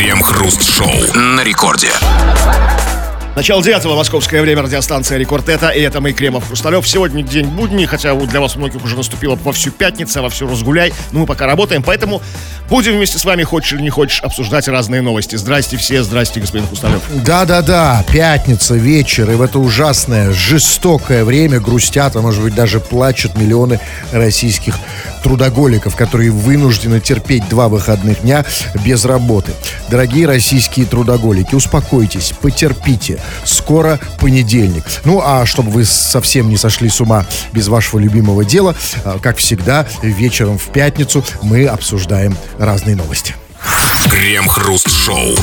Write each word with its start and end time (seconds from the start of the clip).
Крем-хруст-шоу 0.00 1.14
на 1.14 1.44
рекорде. 1.44 1.90
Начало 3.36 3.62
девятого 3.62 3.96
московское 3.96 4.40
время, 4.40 4.62
радиостанция 4.62 5.18
Рекорд 5.18 5.50
это, 5.50 5.68
и 5.68 5.80
это 5.82 6.00
мы, 6.00 6.12
Кремов 6.12 6.46
Хрусталев. 6.46 6.88
Сегодня 6.88 7.22
день 7.22 7.46
будний, 7.46 7.84
хотя 7.84 8.14
для 8.14 8.40
вас 8.40 8.56
многих 8.56 8.82
уже 8.82 8.96
наступила 8.96 9.38
во 9.44 9.52
всю 9.52 9.70
пятницу, 9.70 10.22
во 10.22 10.30
всю 10.30 10.48
разгуляй, 10.48 10.94
но 11.12 11.20
мы 11.20 11.26
пока 11.26 11.46
работаем, 11.46 11.82
поэтому 11.82 12.22
будем 12.70 12.92
вместе 12.96 13.18
с 13.18 13.26
вами, 13.26 13.42
хочешь 13.42 13.74
или 13.74 13.82
не 13.82 13.90
хочешь, 13.90 14.22
обсуждать 14.22 14.68
разные 14.68 15.02
новости. 15.02 15.36
Здрасте 15.36 15.76
все, 15.76 16.02
здрасте, 16.02 16.40
господин 16.40 16.66
Хрусталев. 16.66 17.02
Да-да-да, 17.22 18.02
пятница, 18.10 18.76
вечер, 18.76 19.30
и 19.30 19.34
в 19.34 19.42
это 19.42 19.58
ужасное, 19.58 20.32
жестокое 20.32 21.26
время 21.26 21.60
грустят, 21.60 22.16
а 22.16 22.22
может 22.22 22.42
быть 22.42 22.54
даже 22.54 22.80
плачут 22.80 23.36
миллионы 23.36 23.80
российских 24.12 24.76
трудоголиков, 25.22 25.96
которые 25.96 26.30
вынуждены 26.30 27.00
терпеть 27.00 27.48
два 27.48 27.68
выходных 27.68 28.22
дня 28.22 28.44
без 28.84 29.04
работы. 29.04 29.52
Дорогие 29.88 30.26
российские 30.26 30.86
трудоголики, 30.86 31.54
успокойтесь, 31.54 32.32
потерпите. 32.40 33.20
Скоро 33.44 33.98
понедельник. 34.18 34.84
Ну, 35.04 35.20
а 35.24 35.46
чтобы 35.46 35.70
вы 35.70 35.84
совсем 35.84 36.48
не 36.48 36.56
сошли 36.56 36.88
с 36.88 37.00
ума 37.00 37.26
без 37.52 37.68
вашего 37.68 37.98
любимого 37.98 38.44
дела, 38.44 38.74
а, 39.04 39.18
как 39.18 39.38
всегда, 39.38 39.86
вечером 40.02 40.58
в 40.58 40.66
пятницу 40.66 41.24
мы 41.42 41.66
обсуждаем 41.66 42.36
разные 42.58 42.96
новости. 42.96 43.34
Крем-хруст-шоу. 44.10 45.36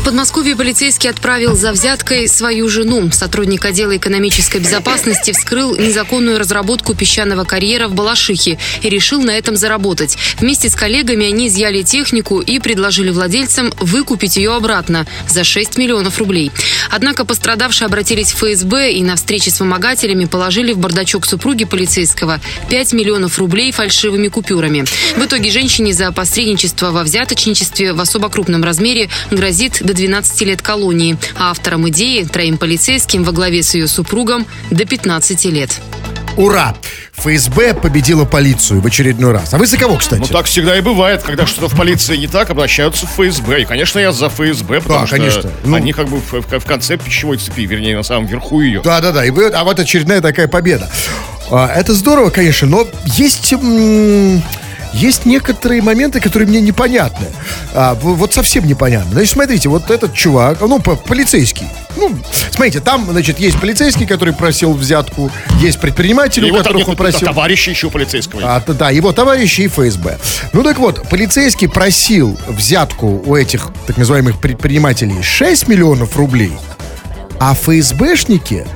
В 0.00 0.02
Подмосковье 0.02 0.56
полицейский 0.56 1.10
отправил 1.10 1.54
за 1.54 1.72
взяткой 1.72 2.26
свою 2.26 2.70
жену. 2.70 3.10
Сотрудник 3.12 3.66
отдела 3.66 3.98
экономической 3.98 4.56
безопасности 4.56 5.32
вскрыл 5.32 5.76
незаконную 5.76 6.38
разработку 6.38 6.94
песчаного 6.94 7.44
карьера 7.44 7.86
в 7.86 7.92
Балашихе 7.92 8.56
и 8.80 8.88
решил 8.88 9.20
на 9.20 9.32
этом 9.32 9.56
заработать. 9.56 10.16
Вместе 10.38 10.70
с 10.70 10.74
коллегами 10.74 11.26
они 11.26 11.48
изъяли 11.48 11.82
технику 11.82 12.40
и 12.40 12.58
предложили 12.60 13.10
владельцам 13.10 13.74
выкупить 13.78 14.38
ее 14.38 14.54
обратно 14.54 15.06
за 15.28 15.44
6 15.44 15.76
миллионов 15.76 16.16
рублей. 16.16 16.50
Однако 16.88 17.26
пострадавшие 17.26 17.84
обратились 17.84 18.32
в 18.32 18.36
ФСБ 18.36 18.92
и 18.92 19.02
на 19.02 19.16
встрече 19.16 19.50
с 19.50 19.60
вымогателями 19.60 20.24
положили 20.24 20.72
в 20.72 20.78
бардачок 20.78 21.26
супруги 21.26 21.64
полицейского 21.66 22.40
5 22.70 22.94
миллионов 22.94 23.38
рублей 23.38 23.70
фальшивыми 23.70 24.28
купюрами. 24.28 24.86
В 25.18 25.26
итоге 25.26 25.50
женщине 25.50 25.92
за 25.92 26.10
посредничество 26.10 26.90
во 26.90 27.02
взяточничестве 27.02 27.92
в 27.92 28.00
особо 28.00 28.30
крупном 28.30 28.64
размере 28.64 29.10
грозит 29.30 29.82
до 29.90 29.94
12 29.94 30.40
лет 30.42 30.62
колонии, 30.62 31.16
а 31.36 31.50
авторам 31.50 31.88
идеи, 31.88 32.22
троим 32.22 32.58
полицейским 32.58 33.24
во 33.24 33.32
главе 33.32 33.64
с 33.64 33.74
ее 33.74 33.88
супругом, 33.88 34.46
до 34.70 34.84
15 34.84 35.44
лет. 35.46 35.80
Ура! 36.36 36.76
ФСБ 37.16 37.74
победила 37.74 38.24
полицию 38.24 38.80
в 38.80 38.86
очередной 38.86 39.32
раз. 39.32 39.52
А 39.52 39.58
вы 39.58 39.66
за 39.66 39.76
кого, 39.76 39.96
кстати? 39.96 40.20
Ну, 40.20 40.26
так 40.28 40.46
всегда 40.46 40.78
и 40.78 40.80
бывает, 40.80 41.22
когда 41.24 41.44
что-то 41.44 41.68
в 41.68 41.76
полиции 41.76 42.16
не 42.16 42.28
так, 42.28 42.50
обращаются 42.50 43.04
в 43.06 43.10
ФСБ. 43.10 43.62
И, 43.62 43.64
конечно, 43.64 43.98
я 43.98 44.12
за 44.12 44.28
ФСБ, 44.28 44.80
потому 44.80 45.00
Да, 45.00 45.06
что 45.08 45.16
конечно. 45.16 45.50
Ну. 45.64 45.74
они 45.76 45.92
как 45.92 46.08
бы 46.08 46.18
в, 46.20 46.32
в- 46.58 46.64
конце 46.64 46.96
пищевой 46.96 47.36
цепи, 47.38 47.62
вернее, 47.62 47.96
на 47.96 48.04
самом 48.04 48.26
верху 48.26 48.60
ее. 48.60 48.80
Да-да-да, 48.82 49.24
и 49.26 49.30
вы- 49.30 49.48
а 49.48 49.64
вот 49.64 49.80
очередная 49.80 50.20
такая 50.20 50.46
победа. 50.46 50.88
А, 51.50 51.66
Это 51.74 51.94
здорово, 51.94 52.30
конечно, 52.30 52.68
но 52.68 52.86
есть... 53.06 53.52
м, 53.52 54.40
Есть 54.92 55.24
некоторые 55.26 55.82
моменты, 55.82 56.20
которые 56.20 56.48
мне 56.48 56.60
непонятны. 56.60 57.26
А, 57.74 57.94
вот 57.94 58.34
совсем 58.34 58.66
непонятно. 58.66 59.12
Значит, 59.12 59.30
смотрите, 59.30 59.68
вот 59.68 59.90
этот 59.90 60.14
чувак, 60.14 60.58
ну, 60.60 60.80
по- 60.80 60.96
полицейский. 60.96 61.66
Ну, 61.96 62.10
смотрите, 62.50 62.80
там, 62.80 63.06
значит, 63.10 63.38
есть 63.38 63.60
полицейский, 63.60 64.06
который 64.06 64.34
просил 64.34 64.72
взятку, 64.72 65.30
есть 65.60 65.80
предприниматели, 65.80 66.44
у 66.44 66.48
Его 66.48 66.56
там 66.58 66.64
которых 66.66 66.88
он 66.88 66.96
просил... 66.96 67.26
товарища 67.28 67.70
еще 67.70 67.90
полицейского. 67.90 68.42
А, 68.44 68.60
да, 68.66 68.90
его 68.90 69.12
товарищи 69.12 69.62
и 69.62 69.68
ФСБ. 69.68 70.18
Ну 70.52 70.62
так 70.62 70.78
вот, 70.78 71.08
полицейский 71.08 71.68
просил 71.68 72.38
взятку 72.48 73.22
у 73.24 73.36
этих 73.36 73.68
так 73.86 73.96
называемых 73.96 74.40
предпринимателей 74.40 75.22
6 75.22 75.68
миллионов 75.68 76.16
рублей, 76.16 76.52
а 77.38 77.54
ФСБшники 77.54 78.66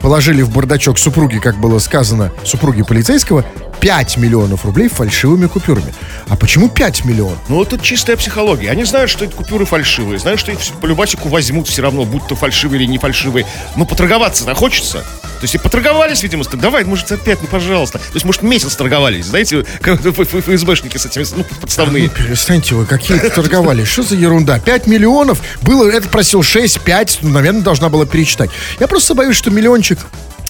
положили 0.00 0.42
в 0.42 0.50
бардачок 0.50 0.98
супруги, 0.98 1.38
как 1.38 1.58
было 1.58 1.78
сказано, 1.78 2.30
супруги 2.44 2.82
полицейского, 2.82 3.44
5 3.80 4.16
миллионов 4.16 4.64
рублей 4.64 4.88
фальшивыми 4.88 5.46
купюрами. 5.46 5.92
А 6.28 6.36
почему 6.36 6.68
5 6.68 7.04
миллионов? 7.04 7.38
Ну, 7.48 7.62
это 7.62 7.78
чистая 7.78 8.16
психология. 8.16 8.70
Они 8.70 8.84
знают, 8.84 9.10
что 9.10 9.24
эти 9.24 9.32
купюры 9.32 9.64
фальшивые, 9.66 10.18
знают, 10.18 10.40
что 10.40 10.52
их 10.52 10.58
по 10.80 10.86
любасику 10.86 11.28
возьмут 11.28 11.68
все 11.68 11.82
равно, 11.82 12.04
будь 12.04 12.26
то 12.26 12.34
фальшивые 12.36 12.82
или 12.82 12.90
не 12.90 12.98
фальшивые. 12.98 13.46
Но 13.76 13.84
поторговаться-то 13.84 14.54
хочется. 14.54 14.98
То 15.00 15.42
есть 15.42 15.54
и 15.54 15.58
поторговались, 15.58 16.22
видимо, 16.22 16.44
с- 16.44 16.48
давай, 16.48 16.84
может, 16.84 17.10
опять, 17.12 17.42
ну, 17.42 17.48
пожалуйста. 17.48 17.98
То 17.98 18.14
есть, 18.14 18.24
может, 18.24 18.42
месяц 18.42 18.74
торговались, 18.76 19.26
знаете, 19.26 19.64
как 19.80 20.00
ФСБшники 20.00 20.96
с 20.96 21.04
этими, 21.06 21.26
ну, 21.36 21.44
подставные. 21.60 22.04
Ну, 22.04 22.10
перестаньте 22.10 22.74
вы, 22.74 22.86
какие 22.86 23.18
торговали? 23.18 23.84
Что 23.84 24.02
за 24.02 24.14
ерунда? 24.14 24.58
5 24.60 24.86
миллионов? 24.86 25.40
Было, 25.62 25.90
этот 25.90 26.10
просил 26.10 26.42
6, 26.42 26.80
5, 26.80 27.18
ну, 27.22 27.30
наверное, 27.30 27.60
должна 27.62 27.88
была 27.88 28.06
перечитать. 28.06 28.50
Я 28.80 28.86
просто 28.86 29.14
боюсь, 29.14 29.36
что 29.36 29.50
миллиончик 29.50 29.98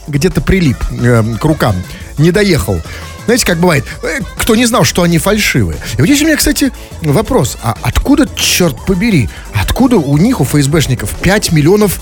где-то 0.07 0.41
прилип 0.43 0.77
э, 1.01 1.25
к 1.41 1.45
рукам, 1.45 1.75
не 2.19 2.31
доехал. 2.31 2.81
Знаете, 3.25 3.47
как 3.47 3.59
бывает, 3.59 3.85
э, 4.03 4.21
кто 4.37 4.55
не 4.55 4.67
знал, 4.67 4.85
что 4.85 5.03
они 5.03 5.19
фальшивые. 5.19 5.79
И 5.97 6.01
вот 6.01 6.07
здесь 6.07 6.23
у 6.23 6.27
меня, 6.27 6.37
кстати, 6.37 6.73
вопрос. 7.03 7.57
А 7.63 7.77
откуда, 7.83 8.29
черт 8.37 8.77
побери, 8.85 9.29
откуда 9.55 9.97
у 9.97 10.17
них, 10.19 10.41
у 10.41 10.45
ФСБшников 10.45 11.11
5 11.23 11.53
миллионов 11.53 12.01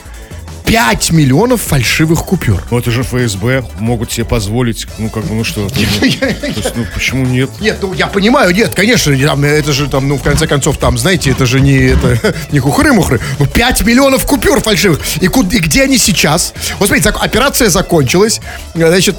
5 0.64 1.10
миллионов 1.10 1.60
фальшивых 1.60 2.24
купюр. 2.24 2.62
Ну, 2.70 2.78
это 2.78 2.90
же 2.90 3.02
ФСБ, 3.02 3.62
могут 3.78 4.10
себе 4.10 4.24
позволить, 4.24 4.86
ну, 4.96 5.10
как 5.10 5.24
бы, 5.24 5.34
ну, 5.34 5.44
что. 5.44 5.60
ну, 5.60 5.68
есть, 6.06 6.72
ну, 6.76 6.86
почему 6.94 7.26
нет? 7.26 7.50
Нет, 7.60 7.78
ну 7.82 7.92
я 7.92 8.06
понимаю, 8.06 8.54
нет, 8.54 8.74
конечно, 8.74 9.14
там, 9.18 9.44
это 9.44 9.72
же 9.72 9.86
там, 9.88 10.08
ну, 10.08 10.16
в 10.16 10.22
конце 10.22 10.46
концов, 10.46 10.78
там, 10.78 10.96
знаете, 10.96 11.30
это 11.30 11.44
же 11.44 11.60
не, 11.60 11.88
это, 11.90 12.34
не 12.52 12.58
хухры-мухры. 12.58 13.20
Ну, 13.38 13.46
5 13.46 13.82
миллионов 13.82 14.24
купюр 14.24 14.60
фальшивых. 14.62 15.00
И, 15.20 15.26
куд- 15.26 15.52
и 15.52 15.58
где 15.58 15.82
они 15.82 15.98
сейчас? 15.98 16.54
Вот 16.78 16.86
смотрите, 16.88 17.10
операция 17.10 17.68
закончилась, 17.68 18.40
значит, 18.74 19.16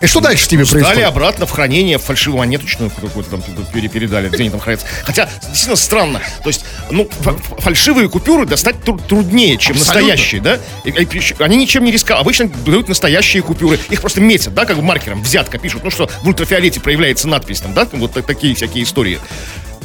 и 0.00 0.06
что 0.06 0.20
дальше 0.20 0.44
с 0.44 0.50
ними 0.50 0.62
Дали 0.64 0.70
происходит? 0.72 1.04
обратно 1.08 1.46
в 1.46 1.50
хранение 1.50 1.98
фальшивую 1.98 2.38
монеточную 2.40 2.90
какую-то 2.90 3.30
там 3.30 3.42
пере- 3.72 3.88
передали, 3.88 4.28
где 4.28 4.42
они 4.42 4.50
там 4.50 4.60
хранятся. 4.60 4.86
Хотя, 5.04 5.28
действительно 5.42 5.76
странно. 5.76 6.20
То 6.42 6.48
есть, 6.50 6.64
ну, 6.90 7.08
фа- 7.20 7.36
фальшивые 7.58 8.08
купюры 8.08 8.46
достать 8.46 8.82
тру- 8.82 8.98
труднее, 8.98 9.56
чем 9.56 9.76
Абсолютно. 9.76 10.02
настоящие, 10.02 10.40
да? 10.40 10.58
И- 10.84 10.90
и 10.90 11.34
они 11.40 11.56
ничем 11.56 11.84
не 11.84 11.90
рисковали. 11.92 12.22
Обычно 12.22 12.48
дают 12.48 12.88
настоящие 12.88 13.42
купюры. 13.42 13.78
Их 13.90 14.00
просто 14.00 14.20
метят, 14.20 14.54
да, 14.54 14.64
как 14.64 14.76
бы 14.76 14.82
маркером, 14.82 15.22
взятка 15.22 15.58
пишут. 15.58 15.84
Ну 15.84 15.90
что, 15.90 16.08
в 16.22 16.28
ультрафиолете 16.28 16.80
проявляется 16.80 17.28
надпись 17.28 17.60
там, 17.60 17.72
да? 17.74 17.88
Вот 17.92 18.12
так- 18.12 18.26
такие 18.26 18.54
всякие 18.54 18.84
истории. 18.84 19.18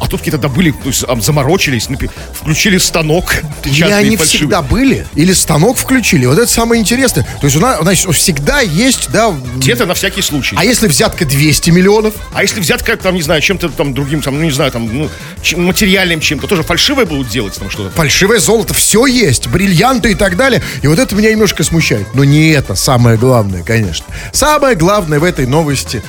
А 0.02 0.08
тут 0.08 0.22
какие-то 0.22 0.40
добыли, 0.40 0.72
то 0.72 0.88
есть, 0.88 1.06
заморочились, 1.24 1.88
включили 2.34 2.80
станок, 2.80 3.36
И 3.64 3.70
они 3.84 4.18
фальшивый. 4.18 4.26
всегда 4.26 4.62
были? 4.64 5.06
Или 5.14 5.32
станок 5.32 5.78
включили? 5.78 6.26
Вот 6.26 6.40
это 6.40 6.52
самое 6.52 6.82
интересное. 6.82 7.24
То 7.40 7.46
есть 7.46 7.56
у 7.56 7.60
нас, 7.60 7.80
значит, 7.82 8.12
всегда 8.16 8.62
есть, 8.62 9.12
да... 9.12 9.32
Где-то 9.58 9.86
на 9.86 9.94
всякий 9.94 10.24
случай. 10.24 10.56
А 10.58 10.66
если 10.66 10.88
взятка 10.88 11.24
200 11.24 11.70
миллионов? 11.70 12.16
А 12.34 12.42
если 12.42 12.60
взятка, 12.60 12.98
там, 12.98 13.14
не 13.14 13.22
знаю, 13.22 13.42
чем-то 13.42 13.70
там 13.70 13.94
другим, 13.94 14.24
там, 14.24 14.40
ну, 14.40 14.44
не 14.44 14.52
знаю, 14.52 14.72
там, 14.72 14.90
ну, 14.92 15.10
чем- 15.44 15.66
материальным 15.66 16.20
чем-то, 16.20 16.48
тоже 16.48 16.64
фальшивое 16.64 17.06
будут 17.06 17.30
делать 17.30 17.54
там 17.60 17.70
что-то? 17.70 17.92
Фальшивое 17.96 18.40
золото, 18.40 18.74
все 18.74 19.06
есть, 19.06 19.48
бриллианты 19.50 20.12
и 20.14 20.16
так 20.16 20.36
далее. 20.36 20.64
И 20.82 20.88
вот 20.88 20.98
это 20.98 21.16
меня 21.16 21.30
немножко 21.30 21.64
смущает. 21.64 22.08
Но 22.16 22.24
не 22.24 22.50
это 22.50 22.74
самое 22.74 23.18
главное, 23.20 23.62
конечно. 23.62 24.08
Самое 24.34 24.76
главное 24.76 25.20
в 25.20 25.24
этой 25.24 25.46
новости 25.46 26.02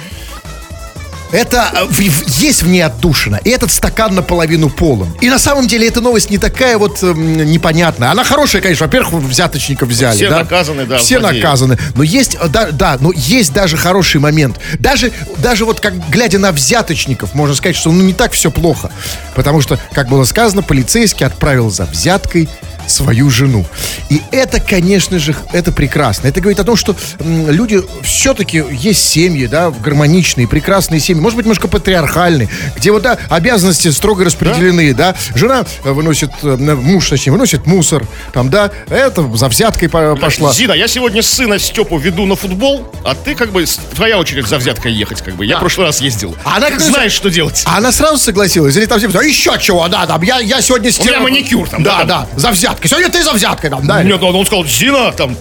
это 1.32 1.70
э, 1.72 2.02
есть 2.28 2.62
в 2.62 2.68
ней 2.68 2.82
отдушина. 2.82 3.40
И 3.42 3.50
этот 3.50 3.72
стакан 3.72 4.14
наполовину 4.14 4.68
полон. 4.68 5.08
И 5.20 5.30
на 5.30 5.38
самом 5.38 5.66
деле 5.66 5.88
эта 5.88 6.00
новость 6.00 6.30
не 6.30 6.38
такая 6.38 6.78
вот 6.78 7.02
эм, 7.02 7.44
непонятная. 7.46 8.10
Она 8.10 8.22
хорошая, 8.22 8.60
конечно. 8.62 8.86
Во-первых, 8.86 9.24
взяточников 9.24 9.88
взяли. 9.88 10.16
Все 10.16 10.28
да? 10.28 10.40
наказаны, 10.40 10.84
да, 10.84 10.98
Все 10.98 11.18
наказаны. 11.18 11.78
Но 11.94 12.02
есть, 12.02 12.36
э, 12.38 12.48
да, 12.48 12.70
да, 12.70 12.98
но 13.00 13.12
есть 13.14 13.52
даже 13.52 13.76
хороший 13.76 14.20
момент. 14.20 14.60
Даже, 14.78 15.10
даже 15.38 15.64
вот 15.64 15.80
как 15.80 15.94
глядя 16.10 16.38
на 16.38 16.52
взяточников, 16.52 17.34
можно 17.34 17.54
сказать, 17.54 17.76
что 17.76 17.90
ну 17.90 18.02
не 18.02 18.12
так 18.12 18.32
все 18.32 18.50
плохо. 18.50 18.90
Потому 19.34 19.62
что, 19.62 19.78
как 19.92 20.08
было 20.08 20.24
сказано, 20.24 20.62
полицейский 20.62 21.24
отправил 21.24 21.70
за 21.70 21.86
взяткой 21.86 22.48
свою 22.86 23.30
жену. 23.30 23.64
И 24.08 24.20
это, 24.30 24.60
конечно 24.60 25.18
же, 25.18 25.34
это 25.52 25.72
прекрасно. 25.72 26.28
Это 26.28 26.40
говорит 26.40 26.60
о 26.60 26.64
том, 26.64 26.76
что 26.76 26.96
люди 27.20 27.80
все-таки 28.02 28.62
есть 28.70 29.08
семьи, 29.08 29.46
да, 29.46 29.70
гармоничные, 29.70 30.46
прекрасные 30.48 31.00
семьи, 31.00 31.20
может 31.20 31.36
быть, 31.36 31.46
немножко 31.46 31.68
патриархальные, 31.68 32.48
где 32.76 32.90
вот, 32.92 33.02
да, 33.02 33.18
обязанности 33.28 33.88
строго 33.90 34.24
распределены, 34.24 34.94
да. 34.94 35.14
Жена 35.34 35.64
э, 35.84 35.90
выносит, 35.92 36.30
э, 36.42 36.56
муж, 36.56 37.08
точнее, 37.08 37.32
выносит 37.32 37.66
мусор, 37.66 38.06
там, 38.32 38.50
да, 38.50 38.70
это 38.88 39.28
за 39.36 39.48
взяткой 39.48 39.88
по- 39.88 40.16
пошла. 40.16 40.52
Зина, 40.52 40.72
я 40.72 40.88
сегодня 40.88 41.22
сына 41.22 41.58
Степу 41.58 41.98
веду 41.98 42.26
на 42.26 42.36
футбол, 42.36 42.92
а 43.04 43.14
ты 43.14 43.34
как 43.34 43.52
бы, 43.52 43.64
твоя 43.94 44.18
очередь 44.18 44.46
за 44.46 44.58
взяткой 44.58 44.92
ехать, 44.92 45.22
как 45.22 45.34
бы. 45.36 45.46
Я 45.46 45.56
в 45.56 45.60
прошлый 45.60 45.86
раз 45.86 46.00
ездил. 46.00 46.34
А 46.44 46.56
она 46.56 46.70
как 46.70 46.80
знаешь, 46.80 47.12
что 47.12 47.30
делать. 47.30 47.62
А 47.66 47.78
она 47.78 47.92
сразу 47.92 48.18
согласилась? 48.18 48.76
Или 48.76 48.86
там 48.86 49.00
типа, 49.00 49.18
а 49.20 49.22
еще 49.22 49.52
чего, 49.60 49.86
да, 49.88 50.06
там, 50.06 50.22
я, 50.22 50.38
я 50.38 50.60
сегодня 50.60 50.90
У 50.98 51.04
меня 51.04 51.20
маникюр 51.20 51.68
там, 51.68 51.82
Да, 51.82 52.04
да, 52.04 52.04
да, 52.04 52.28
за 52.36 52.52
взяткой. 52.72 52.88
Сегодня 52.88 53.10
ты 53.10 53.22
за 53.22 53.32
взяткой 53.32 53.70
там, 53.70 53.86
да? 53.86 54.02
Нет, 54.02 54.22
он, 54.22 54.34
он 54.34 54.46
сказал, 54.46 54.64
Зина, 54.64 55.12
там, 55.12 55.36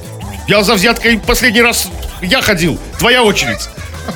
я 0.47 0.63
за 0.63 0.75
взяткой 0.75 1.19
последний 1.19 1.61
раз 1.61 1.87
я 2.21 2.41
ходил, 2.41 2.77
твоя 2.99 3.23
очередь. 3.23 3.69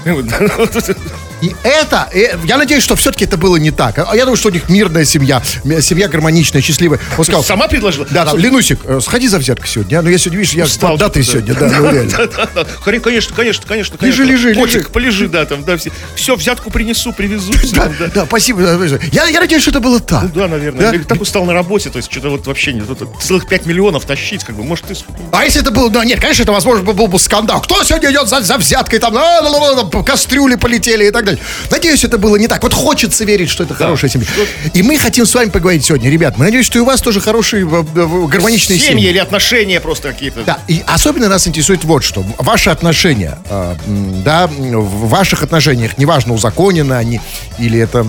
И 1.41 1.55
это, 1.63 2.09
э, 2.13 2.37
я 2.45 2.57
надеюсь, 2.57 2.83
что 2.83 2.95
все-таки 2.95 3.25
это 3.25 3.37
было 3.37 3.57
не 3.57 3.71
так. 3.71 3.99
А 3.99 4.15
Я 4.15 4.23
думаю, 4.23 4.37
что 4.37 4.49
у 4.49 4.51
них 4.51 4.69
мирная 4.69 5.05
семья, 5.05 5.41
семья 5.81 6.07
гармоничная, 6.07 6.61
счастливая. 6.61 6.99
Он 7.17 7.23
сказал, 7.23 7.43
Сама 7.43 7.67
предложила? 7.67 8.07
да, 8.09 8.25
да, 8.25 8.33
Ленусик, 8.37 8.79
э, 8.85 8.99
сходи 9.01 9.27
за 9.27 9.37
взяткой 9.39 9.69
сегодня. 9.69 9.99
а? 9.99 10.01
Ну, 10.01 10.09
я 10.09 10.17
сегодня, 10.17 10.39
видишь, 10.39 10.53
я 10.53 10.65
Устал 10.65 10.97
да, 10.97 11.09
ты 11.09 11.23
сегодня, 11.23 11.53
да, 11.53 11.67
ну 11.67 11.91
реально. 11.91 12.99
Конечно, 13.01 13.35
конечно, 13.35 13.65
конечно. 13.67 13.97
Лежи, 14.01 14.23
лежи, 14.23 14.53
лежи. 14.53 14.83
полежи, 14.83 15.27
да, 15.27 15.45
там, 15.45 15.63
да, 15.63 15.77
все. 15.77 15.91
Все, 16.15 16.35
взятку 16.35 16.69
принесу, 16.69 17.13
привезу. 17.13 17.53
Да, 17.75 17.91
да. 17.99 18.07
да, 18.13 18.25
спасибо. 18.25 18.61
да. 18.61 18.99
Я, 19.11 19.39
надеюсь, 19.41 19.61
что 19.61 19.71
это 19.71 19.81
было 19.81 19.99
так. 19.99 20.23
Ну 20.23 20.29
да, 20.29 20.47
наверное. 20.47 21.03
Так 21.03 21.21
устал 21.21 21.45
на 21.45 21.53
работе, 21.53 21.89
то 21.89 21.97
есть 21.97 22.11
что-то 22.11 22.29
вот 22.29 22.47
вообще 22.47 22.73
не 22.73 22.81
целых 23.21 23.47
5 23.47 23.65
миллионов 23.65 24.05
тащить, 24.05 24.43
как 24.43 24.55
бы, 24.55 24.63
может, 24.63 24.85
ты... 24.85 24.95
А 25.31 25.43
если 25.43 25.61
это 25.61 25.71
было, 25.71 25.89
ну 25.89 26.03
нет, 26.03 26.19
конечно, 26.19 26.43
это 26.43 26.51
возможно 26.51 26.83
был, 26.83 27.07
бы 27.07 27.19
скандал. 27.19 27.61
Кто 27.61 27.83
сегодня 27.83 28.11
идет 28.11 28.27
за, 28.27 28.57
взяткой, 28.57 28.99
там, 28.99 29.15
а, 29.17 29.89
там, 29.89 30.03
кастрюли 30.03 30.55
полетели 30.55 31.07
и 31.07 31.11
так 31.11 31.24
далее. 31.25 31.41
Надеюсь, 31.69 32.03
это 32.03 32.17
было 32.17 32.35
не 32.37 32.47
так. 32.47 32.63
Вот 32.63 32.73
хочется 32.73 33.25
верить, 33.25 33.49
что 33.49 33.63
это 33.63 33.73
хорошая 33.73 34.09
семья. 34.09 34.27
И 34.73 34.81
мы 34.83 34.97
хотим 34.97 35.25
с 35.25 35.33
вами 35.35 35.49
поговорить 35.49 35.83
сегодня, 35.85 36.09
ребят. 36.09 36.37
Мы 36.37 36.45
надеюсь, 36.45 36.65
что 36.65 36.77
и 36.77 36.81
у 36.81 36.85
вас 36.85 37.01
тоже 37.01 37.19
хорошие, 37.21 37.65
в- 37.65 37.81
в- 37.83 38.27
гармоничные 38.27 38.79
Семьи 38.79 38.91
семьи. 38.91 39.09
или 39.09 39.17
отношения 39.17 39.79
просто 39.79 40.09
какие-то. 40.11 40.43
Да, 40.45 40.59
и 40.67 40.83
особенно 40.85 41.27
нас 41.29 41.47
интересует 41.47 41.83
вот 41.83 42.03
что. 42.03 42.23
Ваши 42.37 42.69
отношения, 42.69 43.37
э, 43.49 43.75
да, 44.23 44.47
в 44.47 45.09
ваших 45.09 45.43
отношениях, 45.43 45.97
неважно, 45.97 46.33
узаконены 46.33 46.93
они, 46.93 47.19
или 47.59 47.79
это 47.79 48.05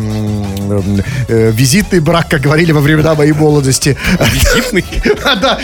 э, 1.28 1.50
визитный 1.54 2.00
брак, 2.00 2.28
как 2.30 2.40
говорили 2.40 2.72
во 2.72 2.80
времена 2.80 3.14
моей 3.14 3.32
молодости. 3.32 3.96
Визитный. 4.32 4.84
Да, 5.40 5.58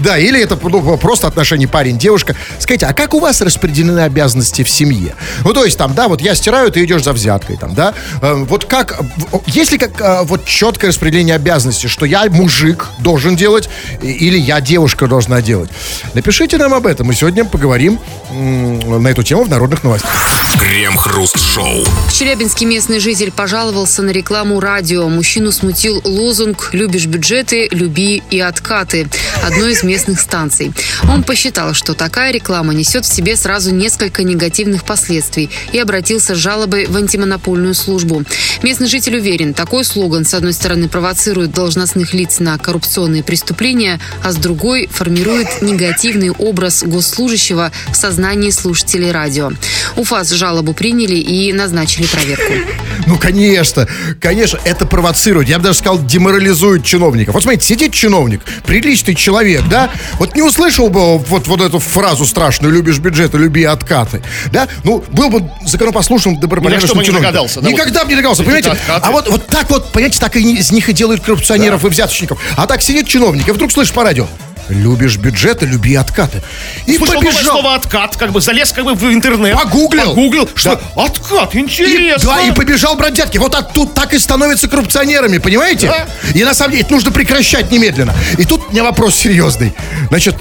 да, 0.00 0.18
или 0.18 0.40
это 0.40 0.58
ну, 0.62 0.96
просто 0.98 1.26
отношения 1.26 1.66
парень-девушка. 1.66 2.36
Скажите, 2.58 2.86
а 2.86 2.92
как 2.92 3.14
у 3.14 3.18
вас 3.18 3.40
распределены 3.40 4.00
обязанности 4.00 4.62
в 4.62 4.68
семье? 4.68 5.14
Ну, 5.44 5.52
то 5.52 5.64
есть 5.64 5.78
там, 5.78 5.94
да, 5.94 6.08
вот 6.08 6.20
я 6.20 6.31
стираю, 6.34 6.70
ты 6.70 6.84
идешь 6.84 7.02
за 7.04 7.12
взяткой, 7.12 7.56
там, 7.56 7.74
да? 7.74 7.94
Э, 8.20 8.34
Вот 8.48 8.64
как, 8.64 9.00
есть 9.46 9.72
ли 9.72 9.78
как 9.78 10.00
э, 10.00 10.22
вот 10.24 10.44
четкое 10.44 10.90
распределение 10.90 11.34
обязанностей, 11.36 11.88
что 11.88 12.06
я 12.06 12.24
мужик 12.30 12.86
должен 13.00 13.36
делать, 13.36 13.68
или 14.02 14.38
я 14.38 14.60
девушка 14.60 15.06
должна 15.06 15.40
делать? 15.42 15.70
Напишите 16.14 16.56
нам 16.58 16.74
об 16.74 16.86
этом, 16.86 17.06
мы 17.06 17.14
сегодня 17.14 17.44
поговорим 17.44 17.98
на 18.32 19.08
эту 19.08 19.22
тему 19.22 19.44
в 19.44 19.48
народных 19.48 19.84
новостях. 19.84 20.10
Крем-хруст-шоу. 20.58 21.84
В 22.08 22.12
Челябинске 22.12 22.66
местный 22.66 22.98
житель 22.98 23.30
пожаловался 23.30 24.02
на 24.02 24.10
рекламу 24.10 24.60
радио. 24.60 25.08
Мужчину 25.08 25.52
смутил 25.52 26.00
лозунг 26.04 26.70
«Любишь 26.72 27.06
бюджеты, 27.06 27.68
люби 27.70 28.22
и 28.30 28.40
откаты» 28.40 29.08
одной 29.42 29.72
из 29.72 29.82
местных 29.82 30.20
станций. 30.20 30.72
Он 31.10 31.22
посчитал, 31.22 31.74
что 31.74 31.94
такая 31.94 32.32
реклама 32.32 32.72
несет 32.74 33.04
в 33.04 33.12
себе 33.12 33.36
сразу 33.36 33.74
несколько 33.74 34.22
негативных 34.22 34.84
последствий 34.84 35.50
и 35.72 35.78
обратился 35.78 36.34
с 36.34 36.38
жалобой 36.38 36.86
в 36.86 36.96
антимонопольную 36.96 37.74
службу. 37.74 38.22
Местный 38.62 38.88
житель 38.88 39.16
уверен, 39.16 39.54
такой 39.54 39.84
слоган, 39.84 40.24
с 40.24 40.34
одной 40.34 40.52
стороны, 40.52 40.88
провоцирует 40.88 41.52
должностных 41.52 42.14
лиц 42.14 42.38
на 42.38 42.56
коррупционные 42.58 43.22
преступления, 43.22 44.00
а 44.22 44.32
с 44.32 44.36
другой 44.36 44.86
формирует 44.86 45.62
негативный 45.62 46.30
образ 46.30 46.82
госслужащего 46.84 47.72
в 47.90 47.96
сознании 47.96 48.21
слушателей 48.50 49.10
радио. 49.10 49.50
УФАС 49.96 50.30
жалобу 50.30 50.72
приняли 50.74 51.16
и 51.16 51.52
назначили 51.52 52.06
проверку. 52.06 52.52
Ну, 53.04 53.18
конечно, 53.18 53.88
конечно, 54.20 54.60
это 54.64 54.86
провоцирует. 54.86 55.48
Я 55.48 55.58
бы 55.58 55.64
даже 55.64 55.78
сказал, 55.80 55.98
деморализует 55.98 56.84
чиновников. 56.84 57.34
Вот 57.34 57.42
смотрите, 57.42 57.66
сидит 57.66 57.92
чиновник, 57.92 58.42
приличный 58.64 59.16
человек, 59.16 59.62
да? 59.68 59.90
Вот 60.20 60.36
не 60.36 60.42
услышал 60.42 60.88
бы 60.88 61.18
вот, 61.18 61.48
вот 61.48 61.60
эту 61.60 61.80
фразу 61.80 62.24
страшную 62.26 62.72
«любишь 62.72 62.98
бюджеты, 63.00 63.38
люби 63.38 63.64
откаты», 63.64 64.22
да? 64.52 64.68
Ну, 64.84 65.04
был 65.10 65.30
бы 65.30 65.50
законопослушным, 65.66 66.38
добропорядочным 66.38 66.98
не 66.98 67.04
чиновником. 67.06 67.32
догадался, 67.32 67.60
да, 67.60 67.70
Никогда 67.70 68.04
бы 68.04 68.10
не 68.10 68.16
догадался, 68.16 68.44
понимаете? 68.44 68.70
откаты. 68.70 69.04
А 69.04 69.10
вот, 69.10 69.28
вот 69.28 69.46
так 69.48 69.68
вот, 69.68 69.90
понимаете, 69.90 70.20
так 70.20 70.36
и 70.36 70.54
из 70.54 70.70
них 70.70 70.88
и 70.88 70.92
делают 70.92 71.22
коррупционеров 71.22 71.84
и 71.84 71.88
взяточников. 71.88 72.40
А 72.56 72.68
так 72.68 72.82
сидит 72.82 73.08
чиновник, 73.08 73.48
и 73.48 73.50
вдруг 73.50 73.72
слышишь 73.72 73.92
по 73.92 74.04
радио 74.04 74.28
«любишь 74.68 75.16
бюджеты, 75.16 75.66
люби 75.66 75.94
откаты». 75.94 76.42
И 76.86 76.96
Слышал 76.96 77.20
побежал. 77.20 77.42
слово 77.42 77.74
откат, 77.74 78.16
как 78.16 78.32
бы 78.32 78.40
залез 78.40 78.72
как 78.72 78.84
бы 78.84 78.94
в 78.94 79.02
интернет. 79.12 79.54
Погуглил. 79.54 80.10
Погуглил, 80.10 80.48
что 80.54 80.80
откат, 80.96 81.54
И, 81.54 81.58
интересно. 81.60 82.30
да, 82.34 82.40
и 82.42 82.52
побежал 82.52 82.96
брать 82.96 83.14
взятки. 83.14 83.38
Вот 83.38 83.52
так, 83.52 83.72
тут 83.72 83.94
так 83.94 84.14
и 84.14 84.18
становятся 84.18 84.68
коррупционерами, 84.68 85.38
понимаете? 85.38 85.88
Да. 85.88 86.06
И 86.34 86.44
на 86.44 86.54
самом 86.54 86.72
деле 86.72 86.84
это 86.84 86.92
нужно 86.92 87.12
прекращать 87.12 87.70
немедленно. 87.70 88.14
И 88.38 88.44
тут 88.44 88.68
у 88.68 88.72
меня 88.72 88.84
вопрос 88.84 89.14
серьезный. 89.16 89.74
Значит, 90.08 90.36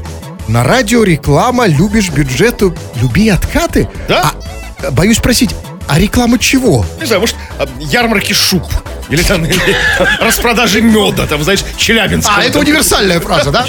на 0.48 0.64
радио 0.64 1.04
реклама 1.04 1.66
«Любишь 1.68 2.10
бюджету, 2.10 2.76
люби 3.02 3.30
откаты». 3.30 3.88
Да. 4.08 4.32
А, 4.84 4.92
боюсь 4.92 5.18
спросить, 5.18 5.52
а 5.88 6.00
реклама 6.00 6.40
чего? 6.40 6.86
Не 7.00 7.06
знаю, 7.06 7.22
может, 7.22 7.36
а, 7.60 7.68
ярмарки 7.80 8.34
шуб. 8.34 8.64
Или 9.10 9.24
там 9.24 9.44
или, 9.44 9.60
распродажи 10.22 10.82
меда, 10.82 11.28
там, 11.28 11.44
знаешь, 11.44 11.60
Челябинск. 11.76 12.30
А, 12.34 12.44
это 12.44 12.60
универсальная 12.60 13.20
фраза, 13.20 13.52
да? 13.52 13.66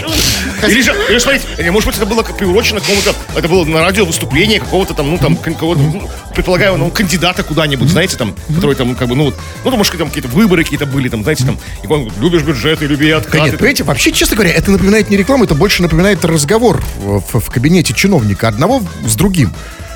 Или 0.69 0.83
же, 0.83 0.95
или, 1.11 1.19
смотрите, 1.19 1.47
или, 1.59 1.69
может 1.71 1.89
быть, 1.89 1.97
это 1.97 2.07
было 2.07 2.23
приурочено 2.23 2.79
к 2.79 2.85
какому-то, 2.85 3.13
это 3.37 3.49
было 3.49 3.65
на 3.65 3.81
радио 3.81 4.05
выступление 4.05 4.61
какого-то 4.61 4.95
там, 4.95 5.11
ну, 5.11 5.19
там, 5.19 5.37
кого-то, 5.37 5.81
ну, 5.81 6.09
предполагаю, 6.33 6.77
ну, 6.77 6.91
кандидата 6.91 7.43
куда-нибудь, 7.43 7.89
знаете, 7.89 8.17
там, 8.17 8.37
который 8.55 8.77
там, 8.77 8.95
как 8.95 9.09
бы, 9.09 9.17
ну, 9.17 9.25
вот, 9.25 9.35
ну, 9.65 9.71
там, 9.71 9.79
может, 9.79 9.99
там 9.99 10.09
какие-то 10.09 10.29
выборы 10.29 10.63
какие-то 10.63 10.87
были, 10.87 11.09
там, 11.09 11.25
знаете, 11.25 11.45
там, 11.45 11.59
и 11.83 11.87
он 11.89 12.09
любишь 12.21 12.43
бюджеты, 12.43 12.87
люби 12.87 13.11
Да 13.11 13.17
откаты. 13.17 13.39
нет, 13.41 13.51
там. 13.51 13.59
понимаете, 13.59 13.83
вообще, 13.83 14.13
честно 14.13 14.37
говоря, 14.37 14.53
это 14.53 14.71
напоминает 14.71 15.11
не 15.11 15.17
рекламу, 15.17 15.43
это 15.45 15.57
больше 15.57 15.83
напоминает 15.83 16.25
разговор 16.25 16.81
в- 17.01 17.41
в 17.41 17.51
кабинете 17.51 17.95
чиновника 17.95 18.47
одного 18.47 18.81
с 19.05 19.17
другим. 19.17 19.53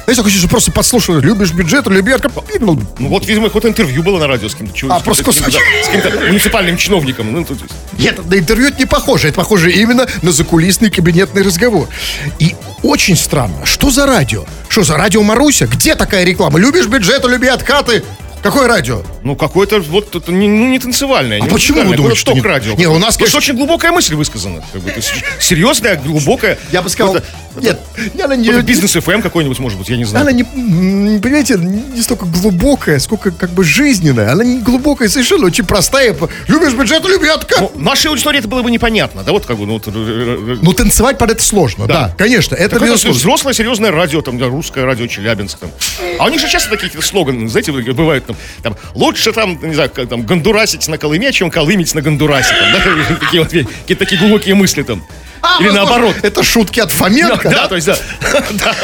Такое 0.07 0.23
ощущение, 0.23 0.41
что 0.41 0.49
просто 0.49 0.73
подслушивают, 0.73 1.25
любишь 1.25 1.53
бюджет, 1.53 1.87
люби 1.89 2.13
откаты. 2.13 2.41
Ну, 2.61 2.81
вот, 2.99 3.27
видимо, 3.27 3.47
какое-то 3.47 3.69
интервью 3.69 4.03
было 4.03 4.19
на 4.19 4.27
радио 4.29 4.49
с 4.49 4.55
кем-то. 4.55 4.73
А, 4.95 5.01
просто 5.01 5.23
с 5.25 5.27
каким-то- 5.27 5.51
с 5.83 5.87
каким-то 5.89 6.27
муниципальным 6.27 6.77
чиновником. 6.77 7.33
Ну, 7.33 7.45
тут- 7.45 7.59
Нет, 7.99 8.25
на 8.25 8.35
интервью 8.39 8.69
это 8.69 8.79
не 8.79 8.87
похоже. 8.87 9.29
Это 9.29 9.37
похоже 9.37 9.73
именно 9.73 10.07
на 10.23 10.31
закулисный 10.33 10.91
кабинетный 10.91 11.43
разговор. 11.43 11.89
И 12.39 12.55
очень 12.83 13.17
странно. 13.17 13.67
Что 13.67 13.91
за 13.91 14.07
радио? 14.07 14.45
Что 14.69 14.85
за 14.85 14.97
радио 14.97 15.23
Маруся? 15.23 15.67
Где 15.67 15.95
такая 15.97 16.25
реклама? 16.25 16.59
Любишь 16.61 16.87
бюджеты, 16.87 17.29
люби 17.29 17.49
откаты? 17.49 18.03
Какое 18.43 18.69
радио? 18.69 19.03
Ну, 19.27 19.35
какое-то 19.35 19.81
вот 19.81 20.15
это 20.15 20.31
не, 20.31 20.47
ну, 20.47 20.69
не 20.69 20.79
танцевальное. 20.79 21.39
А 21.39 21.41
не 21.41 21.49
почему 21.51 21.83
вы 21.83 21.97
думаете, 21.97 22.17
что 22.17 22.31
не- 22.33 22.39
ток-радио. 22.41 22.75
Не, 22.75 22.87
у 22.87 22.97
нас, 22.99 23.17
конечно- 23.17 23.39
очень 23.39 23.57
глубокая 23.57 23.91
мысль 23.91 24.15
высказана. 24.15 24.63
Как 24.73 24.81
бы, 24.81 24.95
серьезная, 25.41 25.97
глубокая. 25.97 26.57
Я 26.71 26.81
бы 26.81 26.89
сказал... 26.89 27.17
Нет, 27.61 27.81
она 28.23 28.37
не... 28.37 28.51
бизнес 28.63 28.95
FM 28.97 29.23
какой-нибудь, 29.23 29.59
может 29.59 29.79
быть, 29.79 29.89
я 29.89 29.97
не 29.97 30.05
знаю. 30.05 30.23
Она 30.23 30.33
не, 30.33 30.45
понимаете, 30.45 31.55
не 31.57 32.03
столько 32.03 32.27
глубокая, 32.27 32.99
сколько 32.99 33.31
как 33.31 33.51
бы 33.51 33.65
жизненная. 33.65 34.31
Она 34.33 34.45
не 34.45 34.59
глубокая 34.61 35.09
совершенно, 35.09 35.47
очень 35.47 35.65
простая. 35.65 36.15
Любишь 36.49 36.75
бюджет, 36.75 37.03
люби 37.05 37.29
откат. 37.29 37.61
Ну, 37.61 37.73
нашей 37.83 38.09
аудитории 38.11 38.39
это 38.41 38.49
было 38.49 38.63
бы 38.63 38.71
непонятно, 38.71 39.23
да, 39.25 39.33
вот 39.33 39.47
как 39.47 39.57
бы, 39.59 39.67
ну, 39.67 39.75
вот, 39.75 39.89
э, 39.89 39.91
э, 39.91 40.57
Ну, 40.63 40.73
танцевать 40.73 41.19
под 41.19 41.31
это 41.31 41.43
сложно, 41.43 41.87
да, 41.87 41.95
Да. 42.09 42.15
конечно. 42.17 42.55
Это 42.55 42.75
Какое-то 42.75 42.93
безусловно. 42.95 43.19
взрослое, 43.19 43.55
серьезное 43.55 43.91
радио, 43.91 44.21
там, 44.21 44.41
русское 44.43 44.85
радио 44.85 45.07
Челябинск. 45.07 45.59
Там. 45.59 45.71
А 46.19 46.27
у 46.27 46.29
них 46.29 46.41
же 46.41 46.49
часто 46.51 46.71
такие 46.71 46.93
слоганы, 47.03 47.49
знаете, 47.49 47.73
бывают 47.73 48.27
там, 48.27 48.37
там 48.63 48.77
лучше 49.17 49.33
там, 49.33 49.59
не 49.63 49.75
знаю, 49.75 49.91
как 49.91 50.09
там, 50.09 50.23
гондурасить 50.23 50.87
на 50.89 50.99
Колыме, 50.99 51.33
чем 51.33 51.51
колымить 51.51 51.95
на 51.95 52.03
гондурасе. 52.03 52.55
Там, 52.55 52.73
да? 52.73 53.17
Такие 53.21 53.43
вот 53.43 53.51
какие-то 53.51 53.97
такие 53.97 54.21
глубокие 54.21 54.55
мысли 54.55 54.83
там. 54.83 55.03
А, 55.43 55.61
Или 55.61 55.71
наоборот. 55.71 56.17
Это 56.23 56.43
шутки 56.43 56.81
от 56.81 56.89
Да, 56.89 56.95
Фоменко, 56.95 57.51
да, 57.51 57.69
то 57.69 57.75
есть, 57.77 57.87
да. 57.87 57.97
Да. 58.51 58.75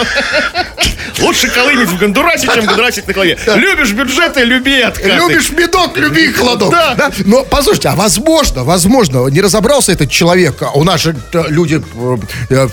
Лучше 1.19 1.49
колымить 1.49 1.89
в 1.89 1.99
гондурасе, 1.99 2.49
чем 2.53 2.67
гондурасить 2.67 3.07
на 3.07 3.15
Колыме. 3.15 3.39
Любишь 3.57 3.93
бюджеты, 3.93 4.45
люби 4.45 4.81
откаты. 4.81 5.17
Любишь 5.17 5.51
медок, 5.51 5.97
люби 5.97 6.33
холодок. 6.33 6.71
Да. 6.71 7.11
Но 7.25 7.45
послушайте, 7.45 7.89
а 7.89 7.95
возможно, 7.95 8.65
возможно, 8.65 9.27
не 9.29 9.41
разобрался 9.41 9.93
этот 9.93 10.11
человек. 10.11 10.62
а 10.62 10.71
У 10.73 10.85
нас 10.85 11.03
же 11.03 11.17
э, 11.33 11.45
люди 11.49 11.83
э, 11.95 12.17
э, 12.51 12.69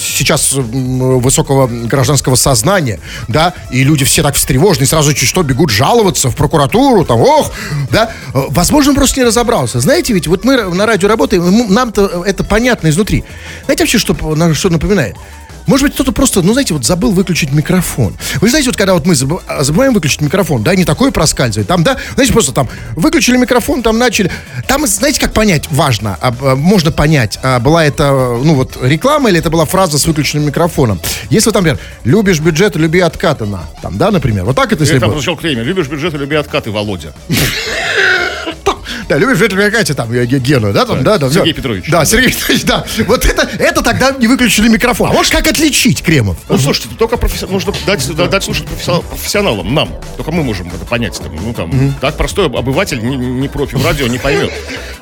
сейчас 0.00 0.52
высокого 0.52 1.66
гражданского 1.66 2.34
сознания, 2.34 3.00
да, 3.28 3.54
и 3.70 3.84
люди 3.84 4.04
все 4.04 4.22
так 4.22 4.34
встревожены, 4.34 4.86
сразу 4.86 5.12
чуть 5.14 5.28
что 5.28 5.42
бегут 5.42 5.70
жаловаться 5.70 6.30
в 6.30 6.36
прокуратуру, 6.36 6.95
там, 7.04 7.20
ох, 7.20 7.52
да. 7.90 8.10
Э, 8.34 8.42
Возможно, 8.48 8.90
он 8.90 8.96
просто 8.96 9.20
не 9.20 9.26
разобрался. 9.26 9.80
Знаете, 9.80 10.12
ведь 10.12 10.26
вот 10.26 10.44
мы 10.44 10.56
на 10.62 10.86
радио 10.86 11.08
работаем, 11.08 11.72
нам-то 11.72 12.24
это 12.24 12.44
понятно 12.44 12.88
изнутри. 12.88 13.24
Знаете 13.64 13.82
вообще, 13.84 13.98
что, 13.98 14.14
что 14.54 14.70
напоминает? 14.70 15.16
Может 15.66 15.86
быть, 15.86 15.94
кто-то 15.94 16.12
просто, 16.12 16.42
ну, 16.42 16.52
знаете, 16.52 16.74
вот 16.74 16.84
забыл 16.84 17.12
выключить 17.12 17.52
микрофон. 17.52 18.16
Вы 18.40 18.48
знаете, 18.48 18.68
вот 18.68 18.76
когда 18.76 18.94
вот 18.94 19.06
мы 19.06 19.14
а, 19.46 19.64
забываем 19.64 19.94
выключить 19.94 20.20
микрофон, 20.20 20.62
да, 20.62 20.74
не 20.74 20.84
такое 20.84 21.10
проскальзывает. 21.10 21.66
Там, 21.66 21.82
да, 21.82 21.96
знаете, 22.14 22.32
просто 22.32 22.52
там 22.52 22.68
выключили 22.94 23.36
микрофон, 23.36 23.82
там 23.82 23.98
начали. 23.98 24.30
Там, 24.68 24.86
знаете, 24.86 25.20
как 25.20 25.32
понять, 25.32 25.64
важно, 25.70 26.18
а, 26.20 26.34
а, 26.40 26.56
можно 26.56 26.92
понять, 26.92 27.38
а, 27.42 27.58
была 27.58 27.84
это, 27.84 28.10
ну, 28.42 28.54
вот, 28.54 28.78
реклама 28.80 29.28
или 29.30 29.38
это 29.38 29.50
была 29.50 29.64
фраза 29.64 29.98
с 29.98 30.06
выключенным 30.06 30.46
микрофоном. 30.46 31.00
Если 31.30 31.50
там, 31.50 31.64
например, 31.64 31.80
любишь 32.04 32.40
бюджет, 32.40 32.76
люби 32.76 33.00
откаты 33.00 33.46
на, 33.46 33.64
там, 33.82 33.98
да, 33.98 34.10
например, 34.10 34.44
вот 34.44 34.56
так 34.56 34.72
это 34.72 34.82
если 34.82 34.94
Или 34.94 35.00
там 35.00 35.10
прозвучал 35.10 35.36
клеймер. 35.36 35.64
Любишь 35.64 35.88
бюджеты, 35.88 36.16
люби 36.16 36.36
откаты, 36.36 36.70
Володя. 36.70 37.12
Да, 39.08 39.18
любишь 39.18 39.38
ветреная 39.38 39.70
Катя, 39.70 39.94
там, 39.94 40.10
э, 40.12 40.26
Ге- 40.26 40.38
Гена, 40.40 40.72
да, 40.72 40.84
там, 40.84 41.04
да, 41.04 41.18
да. 41.18 41.30
Сергей. 41.30 41.52
Петрович. 41.52 41.84
Да, 41.88 42.04
Сергей 42.04 42.32
Петрович, 42.32 42.64
да. 42.64 42.84
Вот 43.06 43.24
это, 43.24 43.48
это 43.58 43.82
тогда 43.82 44.10
не 44.18 44.26
выключили 44.26 44.68
микрофон. 44.68 45.10
А 45.10 45.12
можешь 45.12 45.30
как 45.30 45.46
отличить 45.46 46.02
Кремов? 46.02 46.36
Ну, 46.48 46.58
слушайте, 46.58 46.88
только 46.98 47.14
професси- 47.16 47.50
нужно 47.50 47.72
дать, 47.86 48.04
да- 48.16 48.26
дать 48.26 48.42
слушать 48.42 48.66
профессионал- 48.66 49.02
профессионалам, 49.02 49.72
нам. 49.74 49.90
Только 50.16 50.32
мы 50.32 50.42
можем 50.42 50.68
это 50.68 50.84
понять. 50.84 51.18
Там, 51.20 51.36
ну, 51.36 51.52
там, 51.54 51.94
Так 52.00 52.16
простой 52.16 52.46
обыватель, 52.46 53.00
не, 53.00 53.16
не 53.16 53.48
профи 53.48 53.76
в 53.76 53.84
радио, 53.86 54.06
не 54.08 54.18
поймет. 54.18 54.50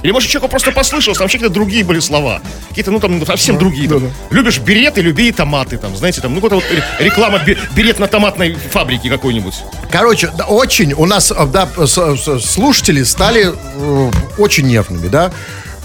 Или, 0.02 0.12
может, 0.12 0.28
человек 0.30 0.50
просто 0.50 0.70
послышался, 0.72 1.18
там 1.20 1.24
вообще 1.24 1.38
какие-то 1.38 1.54
другие 1.54 1.82
были 1.82 2.00
слова. 2.00 2.42
Какие-то, 2.68 2.90
ну, 2.90 3.00
там, 3.00 3.24
совсем 3.24 3.58
другие. 3.58 3.88
там. 3.88 4.10
Любишь 4.30 4.58
береты, 4.58 5.00
люби 5.00 5.28
и 5.28 5.32
томаты, 5.32 5.78
там, 5.78 5.96
знаете, 5.96 6.20
там, 6.20 6.34
ну, 6.34 6.42
какая-то 6.42 6.56
вот 6.56 6.64
ре- 6.70 7.06
реклама 7.06 7.38
бе- 7.38 7.56
берет 7.74 7.98
на 7.98 8.06
томатной 8.06 8.54
фабрике 8.70 9.08
какой-нибудь. 9.08 9.54
Короче, 9.90 10.30
да, 10.36 10.44
очень 10.44 10.92
у 10.92 11.06
нас, 11.06 11.30
э, 11.34 11.46
да, 11.46 11.66
с- 11.86 12.40
слушатели 12.44 13.02
стали 13.02 13.46
э, 13.46 13.93
очень 14.38 14.66
нервными, 14.66 15.08
да. 15.08 15.32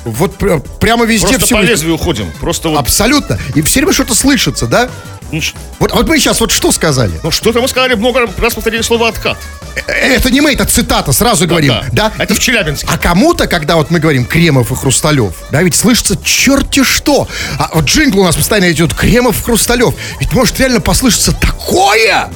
Вот 0.05 0.35
пр- 0.37 0.61
прямо 0.79 1.05
везде 1.05 1.27
Просто 1.27 1.45
все... 1.45 1.55
по 1.55 1.61
лезвию 1.61 1.97
ходим. 1.97 2.31
Просто 2.39 2.69
вот, 2.69 2.79
Абсолютно. 2.79 3.37
И 3.55 3.61
все 3.61 3.79
время 3.81 3.93
что-то 3.93 4.15
слышится, 4.15 4.65
да? 4.65 4.89
ну, 5.31 5.41
Вот, 5.79 5.91
вот 5.93 6.07
мы 6.07 6.17
сейчас 6.19 6.39
вот 6.39 6.51
что 6.51 6.71
сказали? 6.71 7.11
ну, 7.21 7.31
что-то 7.31 7.61
мы 7.61 7.67
сказали, 7.67 7.95
много 7.95 8.21
раз 8.37 8.53
повторили 8.53 8.81
слово 8.81 9.09
«откат». 9.09 9.37
Э, 9.75 9.91
Это 10.15 10.31
не 10.31 10.39
мы, 10.39 10.53
это 10.53 10.63
цитата, 10.65 11.11
сразу 11.11 11.45
говорим. 11.47 11.73
да. 11.73 11.85
Да? 11.91 12.11
Это 12.17 12.33
в 12.33 12.39
Челябинске. 12.39 12.87
А 12.89 12.97
кому-то, 12.97 13.47
когда 13.47 13.75
вот 13.75 13.91
мы 13.91 13.99
говорим 13.99 14.25
Кремов 14.25 14.71
и 14.71 14.75
Хрусталев, 14.75 15.33
да, 15.51 15.61
ведь 15.63 15.75
слышится 15.75 16.17
черти 16.23 16.81
что. 16.83 17.27
А 17.59 17.69
вот 17.73 17.85
джингл 17.85 18.21
у 18.21 18.23
нас 18.23 18.37
постоянно 18.37 18.71
идет 18.71 18.93
Кремов 18.93 19.41
и 19.41 19.43
Хрусталев. 19.43 19.93
Ведь 20.21 20.31
может 20.31 20.57
реально 20.59 20.79
послышаться 20.79 21.33
такое. 21.33 22.29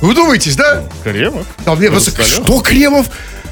Вы 0.00 0.12
думаетесь, 0.14 0.56
да? 0.56 0.82
Кремов. 1.04 1.46
А 1.64 1.74
мне 1.76 1.88
просто, 1.88 2.10
что 2.24 2.60
Кремов? 2.60 3.06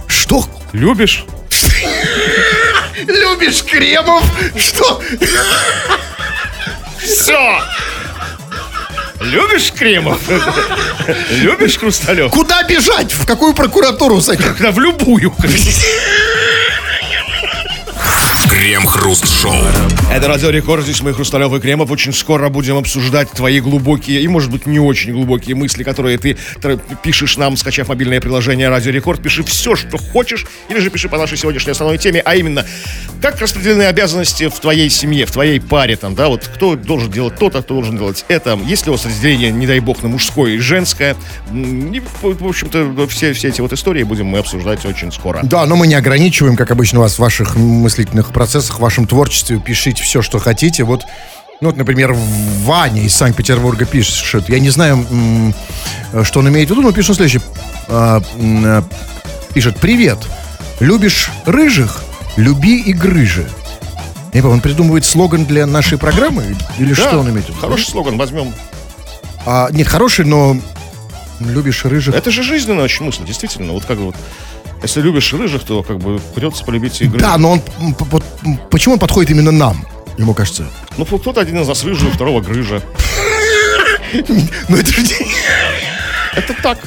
Что? 0.09 0.45
Любишь? 0.73 1.25
Любишь 3.07 3.63
Кремов? 3.65 4.23
Что? 4.57 5.03
Все! 6.99 7.61
Любишь 9.21 9.73
Кремов? 9.73 10.21
Любишь 11.31 11.79
Хрусталев? 11.79 12.31
Куда 12.31 12.63
бежать? 12.65 13.13
В 13.13 13.27
какую 13.27 13.55
прокуратуру 13.55 14.21
в 14.71 14.79
любую. 14.79 15.35
Крем-хруст-шоу. 18.65 19.53
Это 20.11 20.27
Радио 20.27 20.49
Рекорд, 20.49 20.85
здесь 20.85 21.03
мы, 21.03 21.13
Хрусталев 21.13 21.53
и 21.53 21.61
Кремов. 21.61 21.91
Очень 21.91 22.15
скоро 22.15 22.49
будем 22.49 22.79
обсуждать 22.79 23.31
твои 23.31 23.61
глубокие 23.61 24.23
и, 24.23 24.27
может 24.27 24.51
быть, 24.51 24.65
не 24.65 24.79
очень 24.79 25.13
глубокие 25.13 25.55
мысли, 25.55 25.83
которые 25.83 26.17
ты 26.17 26.39
тр- 26.63 26.81
пишешь 27.03 27.37
нам, 27.37 27.59
скачав 27.59 27.89
мобильное 27.89 28.23
приложение 28.23 28.71
Радио 28.71 28.91
Рекорд. 28.91 29.21
Пиши 29.21 29.45
все, 29.45 29.77
что 29.77 29.99
хочешь, 29.99 30.47
или 30.71 30.79
же 30.79 30.89
пиши 30.89 31.11
по 31.11 31.19
нашей 31.19 31.37
сегодняшней 31.37 31.73
основной 31.73 31.99
теме, 31.99 32.23
а 32.25 32.37
именно, 32.37 32.65
как 33.21 33.39
распределены 33.39 33.83
обязанности 33.83 34.49
в 34.49 34.59
твоей 34.59 34.89
семье, 34.89 35.27
в 35.27 35.31
твоей 35.31 35.61
паре, 35.61 35.97
там, 35.97 36.15
да, 36.15 36.29
вот 36.29 36.47
кто 36.47 36.75
должен 36.75 37.11
делать 37.11 37.37
то-то, 37.37 37.61
кто 37.61 37.75
должен 37.75 37.99
делать 37.99 38.25
это. 38.29 38.59
Есть 38.65 38.87
ли 38.87 38.91
у 38.91 38.95
вас 38.95 39.05
разделение, 39.05 39.53
не 39.53 39.67
дай 39.67 39.81
бог, 39.81 40.03
на 40.03 40.09
мужское 40.09 40.53
и 40.53 40.59
женское? 40.59 41.17
И, 41.53 42.01
в 42.23 42.23
в 42.23 42.47
общем-то, 42.47 43.07
все, 43.09 43.35
все 43.35 43.49
эти 43.49 43.61
вот 43.61 43.75
истории 43.75 44.05
будем 44.05 44.25
мы 44.25 44.39
обсуждать 44.39 44.87
очень 44.87 45.13
скоро. 45.13 45.41
Да, 45.43 45.67
но 45.67 45.77
мы 45.77 45.87
не 45.87 45.97
ограничиваем, 45.97 46.57
как 46.57 46.71
обычно, 46.71 47.01
вас 47.01 47.17
в 47.17 47.19
ваших 47.19 47.57
мыслительных 47.57 48.33
процессах, 48.33 48.54
в 48.61 48.79
вашем 48.79 49.07
творчестве. 49.07 49.59
Пишите 49.59 50.03
все, 50.03 50.23
что 50.23 50.39
хотите. 50.39 50.85
Вот, 50.85 51.05
ну, 51.61 51.69
вот, 51.69 51.77
например, 51.77 52.15
Ваня 52.65 53.03
из 53.03 53.15
Санкт-Петербурга 53.15 53.85
пишет. 53.85 54.49
Я 54.49 54.59
не 54.59 54.71
знаю, 54.71 55.07
что 56.23 56.41
он 56.41 56.49
имеет 56.49 56.69
в 56.69 56.73
виду, 56.73 56.83
но 56.83 56.93
пишет 56.93 57.17
следующее. 57.17 57.43
А, 57.89 58.23
а, 58.39 58.85
Пишет, 59.55 59.77
привет, 59.81 60.19
любишь 60.81 61.31
рыжих? 61.47 62.03
Люби 62.37 62.81
и 62.81 62.93
грыжи. 62.93 63.49
Я 64.33 64.39
не 64.39 64.43
помню, 64.43 64.57
он 64.57 64.61
придумывает 64.61 65.05
слоган 65.05 65.45
для 65.45 65.65
нашей 65.65 65.97
программы? 65.97 66.57
Или 66.77 66.93
Да, 66.93 67.09
что 67.09 67.21
он 67.21 67.31
имеет 67.31 67.47
в 67.47 67.51
виду? 67.51 67.61
Хороший 67.61 67.87
слоган, 67.87 68.19
возьмем. 68.19 68.53
А, 69.47 69.69
нет, 69.71 69.87
хороший, 69.87 70.25
но 70.25 70.57
любишь 71.39 71.85
рыжих. 71.85 72.17
Это 72.17 72.33
же 72.33 72.43
жизненная 72.43 72.85
очень 72.85 73.05
мысль, 73.05 73.25
действительно. 73.25 73.73
Вот 73.73 73.85
как 73.85 73.99
вот, 73.99 74.17
если 74.85 75.01
любишь 75.01 75.33
рыжих, 75.33 75.65
то 75.65 75.83
как 75.83 75.99
бы 75.99 76.21
придется 76.35 76.65
полюбить 76.65 77.01
игры. 77.01 77.19
Да, 77.19 77.37
но 77.39 77.53
он 77.53 77.63
почему 78.71 78.95
он 78.95 79.01
подходит 79.01 79.31
именно 79.31 79.51
нам? 79.51 79.87
Ему 80.19 80.35
кажется. 80.35 80.67
Ну, 80.97 81.05
кто-то 81.05 81.41
один 81.41 81.61
из 81.61 81.67
нас 81.69 81.83
рыжий, 81.85 82.09
у 82.09 82.13
второго 82.13 82.41
грыжа. 82.41 82.83
Ну 84.69 84.77
это 84.77 84.93
же 84.93 85.03
Это 86.37 86.55
так. 86.63 86.79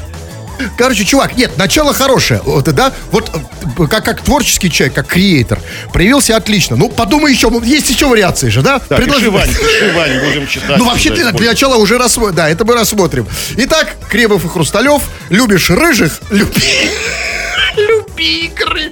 Короче, 0.78 1.04
чувак, 1.04 1.38
нет, 1.38 1.58
начало 1.58 1.94
хорошее, 1.94 2.42
вот, 2.44 2.64
да, 2.74 2.92
вот 3.12 3.30
э, 3.34 3.88
как, 3.88 4.04
как 4.04 4.22
творческий 4.22 4.72
человек, 4.72 4.96
как 4.96 5.08
креатор, 5.08 5.60
проявился 5.94 6.36
отлично. 6.36 6.76
Ну, 6.76 6.90
подумай 6.90 7.32
еще, 7.32 7.50
ну, 7.50 7.62
есть 7.62 7.90
еще 7.90 8.08
вариации 8.08 8.50
же, 8.50 8.62
да? 8.62 8.82
Да, 8.90 8.96
Предложи. 8.96 9.26
пиши, 9.26 9.32
Вань, 9.32 9.50
пиши, 9.50 9.94
Вань, 9.96 10.20
будем 10.20 10.48
читать. 10.48 10.78
Ну, 10.80 10.86
вообще, 10.86 11.14
для, 11.14 11.32
для 11.32 11.50
начала 11.52 11.76
уже 11.76 11.98
рассмотрим, 11.98 12.36
да, 12.36 12.50
это 12.50 12.66
мы 12.66 12.74
рассмотрим. 12.74 13.28
Итак, 13.58 13.96
Кремов 14.10 14.46
и 14.46 14.48
Хрусталев, 14.48 15.04
любишь 15.30 15.70
рыжих, 15.70 16.22
люби, 16.32 16.62
игры. 18.24 18.92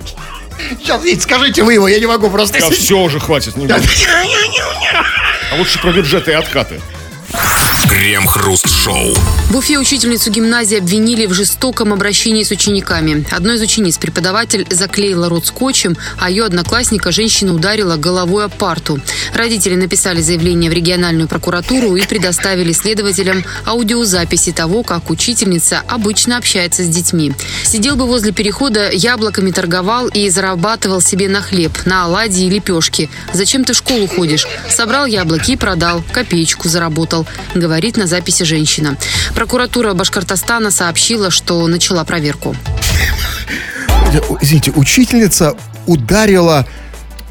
Сейчас, 0.80 1.04
Вить, 1.04 1.22
скажите 1.22 1.64
вы 1.64 1.74
его, 1.74 1.88
я 1.88 2.00
не 2.00 2.06
могу 2.06 2.30
просто... 2.30 2.60
Да, 2.60 2.70
все 2.72 2.98
уже 3.00 3.20
хватит. 3.20 3.56
не 3.58 3.68
буду. 3.68 3.74
А 5.52 5.56
лучше 5.58 5.80
про 5.80 5.92
бюджеты 5.92 6.32
и 6.32 6.34
откаты. 6.34 6.82
Крем-хруст-шоу. 7.96 9.16
В 9.50 9.56
Уфе 9.56 9.80
учительницу 9.80 10.30
гимназии 10.30 10.78
обвинили 10.78 11.28
в 11.28 11.34
жестоком 11.34 11.94
обращении 11.94 12.44
с 12.44 12.52
учениками. 12.52 13.26
Одной 13.32 13.56
из 13.56 13.62
учениц 13.62 13.98
преподаватель 13.98 14.68
заклеила 14.70 15.30
рот 15.30 15.46
скотчем, 15.46 15.96
а 16.20 16.30
ее 16.30 16.44
одноклассника 16.44 17.14
женщина 17.14 17.54
ударила 17.54 17.96
головой 17.96 18.44
о 18.44 18.50
парту. 18.50 19.00
Родители 19.34 19.76
написали 19.76 20.20
заявление 20.20 20.70
в 20.70 20.74
региональную 20.74 21.30
прокуратуру 21.30 21.96
и 21.96 22.06
предоставили 22.06 22.74
следователям 22.74 23.46
аудиозаписи 23.66 24.52
того, 24.52 24.84
как 24.84 25.10
учительница 25.10 25.82
обычно 25.88 26.36
общается 26.36 26.84
с 26.84 26.90
детьми. 26.90 27.32
Сидел 27.64 27.96
бы 27.96 28.08
возле 28.08 28.34
перехода, 28.34 28.92
яблоками 28.92 29.52
торговал 29.52 30.10
и 30.10 30.30
зарабатывал 30.30 31.00
себе 31.00 31.30
на 31.30 31.42
хлеб, 31.42 31.72
на 31.86 32.04
оладьи 32.04 32.46
и 32.46 32.50
лепешки. 32.50 33.10
Зачем 33.32 33.64
ты 33.64 33.72
в 33.72 33.78
школу 33.78 34.06
ходишь? 34.08 34.46
Собрал 34.70 35.06
яблоки 35.06 35.52
и 35.52 35.56
продал, 35.56 36.04
копеечку 36.12 36.68
заработал, 36.68 37.26
говорит 37.54 37.85
на 37.94 38.08
записи 38.08 38.44
женщина. 38.44 38.98
Прокуратура 39.36 39.94
Башкортостана 39.94 40.72
сообщила, 40.72 41.30
что 41.32 41.66
начала 41.68 42.04
проверку. 42.04 42.56
Извините, 44.42 44.72
учительница 44.72 45.56
ударила 45.86 46.66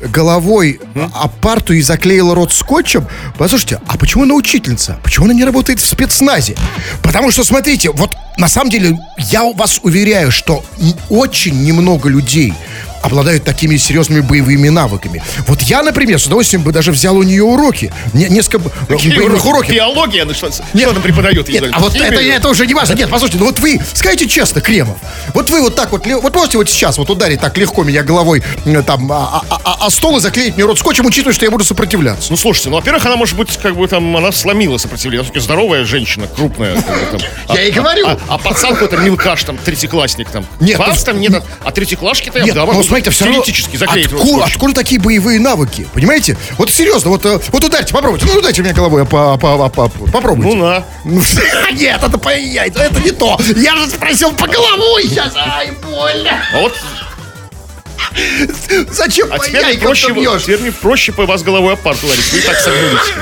головой 0.01 0.81
о 0.95 1.29
парту 1.29 1.73
и 1.73 1.81
заклеила 1.81 2.35
рот 2.35 2.53
скотчем. 2.53 3.07
Послушайте, 3.39 3.81
а 3.87 3.97
почему 3.97 4.25
она 4.25 4.35
учительница? 4.35 4.99
Почему 5.03 5.27
она 5.27 5.35
не 5.35 5.45
работает 5.45 5.81
в 5.81 5.87
спецназе? 5.87 6.57
Потому 7.03 7.31
что, 7.31 7.45
смотрите, 7.45 7.91
вот 7.91 8.11
на 8.37 8.49
самом 8.49 8.71
деле 8.71 8.99
я 9.19 9.45
вас 9.53 9.81
уверяю, 9.83 10.31
что 10.31 10.65
очень 11.09 11.63
немного 11.63 12.09
людей 12.09 12.53
обладают 13.05 13.45
такими 13.45 13.77
серьезными 13.77 14.21
боевыми 14.21 14.69
навыками. 14.69 15.23
Вот 15.47 15.63
я, 15.63 15.83
например, 15.83 16.19
с 16.19 16.27
удовольствием 16.27 16.63
бы 16.63 16.73
даже 16.73 16.91
взял 16.93 17.17
у 17.17 17.23
нее 17.23 17.43
уроки. 17.45 17.93
Не- 18.13 18.29
несколько 18.29 18.59
б- 18.59 18.71
боевых 18.89 19.45
уроков. 19.45 19.71
Биология, 19.71 20.25
ну 20.25 20.35
что, 20.35 20.51
что 20.51 20.63
там 20.93 21.03
преподает? 21.03 21.49
Нет, 21.49 21.65
а 21.73 21.79
вот 21.81 21.95
это, 21.95 22.21
это 22.21 22.49
уже 22.49 22.67
не 22.67 22.75
важно. 22.75 22.95
Нет, 22.95 23.11
послушайте, 23.11 23.39
ну 23.39 23.47
вот 23.47 23.59
вы, 23.59 23.81
скажите 23.93 24.27
честно, 24.29 24.61
Кремов, 24.61 24.97
вот 25.35 25.51
вы 25.51 25.61
вот 25.61 25.75
так 25.77 25.93
вот, 25.93 26.07
вот 26.07 26.35
можете 26.35 26.59
вот 26.59 26.69
сейчас 26.71 26.99
вот 26.99 27.11
ударить 27.11 27.41
так 27.41 27.57
легко 27.59 27.85
меня 27.85 28.03
головой 28.03 28.43
э, 28.65 28.83
там 28.83 29.11
а, 29.13 29.43
а- 29.49 29.61
а- 29.65 29.77
а 29.87 29.91
стол 29.91 30.17
и 30.17 30.21
заклеить 30.21 30.57
мне 30.57 30.65
рот 30.65 30.79
скотчем, 30.79 31.07
учитывая, 31.07 31.35
что 31.35 31.45
я 31.45 31.51
буду 31.51 31.65
сопротивляться. 31.65 32.29
Ну, 32.31 32.37
слушайте, 32.37 32.71
ну, 32.71 32.77
во-первых, 32.77 33.05
она, 33.07 33.17
может 33.17 33.37
быть, 33.37 33.57
как 33.63 33.77
бы 33.77 33.87
там, 33.87 34.17
она 34.17 34.33
сломила 34.33 34.79
сопротивление. 34.79 35.21
Она 35.21 35.25
все-таки 35.25 35.45
здоровая 35.45 35.85
женщина, 35.85 36.27
крупная. 36.27 36.75
там. 36.83 37.21
Я 37.57 37.65
и 37.65 37.71
говорю. 37.71 38.07
А, 38.07 38.19
а 38.29 38.39
пацан 38.39 38.75
какой-то 38.75 38.97
мелкаш, 38.97 39.45
там, 39.45 39.59
третьеклассник, 39.59 40.31
там. 40.31 40.47
Нет, 40.61 40.79
Вас 40.79 41.01
ну, 41.01 41.05
там 41.05 41.21
нет, 41.21 41.43
а 41.65 41.71
третьеклашки-то 41.73 42.39
я, 42.39 42.45
Нет, 42.47 42.55
да, 42.55 42.65
смотрите, 42.95 43.11
все 43.11 43.25
равно 43.25 43.43
откуда, 43.43 44.45
откуда 44.45 44.75
такие 44.75 45.01
боевые 45.01 45.41
навыки, 45.41 45.87
понимаете? 45.93 46.37
Вот 46.59 46.71
серьезно, 46.71 47.11
вот, 47.11 47.25
э, 47.25 47.41
вот 47.51 47.65
ударьте, 47.65 47.93
попробуйте, 47.93 48.27
ну 48.27 48.39
ударьте 48.39 48.63
меня 48.63 48.73
головой, 48.73 49.05
по, 49.05 49.37
по- 49.37 49.69
по- 49.69 49.89
по- 49.89 49.89
попробуйте. 49.89 50.55
Ну, 50.55 50.65
на. 50.65 50.85
Ну, 51.05 51.21
Нет, 51.73 52.03
это, 52.03 52.19
по- 52.19 52.29
это, 52.31 53.01
не 53.01 53.11
то. 53.11 53.39
Я 53.57 53.77
же 53.77 53.89
спросил 53.89 54.33
по 54.33 54.47
головой 54.47 55.05
сейчас. 55.09 55.33
Ай, 55.37 55.73
больно. 55.73 56.31
А 56.53 56.61
вот, 56.61 56.75
Зачем 58.91 59.29
а 59.33 59.39
теперь 59.39 59.79
проще, 59.79 60.13
бьешь? 60.13 60.43
теперь 60.43 60.61
мне 60.61 60.73
проще 60.73 61.13
по 61.13 61.27
вас 61.27 61.43
головой 61.43 61.73
об 61.73 61.81
парту 61.81 62.07
ударить. 62.07 62.33
Вы 62.33 62.41
так 62.43 62.57
согнулись. 62.59 63.13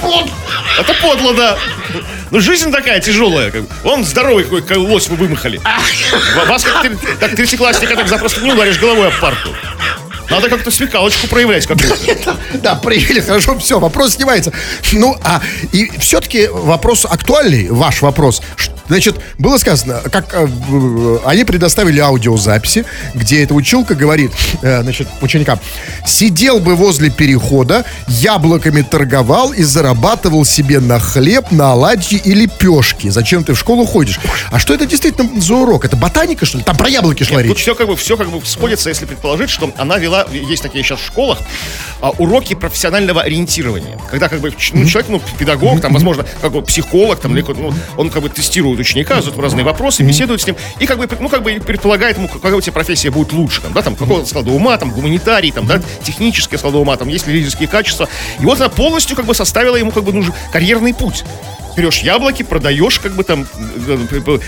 Подло. 0.00 0.28
Это 0.78 0.94
подло, 1.02 1.34
да. 1.34 1.58
Ну, 2.30 2.40
жизнь 2.40 2.70
такая 2.70 3.00
тяжелая. 3.00 3.50
Как. 3.50 3.62
бы. 3.62 3.68
Он 3.84 4.04
здоровый 4.04 4.44
какой, 4.44 4.62
как 4.62 4.78
лось 4.78 5.08
вы 5.08 5.16
вымахали. 5.16 5.58
Ва- 6.36 6.44
Вас 6.46 6.64
как, 6.64 6.86
как 7.18 7.34
третьеклассника 7.36 7.96
так 7.96 8.08
запросто 8.08 8.40
не 8.40 8.52
ударишь 8.52 8.78
головой 8.78 9.08
об 9.08 9.18
парту. 9.20 9.54
Надо 10.30 10.48
как-то 10.48 10.70
смекалочку 10.70 11.26
проявлять 11.26 11.66
какую-то. 11.66 12.36
Да, 12.54 12.76
проявили, 12.76 13.20
хорошо, 13.20 13.58
все, 13.58 13.80
вопрос 13.80 14.14
снимается. 14.14 14.52
Ну, 14.92 15.16
а 15.24 15.40
и 15.72 15.90
все-таки 15.98 16.46
вопрос 16.46 17.04
актуальный, 17.04 17.68
ваш 17.68 18.00
вопрос. 18.00 18.40
Значит, 18.90 19.20
было 19.38 19.56
сказано, 19.58 20.00
как 20.10 20.34
э, 20.34 20.46
в- 20.46 21.22
они 21.24 21.44
предоставили 21.44 22.00
аудиозаписи, 22.00 22.84
где 23.14 23.44
эта 23.44 23.54
училка 23.54 23.94
говорит, 23.94 24.32
э, 24.62 24.82
значит, 24.82 25.06
ученикам, 25.20 25.60
сидел 26.04 26.58
бы 26.58 26.74
возле 26.74 27.08
перехода, 27.08 27.84
яблоками 28.08 28.82
торговал 28.82 29.52
и 29.52 29.62
зарабатывал 29.62 30.44
себе 30.44 30.80
на 30.80 30.98
хлеб, 30.98 31.52
на 31.52 31.70
оладьи 31.70 32.18
и 32.18 32.34
лепешки. 32.34 33.10
Зачем 33.10 33.44
ты 33.44 33.54
в 33.54 33.58
школу 33.60 33.86
ходишь? 33.86 34.18
А 34.50 34.58
что 34.58 34.74
это 34.74 34.86
действительно 34.86 35.40
за 35.40 35.54
урок? 35.54 35.84
Это 35.84 35.96
ботаника, 35.96 36.44
что 36.44 36.58
ли? 36.58 36.64
Там 36.64 36.76
про 36.76 36.88
яблоки 36.88 37.22
шла 37.22 37.36
Нет, 37.36 37.46
тут 37.46 37.56
речь. 37.58 37.62
все 37.62 37.76
как 37.76 37.86
бы 37.86 37.94
все 37.96 38.16
как 38.16 38.28
бы 38.28 38.44
сходится, 38.44 38.88
если 38.88 39.04
предположить, 39.06 39.50
что 39.50 39.72
она 39.76 39.98
вела, 39.98 40.26
есть 40.32 40.64
такие 40.64 40.82
сейчас 40.82 40.98
в 40.98 41.06
школах, 41.06 41.38
а, 42.00 42.10
уроки 42.10 42.54
профессионального 42.54 43.22
ориентирования. 43.22 43.98
Когда 44.10 44.28
как 44.28 44.40
бы 44.40 44.52
ну, 44.72 44.84
человек, 44.84 45.08
ну, 45.10 45.22
педагог, 45.38 45.80
там, 45.80 45.92
возможно, 45.92 46.26
как 46.40 46.50
бы 46.50 46.62
психолог, 46.62 47.20
там, 47.20 47.36
или, 47.36 47.44
ну, 47.46 47.72
он 47.96 48.10
как 48.10 48.22
бы 48.22 48.28
тестирует 48.30 48.79
ученика, 48.80 49.16
задает 49.16 49.34
ему 49.34 49.42
разные 49.42 49.64
вопросы, 49.64 50.02
беседует 50.02 50.40
с 50.40 50.46
ним, 50.46 50.56
и 50.78 50.86
как 50.86 50.98
бы, 50.98 51.08
ну, 51.18 51.28
как 51.28 51.42
бы 51.42 51.52
предполагает 51.54 52.16
ему, 52.16 52.28
какая 52.28 52.54
у 52.54 52.60
тебя 52.60 52.72
профессия 52.72 53.10
будет 53.10 53.32
лучше, 53.32 53.60
там, 53.60 53.72
да, 53.72 53.82
там, 53.82 53.96
какого 53.96 54.24
склада 54.24 54.50
ума, 54.50 54.76
там, 54.78 54.90
гуманитарий, 54.90 55.52
там, 55.52 55.66
да, 55.66 55.80
технические 56.02 56.58
склада 56.58 56.78
ума, 56.78 56.96
там, 56.96 57.08
есть 57.08 57.26
ли 57.26 57.34
лидерские 57.34 57.68
качества. 57.68 58.08
И 58.40 58.44
вот 58.44 58.60
она 58.60 58.68
полностью 58.68 59.16
как 59.16 59.26
бы 59.26 59.34
составила 59.34 59.76
ему 59.76 59.90
как 59.90 60.04
бы 60.04 60.12
нужен 60.12 60.34
карьерный 60.52 60.94
путь. 60.94 61.24
Берешь 61.76 61.98
яблоки, 61.98 62.42
продаешь, 62.42 62.98
как 62.98 63.12
бы 63.14 63.24
там, 63.24 63.46
э, 63.86 63.98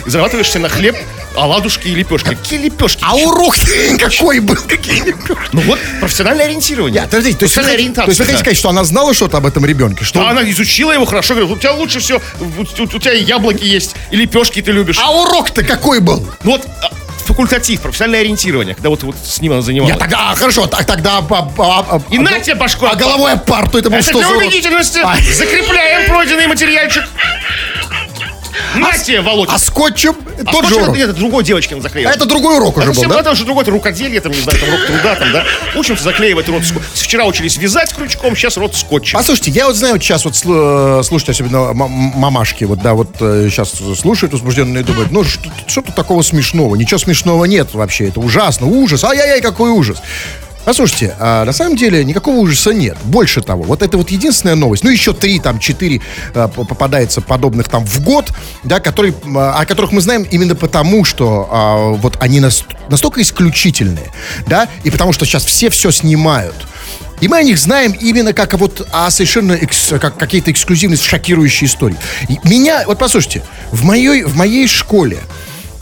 и 0.04 0.10
зарабатываешь 0.10 0.50
себе 0.50 0.60
на 0.64 0.68
хлеб, 0.68 0.96
оладушки 1.36 1.88
и 1.88 1.94
лепешки. 1.94 2.28
Какие 2.30 2.58
лепешки? 2.64 3.00
А 3.02 3.14
урок 3.14 3.54
какой 3.98 4.40
был? 4.40 4.56
Какие 4.56 5.00
лепешки? 5.02 5.48
Ну 5.52 5.60
вот, 5.62 5.78
профессиональное 6.00 6.46
ориентирование. 6.46 7.00
Я, 7.02 7.06
подождите, 7.06 7.38
то 7.38 7.44
есть, 7.44 7.56
вы, 7.56 7.62
Профессиональная 7.62 7.76
хотите- 7.76 7.94
то 7.94 8.02
ориентация. 8.02 8.10
есть 8.10 8.18
вы 8.20 8.24
хотите 8.26 8.38
сказать, 8.42 8.58
что 8.58 8.68
она 8.70 8.84
знала 8.84 9.14
что-то 9.14 9.36
об 9.38 9.46
этом 9.46 9.64
ребенке? 9.64 10.04
Что 10.04 10.20
Да, 10.20 10.30
она 10.30 10.48
изучила 10.50 10.92
его 10.92 11.04
хорошо, 11.06 11.34
говорит, 11.34 11.52
у 11.56 11.58
тебя 11.58 11.72
лучше 11.72 12.00
все, 12.00 12.20
у, 12.40 12.44
у- 12.44 12.62
у 12.84 12.98
тебя 12.98 13.12
и 13.14 13.22
яблоки 13.22 13.64
есть, 13.64 13.94
и 14.10 14.16
лепешки 14.16 14.60
ты 14.60 14.72
любишь. 14.72 14.98
А 15.00 15.10
урок-то 15.12 15.62
какой 15.64 16.00
был? 16.00 16.26
Ну 16.44 16.52
вот, 16.52 16.66
факультатив, 17.22 17.80
профессиональное 17.80 18.20
ориентирование, 18.20 18.74
когда 18.74 18.90
вот, 18.90 19.02
вот 19.02 19.16
с 19.16 19.40
ним 19.40 19.52
она 19.52 19.62
занималась. 19.62 19.94
Я 19.94 19.98
тогда, 19.98 20.30
а, 20.30 20.34
хорошо, 20.34 20.66
так, 20.66 20.84
тогда... 20.84 21.18
а, 21.18 21.24
а, 21.58 21.86
а, 21.90 22.02
И 22.10 22.18
а, 22.18 22.20
на 22.20 22.40
тебе 22.40 22.54
башку. 22.54 22.86
А 22.86 22.94
головой 22.94 23.36
парту 23.38 23.78
это 23.78 23.90
был 23.90 23.98
Это 23.98 24.04
что 24.08 24.18
для 24.18 24.28
за 24.28 24.34
урок? 24.34 24.42
убедительности. 24.44 25.00
А. 25.02 25.16
Закрепляем 25.16 26.08
пройденный 26.08 26.46
материальчик. 26.46 27.04
На 28.76 28.96
тебе, 28.98 29.20
Володь. 29.20 29.48
А 29.52 29.58
скотчем 29.58 30.14
А 30.46 30.50
тот 30.52 30.66
же 30.66 30.76
урок. 30.76 30.96
Это 30.96 31.12
другой 31.12 31.44
девочки 31.44 31.72
она 31.74 31.82
заклеила. 31.82 32.10
А 32.10 32.14
это 32.14 32.26
другой 32.26 32.56
урок 32.56 32.76
уже 32.76 32.86
Это, 32.86 32.94
был, 32.94 33.02
все, 33.02 33.08
да? 33.10 33.20
это 33.20 33.30
уже 33.32 33.44
другое, 33.44 33.62
это 33.62 33.70
рукоделие, 33.72 34.20
там, 34.20 34.32
не 34.32 34.40
знаю, 34.40 34.58
там, 34.58 34.68
урок 34.68 34.86
труда, 34.86 35.14
там, 35.16 35.32
да. 35.32 35.44
Учимся 35.76 36.04
заклеивать 36.04 36.48
рот. 36.48 36.62
ско- 36.62 36.82
Вчера 36.94 37.24
учились 37.26 37.56
вязать 37.56 37.94
крючком, 37.94 38.36
сейчас 38.36 38.56
рот 38.56 38.74
скотчем. 38.76 39.18
Послушайте, 39.18 39.50
я 39.52 39.66
вот 39.66 39.76
знаю, 39.76 39.94
вот 39.94 40.02
сейчас 40.02 40.24
вот 40.24 40.34
э, 40.44 41.00
слушайте, 41.04 41.32
особенно 41.32 41.72
мамашки, 41.72 42.64
вот, 42.64 42.80
да, 42.80 42.94
вот 42.94 43.08
сейчас 43.18 43.72
слушают 43.98 44.32
возбужденные 44.32 44.82
и 44.82 44.86
думают, 44.86 45.10
ну, 45.10 45.24
что, 45.24 45.50
что 45.66 45.82
тут 45.82 45.94
такого 45.94 46.22
смешного? 46.22 46.76
Ничего 46.76 46.98
смешного 46.98 47.44
нет 47.46 47.74
вообще, 47.74 48.08
это 48.08 48.20
ужасно, 48.20 48.66
ужас, 48.66 49.04
ай-яй-яй, 49.04 49.40
какой 49.40 49.70
ужас. 49.70 49.98
Послушайте, 50.64 51.16
а 51.18 51.44
на 51.44 51.52
самом 51.52 51.76
деле 51.76 52.04
никакого 52.04 52.36
ужаса 52.36 52.72
нет. 52.72 52.96
Больше 53.04 53.42
того, 53.42 53.64
вот 53.64 53.82
это 53.82 53.96
вот 53.98 54.10
единственная 54.10 54.54
новость. 54.54 54.84
Ну, 54.84 54.90
еще 54.90 55.12
три, 55.12 55.40
там, 55.40 55.58
четыре 55.58 56.00
а, 56.34 56.46
попадается 56.48 57.20
подобных 57.20 57.68
там 57.68 57.84
в 57.84 58.00
год, 58.02 58.30
да, 58.62 58.78
которые, 58.78 59.12
а, 59.34 59.58
о 59.58 59.66
которых 59.66 59.90
мы 59.90 60.00
знаем 60.00 60.22
именно 60.22 60.54
потому, 60.54 61.04
что 61.04 61.48
а, 61.50 61.90
вот 61.94 62.16
они 62.20 62.38
нас- 62.38 62.64
настолько 62.88 63.20
исключительные, 63.22 64.12
да, 64.46 64.68
и 64.84 64.90
потому 64.90 65.12
что 65.12 65.24
сейчас 65.24 65.44
все 65.44 65.68
все 65.68 65.90
снимают. 65.90 66.54
И 67.20 67.28
мы 67.28 67.38
о 67.38 67.42
них 67.42 67.58
знаем 67.58 67.92
именно 67.92 68.32
как 68.32 68.54
вот 68.54 68.86
о 68.92 69.10
совершенно 69.10 69.52
экс- 69.52 69.92
как 70.00 70.16
какие-то 70.16 70.50
эксклюзивные, 70.50 70.98
шокирующие 70.98 71.68
истории. 71.68 71.96
И 72.28 72.38
меня, 72.44 72.82
вот 72.86 72.98
послушайте, 72.98 73.42
в 73.70 73.84
моей, 73.84 74.22
в 74.24 74.36
моей 74.36 74.66
школе, 74.68 75.18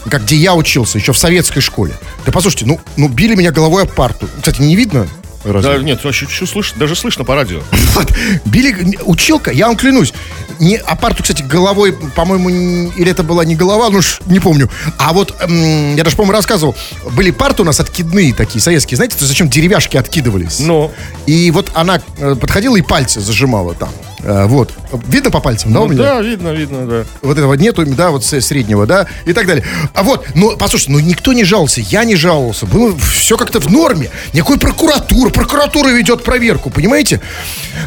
как 0.09 0.25
где 0.25 0.37
я 0.37 0.55
учился, 0.55 0.99
еще 0.99 1.13
в 1.13 1.19
советской 1.19 1.61
школе, 1.61 1.95
да 2.25 2.33
послушайте, 2.33 2.67
ну, 2.67 2.81
ну 2.97 3.09
били 3.09 3.35
меня 3.35 3.51
головой 3.53 3.83
об 3.83 3.91
парту. 3.93 4.29
Кстати, 4.39 4.61
не 4.63 4.77
видно? 4.77 5.07
Разве? 5.43 5.73
Да, 5.73 5.83
нет, 5.83 6.05
вообще, 6.05 6.27
что 6.29 6.45
слышно, 6.47 6.79
даже 6.79 6.95
слышно 6.95 7.25
по 7.25 7.35
радио. 7.35 7.61
Вот, 7.95 8.13
били, 8.45 8.99
училка, 9.05 9.51
я 9.51 9.67
вам 9.67 9.77
клянусь, 9.77 10.13
не, 10.59 10.77
а 10.77 10.95
парту, 10.97 11.23
кстати, 11.23 11.43
головой, 11.43 11.93
по-моему, 12.15 12.51
или 12.51 13.11
это 13.11 13.23
была 13.23 13.45
не 13.47 13.57
голова, 13.57 13.89
ну, 13.91 14.03
ш- 14.03 14.23
не 14.27 14.39
помню. 14.39 14.69
А 14.99 15.13
вот, 15.15 15.35
м, 15.41 15.97
я 15.97 16.05
даже, 16.05 16.15
по-моему, 16.17 16.35
рассказывал, 16.35 16.77
были 17.13 17.31
парты 17.31 17.63
у 17.63 17.65
нас 17.65 17.81
откидные 17.81 18.35
такие, 18.35 18.61
советские, 18.61 18.97
знаете, 18.97 19.17
то 19.19 19.25
зачем 19.25 19.49
деревяшки 19.49 19.97
откидывались? 19.97 20.61
Ну. 20.61 20.93
И 21.27 21.51
вот 21.51 21.71
она 21.75 22.01
э, 22.19 22.35
подходила 22.37 22.77
и 22.77 22.83
пальцы 22.83 23.21
зажимала 23.21 23.75
там. 23.75 23.89
Э, 24.23 24.47
вот. 24.47 24.73
Видно 25.09 25.31
по 25.31 25.41
пальцам, 25.41 25.73
да, 25.73 25.81
у 25.81 25.87
Ну, 25.87 25.93
меня? 25.95 26.03
да, 26.03 26.21
видно, 26.21 26.49
видно, 26.49 26.87
да. 26.87 27.05
Вот 27.23 27.39
этого 27.39 27.55
нету, 27.55 27.85
да, 27.87 28.11
вот 28.11 28.25
среднего, 28.25 28.87
да, 28.87 29.07
и 29.25 29.33
так 29.33 29.47
далее. 29.47 29.65
А 29.95 30.03
вот, 30.03 30.27
ну, 30.35 30.57
послушайте, 30.57 30.93
ну 30.93 31.01
никто 31.01 31.33
не 31.33 31.45
жаловался, 31.45 31.81
я 31.81 32.05
не 32.05 32.17
жаловался, 32.17 32.67
было 32.67 32.97
все 32.99 33.37
как-то 33.37 33.61
в 33.61 33.71
норме. 33.71 34.11
Никакой 34.33 34.59
прокуратура, 34.59 35.31
прокуратура 35.31 35.89
ведет 35.89 36.23
проверку, 36.25 36.71
понимаете? 36.71 37.21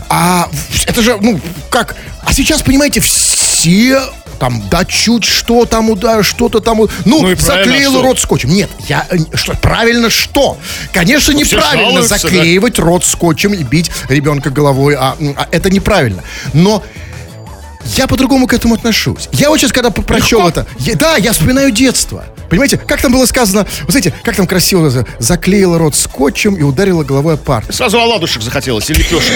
А 0.09 0.49
это 0.87 1.01
же, 1.01 1.17
ну, 1.21 1.39
как? 1.69 1.95
А 2.25 2.33
сейчас, 2.33 2.61
понимаете, 2.61 2.99
все 2.99 4.01
там, 4.39 4.67
да 4.69 4.85
чуть 4.85 5.23
что 5.23 5.65
там, 5.65 5.97
да, 5.97 6.23
что-то 6.23 6.59
там, 6.59 6.77
ну, 6.77 6.89
Ну 7.05 7.35
заклеил 7.37 8.01
рот 8.01 8.19
скотчем. 8.19 8.49
Нет, 8.49 8.69
я, 8.87 9.05
э, 9.09 9.17
что, 9.33 9.55
правильно 9.55 10.09
что? 10.09 10.57
Конечно, 10.91 11.33
Ну, 11.33 11.39
неправильно 11.39 11.85
жалуются, 11.85 12.09
да. 12.09 12.17
заклеивать 12.17 12.79
рот 12.79 13.05
скотчем 13.05 13.53
и 13.53 13.63
бить 13.63 13.91
ребенка 14.09 14.49
головой, 14.49 14.95
а, 14.95 15.15
а 15.35 15.47
это 15.51 15.69
неправильно. 15.69 16.23
Но 16.53 16.83
я 17.95 18.07
по-другому 18.07 18.47
к 18.47 18.53
этому 18.53 18.75
отношусь. 18.75 19.29
Я 19.31 19.49
вот 19.49 19.59
сейчас, 19.59 19.71
когда 19.71 19.89
прочел 19.89 20.47
это, 20.47 20.65
я- 20.79 20.95
да, 20.95 21.17
я 21.17 21.33
вспоминаю 21.33 21.71
детство. 21.71 22.25
Понимаете, 22.49 22.77
как 22.77 23.01
там 23.01 23.11
было 23.11 23.25
сказано, 23.25 23.65
вы 23.83 23.91
знаете, 23.91 24.13
как 24.23 24.35
там 24.35 24.45
красиво, 24.47 24.89
за- 24.89 25.05
заклеила 25.19 25.77
рот 25.77 25.95
скотчем 25.95 26.55
и 26.55 26.61
ударила 26.61 27.03
головой 27.03 27.33
о 27.35 27.37
парт. 27.37 27.73
Сразу 27.73 27.99
оладушек 27.99 28.41
захотелось, 28.43 28.89
и 28.89 28.93
лепешек. 28.93 29.33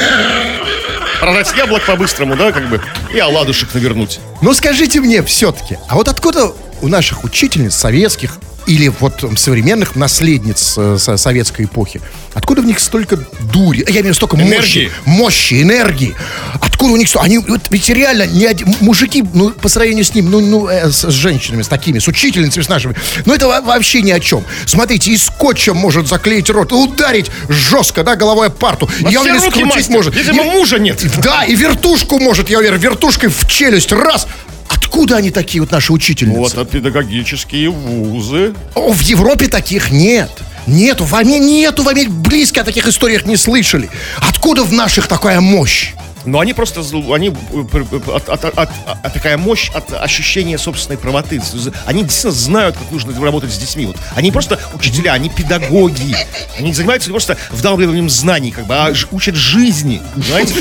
Продать 1.20 1.52
яблок 1.58 1.84
по-быстрому, 1.86 2.36
да, 2.38 2.52
как 2.52 2.70
бы, 2.70 2.80
и 3.14 3.18
оладушек 3.18 3.74
навернуть. 3.74 4.20
Но 4.42 4.54
скажите 4.54 5.00
мне 5.02 5.24
все-таки, 5.24 5.78
а 5.88 5.96
вот 5.96 6.08
откуда 6.08 6.52
у 6.82 6.88
наших 6.88 7.24
учительниц 7.24 7.74
советских 7.76 8.38
или 8.67 8.89
вот 8.99 9.23
современных 9.38 9.95
наследниц 9.95 10.75
э, 10.77 10.97
со- 10.99 11.17
советской 11.17 11.63
эпохи, 11.65 12.01
откуда 12.34 12.62
в 12.62 12.65
них 12.65 12.80
столько 12.80 13.17
дури, 13.53 13.80
я 13.80 14.01
имею 14.01 14.01
в 14.01 14.06
виду 14.06 14.13
столько 14.13 14.36
Энергии. 14.38 14.56
мощи, 14.58 14.91
мощи, 15.06 15.62
энергии, 15.62 16.15
откуда 16.62 16.91
у 16.93 16.97
них 16.97 17.08
столько, 17.08 17.25
они, 17.25 17.38
вот 17.39 17.62
ведь 17.69 17.89
реально, 17.89 18.27
не 18.27 18.45
один- 18.45 18.75
мужики, 18.82 19.23
ну, 19.34 19.51
по 19.51 19.69
сравнению 19.69 20.03
с 20.06 20.13
ним, 20.13 20.30
ну, 20.30 20.41
ну 20.41 20.67
э, 20.67 20.91
с, 20.91 21.03
с 21.10 21.13
женщинами, 21.13 21.62
с 21.63 21.67
такими, 21.67 21.99
с 21.99 22.08
учительницами, 22.08 22.62
с 22.63 22.69
нашими, 22.69 22.95
ну, 23.25 23.34
это 23.34 23.47
во- 23.47 23.62
вообще 23.62 24.01
ни 24.01 24.12
о 24.12 24.19
чем. 24.19 24.43
Смотрите, 24.65 25.12
и 25.12 25.17
скотчем 25.17 25.77
может 25.77 26.08
заклеить 26.08 26.49
рот, 26.49 26.71
ударить 26.73 27.32
жестко, 27.49 28.03
да, 28.03 28.15
головой 28.15 28.47
об 28.47 28.56
парту, 28.58 28.89
я 28.99 29.21
уверен, 29.21 29.39
скрутить 29.39 29.65
мастер. 29.65 29.91
может. 29.93 30.15
Видимо, 30.15 30.43
И- 30.43 30.49
мужа 30.49 30.77
нет. 30.77 31.01
да, 31.23 31.43
и 31.45 31.56
вертушку 31.56 32.19
может, 32.19 32.49
я 32.49 32.60
уверен, 32.60 32.77
вертушкой 32.80 33.30
в 33.30 33.47
челюсть, 33.47 33.91
раз. 33.91 34.27
Откуда 34.69 35.17
они 35.17 35.32
такие 35.32 35.62
вот 35.62 35.71
наши 35.71 35.93
учительницы? 35.93 36.39
Вот, 36.39 36.58
а 36.58 36.65
педагогические 36.65 37.69
вузы. 37.69 38.53
О, 38.75 38.91
в 38.91 39.01
Европе 39.01 39.47
таких 39.47 39.91
нет. 39.91 40.30
Нету, 40.65 41.06
в 41.06 41.15
Америке 41.15 41.45
нету, 41.45 41.84
в 41.84 41.88
Америке 41.88 42.12
близко 42.12 42.62
о 42.62 42.63
таких 42.63 42.88
историях 42.88 43.25
не 43.25 43.38
слышали. 43.38 43.89
Откуда 44.17 44.63
в 44.63 44.73
наших 44.73 45.08
такая 45.08 45.39
мощь? 45.39 45.93
Но 46.28 46.40
они 46.40 46.54
просто, 46.54 46.82
они, 47.13 47.30
э, 47.30 47.63
пр- 47.72 47.86
от, 48.13 48.30
от- 48.30 48.46
от- 48.46 48.58
от- 48.58 49.13
такая 49.13 49.38
мощь 49.38 49.70
от 49.74 49.94
ощущения 49.94 50.58
собственной 50.58 50.98
правоты. 50.98 51.42
Они 51.86 52.04
действительно 52.04 52.34
знают, 52.34 52.78
как 52.78 52.92
нужно 52.92 53.13
работать 53.24 53.52
с 53.52 53.58
детьми. 53.58 53.86
Вот. 53.88 53.98
Они 54.16 54.32
просто 54.32 54.60
учителя, 54.74 55.13
они 55.13 55.30
педагоги. 55.30 56.16
Они 56.60 56.74
занимаются 56.74 57.10
просто 57.10 57.38
вдалбливанием 57.52 58.10
знаний, 58.10 58.52
как 58.52 58.68
бы, 58.68 58.76
а 58.76 58.94
учат 59.12 59.36
жизни. 59.36 60.02
Знаете, 60.16 60.54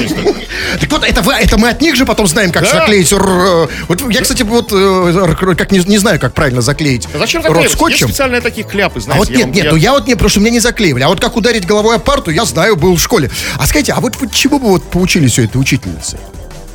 Так 0.81 0.91
вот, 0.91 1.05
это, 1.05 1.23
это 1.31 1.59
мы 1.59 1.69
от 1.71 1.81
них 1.81 1.97
же 1.97 2.07
потом 2.07 2.27
знаем, 2.27 2.53
как 2.53 2.63
Да. 2.63 2.71
заклеить. 2.81 3.13
р- 3.13 3.69
Вот 3.89 4.01
я, 4.13 4.23
кстати, 4.23 4.43
вот 4.43 4.71
э, 4.73 5.55
как 5.57 5.73
не, 5.73 5.81
не 5.81 5.99
знаю, 5.99 6.21
как 6.21 6.33
правильно 6.35 6.61
заклеить 6.63 7.07
А 7.13 7.19
зачем 7.19 7.43
рот 7.43 7.49
заклеивать? 7.49 7.63
Есть 7.65 7.75
скотчем. 7.75 8.09
специальные 8.09 8.41
такие 8.41 8.67
кляпы, 8.67 8.99
А 8.99 9.03
знаете. 9.03 9.19
вот 9.19 9.31
я 9.31 9.45
нет, 9.45 9.55
нет, 9.55 9.65
я- 9.65 9.71
ну 9.73 9.77
я 9.77 9.93
вот 9.93 10.07
не, 10.07 10.15
потому 10.15 10.29
что 10.31 10.41
меня 10.41 10.51
не 10.53 10.61
заклеивали. 10.61 11.03
А 11.03 11.09
вот 11.09 11.21
как 11.21 11.37
ударить 11.37 11.67
головой 11.67 11.97
о 11.97 11.99
парту, 11.99 12.31
я 12.31 12.45
знаю, 12.45 12.77
был 12.77 12.95
в 12.97 13.01
школе. 13.03 13.31
А 13.59 13.67
скажите, 13.67 13.93
а 13.93 14.01
вот, 14.01 14.17
вот 14.21 14.33
чему 14.33 14.59
бы 14.59 14.69
вот 14.69 14.85
поучили 14.91 15.27
все 15.29 15.45
это 15.45 15.56
учительницы? 15.59 16.19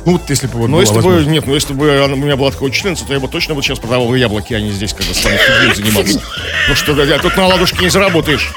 Ну 0.04 0.12
вот 0.12 0.22
если 0.28 0.48
бы 0.48 0.58
вот 0.58 0.68
Ну, 0.68 0.80
если 0.80 0.98
бы, 1.00 1.24
нет, 1.24 1.46
ну, 1.46 1.54
если 1.54 1.74
бы 1.74 2.02
она- 2.04 2.14
у 2.14 2.16
меня 2.16 2.36
была 2.36 2.50
такая 2.50 2.68
учительница, 2.68 3.04
то 3.06 3.12
я 3.12 3.20
бы 3.20 3.28
точно 3.28 3.54
вот 3.54 3.62
сейчас 3.64 3.78
продавал 3.78 4.12
яблоки, 4.14 4.52
а 4.52 4.60
не 4.60 4.72
здесь, 4.72 4.92
когда 4.94 5.14
стану 5.14 5.36
фигней 5.36 5.74
заниматься. 5.74 6.20
Ну 6.68 6.74
что, 6.76 6.94
да, 6.94 7.18
тут 7.18 7.36
на 7.36 7.46
ладушке 7.46 7.78
не 7.84 7.88
заработаешь. 7.88 8.52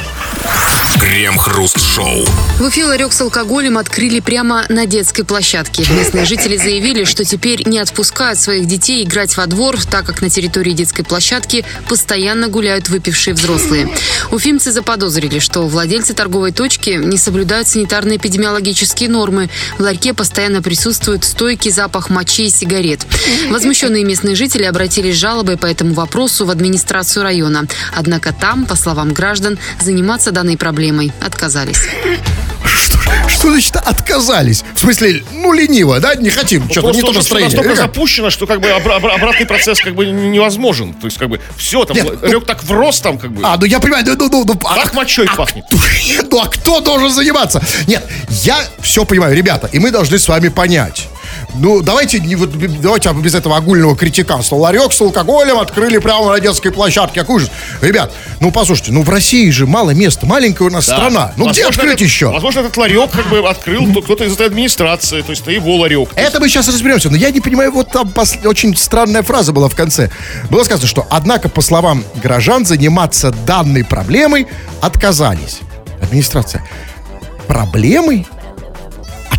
Крем-хруст-шоу. 1.00 2.26
В 2.58 2.62
Уфе 2.62 2.86
ларек 2.86 3.12
с 3.12 3.20
алкоголем 3.20 3.78
открыли 3.78 4.22
прямо 4.22 4.66
на 4.70 4.86
детской 4.86 5.24
площадке. 5.24 5.86
Местные 5.92 6.24
жители 6.24 6.56
заявили, 6.56 7.04
что 7.04 7.26
теперь 7.26 7.68
не 7.68 7.80
отпускают 7.80 8.40
своих 8.40 8.66
детей 8.66 9.04
играть 9.04 9.36
во 9.36 9.46
двор, 9.46 9.78
так 9.86 10.06
как 10.06 10.22
на 10.22 10.30
территории 10.30 10.72
детской 10.72 11.04
площадки 11.04 11.66
постоянно 11.90 12.48
гуляют 12.48 12.88
выпившие 12.88 13.34
взрослые. 13.34 13.90
Уфимцы 14.32 14.72
заподозрили, 14.72 15.40
что 15.40 15.68
владельцы 15.68 16.14
торговой 16.14 16.54
точки 16.54 16.92
не 16.92 17.18
соблюдают 17.18 17.68
санитарно-эпидемиологические 17.68 19.10
нормы. 19.10 19.50
В 19.78 19.82
ларьке 19.82 20.14
постоянно 20.14 20.62
присутствует 20.62 21.26
стойкий 21.26 21.72
запах 21.72 22.10
мочи 22.10 22.46
и 22.46 22.50
сигарет. 22.50 23.06
Возмущенные 23.50 24.06
местные 24.06 24.36
жители 24.36 24.64
обратились 24.64 25.16
с 25.16 25.20
жалобой 25.20 25.58
по 25.58 25.66
этому 25.66 25.94
вопросу 25.94 26.46
в 26.46 26.52
администрацию 26.52 27.24
района. 27.24 27.66
Однако 27.94 28.34
там, 28.34 28.66
по 28.66 28.76
словам 28.76 29.12
граждан, 29.12 29.60
заниматься 29.82 30.32
данной 30.32 30.56
проблемой 30.56 30.85
отказались. 31.22 31.78
Что, 32.66 33.00
что 33.30 33.52
значит 33.52 33.76
отказались? 33.76 34.64
В 34.76 34.80
смысле, 34.80 35.24
ну, 35.34 35.54
лениво, 35.54 36.00
да? 36.00 36.16
Не 36.16 36.30
хотим, 36.30 36.70
что-то 36.70 36.92
не 36.92 37.02
то 37.02 37.12
настроение. 37.12 37.56
настолько 37.56 37.76
запущено, 37.76 38.30
что 38.30 38.48
как 38.48 38.60
бы 38.60 38.68
обра- 38.70 39.00
обра- 39.00 39.16
обратный 39.16 39.46
процесс 39.46 39.80
как 39.80 39.96
бы 39.96 40.06
невозможен. 40.08 40.94
То 40.94 41.08
есть 41.08 41.18
как 41.18 41.30
бы 41.30 41.40
все, 41.58 41.86
там 41.86 41.96
Нет, 41.96 42.22
ну- 42.22 42.42
так 42.42 42.64
врос 42.64 43.02
там 43.02 43.18
как 43.18 43.32
бы. 43.32 43.42
А, 43.44 43.58
ну 43.58 43.66
я 43.66 43.80
понимаю, 43.80 44.04
ну, 44.08 44.16
ну, 44.18 44.30
ну, 44.30 44.46
ну, 44.46 44.60
а- 44.66 44.76
Так 44.76 44.94
мочой 44.94 45.28
а 45.28 45.36
пахнет. 45.36 45.66
Ну, 46.30 46.40
а 46.42 46.48
кто 46.48 46.82
должен 46.82 47.12
заниматься? 47.12 47.62
Нет, 47.88 48.04
я 48.30 48.58
все 48.82 49.06
понимаю, 49.06 49.36
ребята, 49.36 49.70
и 49.72 49.80
мы 49.80 49.92
должны 49.92 50.18
с 50.20 50.28
вами 50.28 50.50
понять. 50.50 51.08
Ну, 51.60 51.82
давайте, 51.82 52.20
не, 52.20 52.36
вот, 52.36 52.52
давайте 52.82 53.12
без 53.14 53.34
этого 53.34 53.56
огульного 53.58 53.96
критиканства. 53.96 54.56
Ларек 54.58 54.92
с 54.92 55.00
алкоголем 55.02 55.58
открыли 55.60 55.98
прямо 56.00 56.32
на 56.32 56.40
детской 56.40 56.70
площадке. 56.72 57.22
Какой 57.22 57.38
ужас. 57.38 57.52
Ребят, 57.82 58.12
ну, 58.40 58.52
послушайте, 58.52 58.92
ну, 58.92 59.04
в 59.04 59.10
России 59.10 59.50
же 59.52 59.66
мало 59.66 59.92
места. 59.92 60.26
Маленькая 60.26 60.66
у 60.66 60.70
нас 60.70 60.86
Да. 60.88 60.96
страна. 60.98 61.32
Ну, 61.38 61.46
где 61.50 61.64
Возможно, 61.64 61.70
открыть 61.70 61.94
этот- 61.94 62.02
еще? 62.02 62.32
Возможно, 62.32 62.60
этот 62.60 62.76
ларек 62.78 63.10
как 63.12 63.28
бы 63.30 63.40
открыл 63.48 63.88
кто- 63.90 64.02
кто-то 64.02 64.24
из 64.26 64.34
этой 64.34 64.48
администрации, 64.48 65.22
то 65.22 65.30
есть 65.32 65.42
это 65.44 65.52
его 65.52 65.78
ларек. 65.78 66.10
Это 66.16 66.40
мы 66.40 66.50
сейчас 66.50 66.68
разберемся. 66.68 67.10
Но 67.10 67.18
я 67.18 67.32
не 67.32 67.40
понимаю, 67.42 67.72
вот 67.72 67.90
там 67.92 68.08
пос- 68.10 68.46
очень 68.48 68.76
странная 68.76 69.24
фраза 69.24 69.54
была 69.54 69.70
в 69.70 69.76
конце. 69.76 70.10
Было 70.50 70.64
сказано, 70.64 70.88
что, 70.88 71.08
однако, 71.10 71.48
по 71.50 71.62
словам 71.62 72.04
горожан, 72.22 72.66
заниматься 72.66 73.32
данной 73.46 73.84
проблемой 73.86 74.48
отказались. 74.82 75.60
Администрация. 76.02 76.64
Проблемой? 77.48 78.26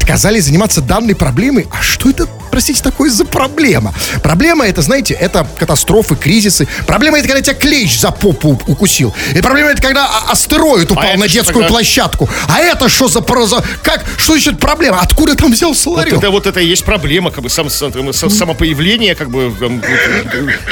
Отказались 0.07 0.45
заниматься 0.45 0.81
данной 0.81 1.17
проблемой? 1.17 1.67
А 1.73 1.83
что 1.83 2.09
это, 2.09 2.29
простите, 2.53 2.81
такое 2.81 3.11
за 3.11 3.25
проблема? 3.25 3.93
Проблема 4.23 4.65
это, 4.65 4.81
знаете, 4.81 5.15
это 5.15 5.45
катастрофы, 5.59 6.15
кризисы. 6.15 6.69
Проблема 6.87 7.19
это, 7.19 7.27
когда 7.27 7.43
тебя 7.43 7.55
клещ 7.55 7.99
за 7.99 8.13
попу 8.13 8.51
укусил. 8.69 9.13
И 9.35 9.41
проблема 9.43 9.71
это, 9.73 9.83
когда 9.83 10.07
а- 10.07 10.31
астероид 10.31 10.93
упал 10.93 11.03
это 11.05 11.19
на 11.19 11.27
детскую 11.27 11.55
тогда? 11.65 11.69
площадку. 11.69 12.29
А 12.49 12.61
это 12.61 12.89
что 12.89 13.09
за... 13.09 13.19
за- 13.21 13.65
Как? 13.83 14.05
Что 14.17 14.35
значит 14.35 14.61
проблема? 14.61 15.01
Откуда 15.01 15.35
там 15.35 15.51
взялся 15.51 15.91
Вот 15.91 15.97
ларек? 15.99 16.13
это 16.15 16.31
вот 16.31 16.47
это 16.47 16.61
и 16.61 16.67
есть 16.69 16.85
проблема, 16.85 17.33
как 17.33 17.43
бы 17.43 17.51
сам, 17.51 17.69
сам- 17.69 18.13
сам- 18.13 18.31
самопоявление, 18.31 19.17
как 19.17 19.29
бы 19.29 19.53
там, 19.59 19.83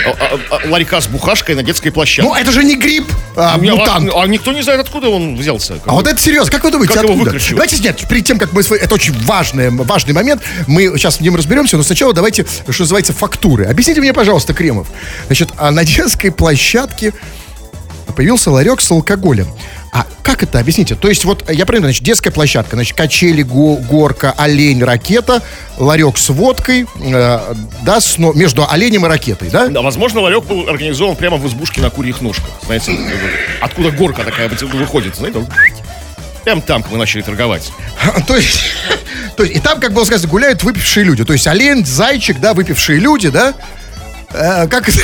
а- 0.06 0.10
а- 0.50 0.56
а- 0.64 0.70
ларька 0.70 1.00
с 1.00 1.08
бухашкой 1.08 1.56
на 1.56 1.64
детской 1.64 1.90
площадке. 1.90 2.30
Ну, 2.30 2.36
это 2.36 2.52
же 2.52 2.62
не 2.62 2.76
гриб, 2.76 3.10
а, 3.34 3.58
мутант. 3.58 4.10
а, 4.14 4.22
а 4.22 4.26
никто 4.28 4.52
не 4.52 4.62
знает, 4.62 4.80
откуда 4.80 5.08
он 5.08 5.36
взялся. 5.36 5.74
А 5.84 5.88
бы. 5.90 5.92
вот 5.96 6.06
это 6.06 6.20
серьезно, 6.22 6.52
как 6.52 6.62
вы 6.62 6.70
думаете, 6.70 6.94
Как 6.94 7.02
его 7.02 7.14
откуда? 7.14 7.30
выкручивать? 7.30 7.56
Давайте 7.56 7.78
нет, 7.82 8.08
перед 8.08 8.24
тем, 8.24 8.38
как 8.38 8.52
мы... 8.52 8.62
Это 8.62 8.94
очень 8.94 9.12
важный, 9.24 9.70
важный 9.70 10.12
момент. 10.14 10.42
Мы 10.66 10.96
сейчас 10.96 11.16
в 11.18 11.20
нем 11.20 11.36
разберемся, 11.36 11.76
но 11.76 11.82
сначала 11.82 12.12
давайте, 12.12 12.46
что 12.68 12.82
называется, 12.82 13.12
фактуры. 13.12 13.64
Объясните 13.66 14.00
мне, 14.00 14.12
пожалуйста, 14.12 14.54
Кремов. 14.54 14.88
Значит, 15.26 15.50
а 15.56 15.70
на 15.70 15.84
детской 15.84 16.30
площадке 16.30 17.12
появился 18.16 18.50
ларек 18.50 18.80
с 18.80 18.90
алкоголем. 18.90 19.48
А 19.92 20.06
как 20.24 20.42
это? 20.42 20.58
Объясните. 20.58 20.96
То 20.96 21.08
есть 21.08 21.24
вот, 21.24 21.48
я 21.50 21.64
правильно, 21.66 21.86
значит, 21.86 22.02
детская 22.02 22.32
площадка, 22.32 22.74
значит, 22.74 22.96
качели, 22.96 23.42
го- 23.42 23.76
горка, 23.76 24.32
олень, 24.36 24.82
ракета, 24.82 25.40
ларек 25.78 26.18
с 26.18 26.30
водкой, 26.30 26.86
э, 27.00 27.54
да, 27.82 28.00
с 28.00 28.18
но- 28.18 28.32
между 28.32 28.68
оленем 28.68 29.06
и 29.06 29.08
ракетой, 29.08 29.50
да? 29.50 29.68
Да, 29.68 29.82
возможно, 29.82 30.20
ларек 30.20 30.44
был 30.44 30.68
организован 30.68 31.14
прямо 31.14 31.36
в 31.36 31.46
избушке 31.46 31.80
на 31.80 31.90
курьих 31.90 32.20
ножках. 32.22 32.50
Знаете, 32.66 32.96
откуда 33.60 33.90
горка 33.92 34.24
такая 34.24 34.48
выходит, 34.48 35.14
знаете, 35.14 35.46
прям 36.42 36.60
там 36.60 36.84
мы 36.90 36.98
начали 36.98 37.22
торговать. 37.22 37.70
То 38.26 38.34
есть, 38.36 38.60
то 39.36 39.42
есть, 39.42 39.56
и 39.56 39.60
там, 39.60 39.80
как 39.80 39.92
было 39.92 40.04
сказано, 40.04 40.28
гуляют 40.30 40.62
выпившие 40.62 41.04
люди. 41.04 41.24
То 41.24 41.32
есть 41.32 41.46
олень, 41.46 41.84
зайчик, 41.84 42.40
да, 42.40 42.54
выпившие 42.54 42.98
люди, 42.98 43.28
да? 43.28 43.54
Э, 44.34 44.66
как 44.70 44.88
это? 44.88 44.98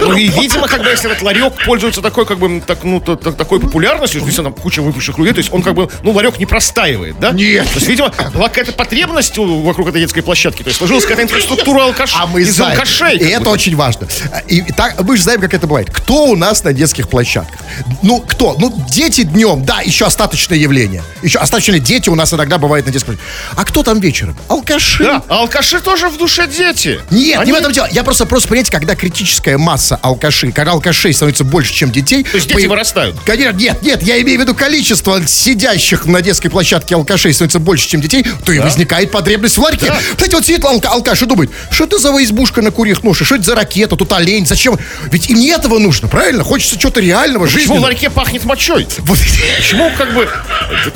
Ну, 0.00 0.16
и, 0.16 0.28
видимо, 0.28 0.68
бы, 0.82 0.88
если 0.90 1.10
этот 1.10 1.22
ларек 1.22 1.52
пользуется 1.64 2.02
такой, 2.02 2.26
как 2.26 2.38
бы, 2.38 2.60
так, 2.64 2.84
ну, 2.84 3.00
та- 3.00 3.16
та- 3.16 3.32
такой 3.32 3.60
популярностью, 3.60 4.20
что 4.30 4.42
там 4.42 4.52
куча 4.52 4.82
выпивших 4.82 5.16
людей, 5.18 5.32
то 5.32 5.38
есть 5.38 5.52
он, 5.52 5.62
как 5.62 5.74
бы, 5.74 5.88
ну, 6.02 6.12
ларек 6.12 6.38
не 6.38 6.46
простаивает, 6.46 7.18
да? 7.18 7.30
Нет. 7.30 7.64
То 7.68 7.74
есть, 7.76 7.86
видимо, 7.88 8.12
была 8.34 8.48
какая-то 8.48 8.72
потребность 8.72 9.36
вокруг 9.38 9.88
этой 9.88 10.00
детской 10.02 10.20
площадки, 10.22 10.62
то 10.62 10.68
есть 10.68 10.78
сложилась 10.78 11.04
какая-то 11.04 11.22
инфраструктура 11.22 11.84
алкаш... 11.84 12.12
А 12.16 12.26
мы 12.26 12.42
из 12.42 12.54
знаем. 12.54 12.72
алкашей. 12.72 13.16
И 13.16 13.24
это 13.28 13.48
очень 13.50 13.74
важно. 13.76 14.06
И, 14.46 14.58
и 14.58 14.72
так, 14.72 15.00
мы 15.02 15.16
же 15.16 15.22
знаем, 15.22 15.40
как 15.40 15.54
это 15.54 15.66
бывает. 15.66 15.90
Кто 15.90 16.26
у 16.26 16.36
нас 16.36 16.62
на 16.64 16.72
детских 16.72 17.08
площадках? 17.08 17.58
Ну, 18.02 18.20
кто? 18.20 18.54
Ну, 18.58 18.72
дети 18.90 19.22
днем, 19.22 19.64
да, 19.64 19.80
еще 19.80 20.04
остаточное 20.06 20.58
явление. 20.58 21.02
Еще 21.22 21.38
остаточные 21.38 21.80
дети 21.80 22.08
у 22.10 22.14
нас 22.14 22.32
иногда 22.34 22.58
бывают 22.58 22.86
на 22.86 22.92
детской 22.92 23.16
площадке. 23.16 23.32
А 23.56 23.64
кто 23.64 23.82
там 23.82 24.00
вечером? 24.00 24.36
Алкаши. 24.48 25.04
Да, 25.04 25.22
а 25.28 25.38
алкаши 25.40 25.80
тоже 25.80 26.08
в 26.08 26.18
душе 26.18 26.46
дети. 26.46 27.00
Нет, 27.10 27.38
Они- 27.40 27.46
не 27.50 27.52
в 27.52 27.56
этом 27.60 27.72
дело. 27.72 27.88
Я 27.90 28.04
просто 28.04 28.26
просто 28.26 28.48
понимаете, 28.58 28.72
когда 28.72 28.94
критическая 28.96 29.56
масса 29.56 29.98
алкашей, 30.02 30.50
когда 30.52 30.72
алкашей 30.72 31.12
становится 31.14 31.44
больше, 31.44 31.72
чем 31.72 31.92
детей. 31.92 32.24
То 32.24 32.36
есть 32.36 32.48
дети 32.48 32.66
вырастают? 32.66 33.16
Конечно, 33.24 33.56
нет, 33.56 33.82
нет, 33.82 34.02
я 34.02 34.20
имею 34.22 34.38
в 34.38 34.42
виду 34.42 34.54
количество 34.54 35.24
сидящих 35.26 36.06
на 36.06 36.20
детской 36.22 36.48
площадке 36.48 36.96
алкашей 36.96 37.32
становится 37.32 37.60
больше, 37.60 37.88
чем 37.88 38.00
детей, 38.00 38.24
то 38.44 38.50
и 38.52 38.58
возникает 38.58 39.12
потребность 39.12 39.56
в 39.58 39.60
ларьке. 39.60 39.86
Да. 39.86 39.98
Кстати, 40.16 40.34
вот 40.34 40.44
сидит 40.44 40.64
алка- 40.64 40.88
алкаш 40.88 41.22
и 41.22 41.26
думает, 41.26 41.50
что 41.70 41.84
это 41.84 41.98
за 41.98 42.08
избушка 42.22 42.62
на 42.62 42.70
курьих 42.72 43.04
ношах, 43.04 43.26
что 43.26 43.36
это 43.36 43.44
за 43.44 43.54
ракета, 43.54 43.94
тут 43.96 44.12
олень, 44.12 44.44
зачем? 44.46 44.76
Ведь 45.12 45.30
им 45.30 45.38
не 45.38 45.48
этого 45.50 45.78
нужно, 45.78 46.08
правильно? 46.08 46.42
Хочется 46.42 46.76
чего-то 46.78 47.00
реального, 47.00 47.44
Почему 47.46 47.76
в 47.76 47.80
ларьке 47.80 48.10
пахнет 48.10 48.44
мочой? 48.44 48.88
Вот. 48.98 49.18
Почему, 49.58 49.90
как 49.96 50.14
бы, 50.14 50.28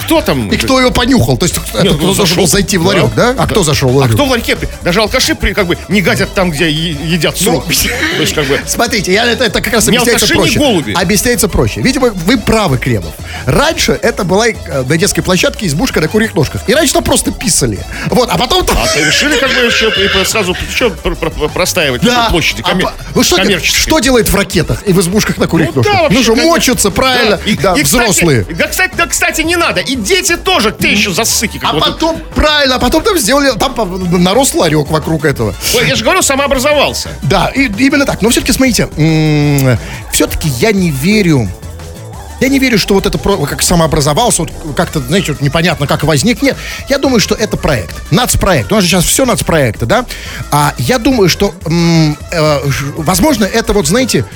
кто 0.00 0.20
там? 0.20 0.50
И 0.50 0.56
кто 0.56 0.80
его 0.80 0.90
понюхал? 0.90 1.36
То 1.36 1.46
есть 1.46 1.56
кто, 1.58 1.82
Нет, 1.82 1.92
кто 1.94 2.06
ну, 2.06 2.14
должен 2.14 2.24
был 2.24 2.26
зашел. 2.26 2.46
зайти 2.46 2.76
в 2.78 2.86
ларек, 2.86 3.14
да? 3.14 3.32
Да. 3.34 3.42
А 3.44 3.46
кто 3.46 3.62
зашел 3.62 3.90
в 3.90 3.96
А 3.96 4.00
ларек? 4.00 4.14
кто 4.14 4.24
в 4.24 4.30
ларьке? 4.30 4.56
Даже 4.82 5.00
алкаши 5.00 5.34
как 5.36 5.66
бы 5.66 5.78
не 5.88 6.00
гадят 6.02 6.34
там, 6.34 6.50
где 6.50 6.68
едят 6.70 7.36
срок. 7.72 7.94
То 8.16 8.20
есть, 8.20 8.34
как 8.34 8.46
бы, 8.46 8.60
Смотрите, 8.66 9.12
я, 9.12 9.24
это, 9.26 9.44
это 9.44 9.60
как 9.60 9.72
раз 9.72 9.88
объясняется 9.88 10.26
проще. 10.26 10.58
голуби. 10.58 10.92
Объясняется 10.92 11.48
проще. 11.48 11.80
Видимо, 11.80 12.10
вы 12.10 12.38
правы, 12.38 12.78
Кремов. 12.78 13.12
Раньше 13.46 13.98
это 14.02 14.24
была 14.24 14.48
э, 14.48 14.54
на 14.86 14.96
детской 14.96 15.22
площадке 15.22 15.66
избушка 15.66 16.00
на 16.00 16.08
курьих 16.08 16.34
ножках. 16.34 16.62
И 16.68 16.74
раньше 16.74 16.92
там 16.94 17.04
просто 17.04 17.32
писали. 17.32 17.78
Вот, 18.06 18.28
а 18.30 18.38
потом... 18.38 18.64
а 18.70 18.86
ты 18.88 19.04
решили 19.04 19.36
как 19.36 19.50
бы 19.50 19.60
еще 19.60 19.92
сразу 20.24 20.56
что 20.74 20.90
пр- 20.90 21.16
пр- 21.16 21.48
простаивать 21.48 22.02
Да. 22.02 22.24
на 22.24 22.30
площади 22.30 22.62
А 22.64 22.70
коммер- 22.70 22.84
по- 22.84 22.92
ну 23.14 23.22
что, 23.22 23.36
что 23.60 23.98
делает 24.00 24.28
в 24.28 24.34
ракетах 24.34 24.82
и 24.86 24.92
в 24.92 25.00
избушках 25.00 25.38
на 25.38 25.46
курьих 25.46 25.70
Ну 25.74 25.82
да, 25.82 25.90
ножках? 25.90 26.02
вообще, 26.10 26.18
ну 26.30 26.34
конечно. 26.36 26.50
мочатся, 26.52 26.90
правильно? 26.90 27.36
Да, 27.44 27.50
и- 27.50 27.56
Да, 27.56 27.72
и, 27.74 27.82
кстати, 27.82 28.02
взрослые. 28.02 28.46
да, 28.50 28.68
кстати, 28.68 28.92
да, 28.96 29.06
кстати, 29.06 29.40
не 29.42 29.56
надо. 29.56 29.80
И 29.80 29.96
дети 29.96 30.36
тоже, 30.36 30.70
ты 30.72 30.88
еще 30.88 31.10
засыки. 31.12 31.60
А 31.62 31.72
вот. 31.72 31.84
потом, 31.84 32.20
правильно, 32.34 32.76
а 32.76 32.78
потом 32.78 33.02
там 33.02 33.18
сделали, 33.18 33.50
там 33.58 33.74
нарос 34.22 34.54
ларек 34.54 34.88
вокруг 34.90 35.24
этого. 35.24 35.54
Ой, 35.76 35.88
Я 35.88 35.94
же 35.96 36.04
говорю, 36.04 36.22
самообразовался. 36.22 37.10
Да, 37.32 37.46
и, 37.46 37.62
именно 37.78 38.04
так. 38.04 38.20
Но 38.20 38.28
все-таки, 38.28 38.52
смотрите, 38.52 38.88
все-таки 40.12 40.50
я 40.50 40.70
не 40.70 40.90
верю. 40.90 41.48
Я 42.40 42.48
не 42.48 42.58
верю, 42.58 42.78
что 42.78 42.92
вот 42.92 43.06
это 43.06 43.16
как 43.16 43.62
самообразовался, 43.62 44.42
вот 44.42 44.52
как-то, 44.76 45.00
знаете, 45.00 45.32
вот 45.32 45.40
непонятно, 45.40 45.86
как 45.86 46.02
возник. 46.02 46.42
Нет, 46.42 46.58
я 46.90 46.98
думаю, 46.98 47.20
что 47.20 47.34
это 47.34 47.56
проект. 47.56 47.94
Нацпроект. 48.10 48.70
У 48.70 48.74
нас 48.74 48.84
же 48.84 48.90
сейчас 48.90 49.04
все 49.04 49.24
нацпроекты, 49.24 49.86
да? 49.86 50.04
А 50.50 50.74
я 50.76 50.98
думаю, 50.98 51.30
что, 51.30 51.54
м, 51.64 52.18
э, 52.32 52.58
возможно, 52.98 53.46
это 53.46 53.72
вот, 53.72 53.86
знаете, 53.86 54.26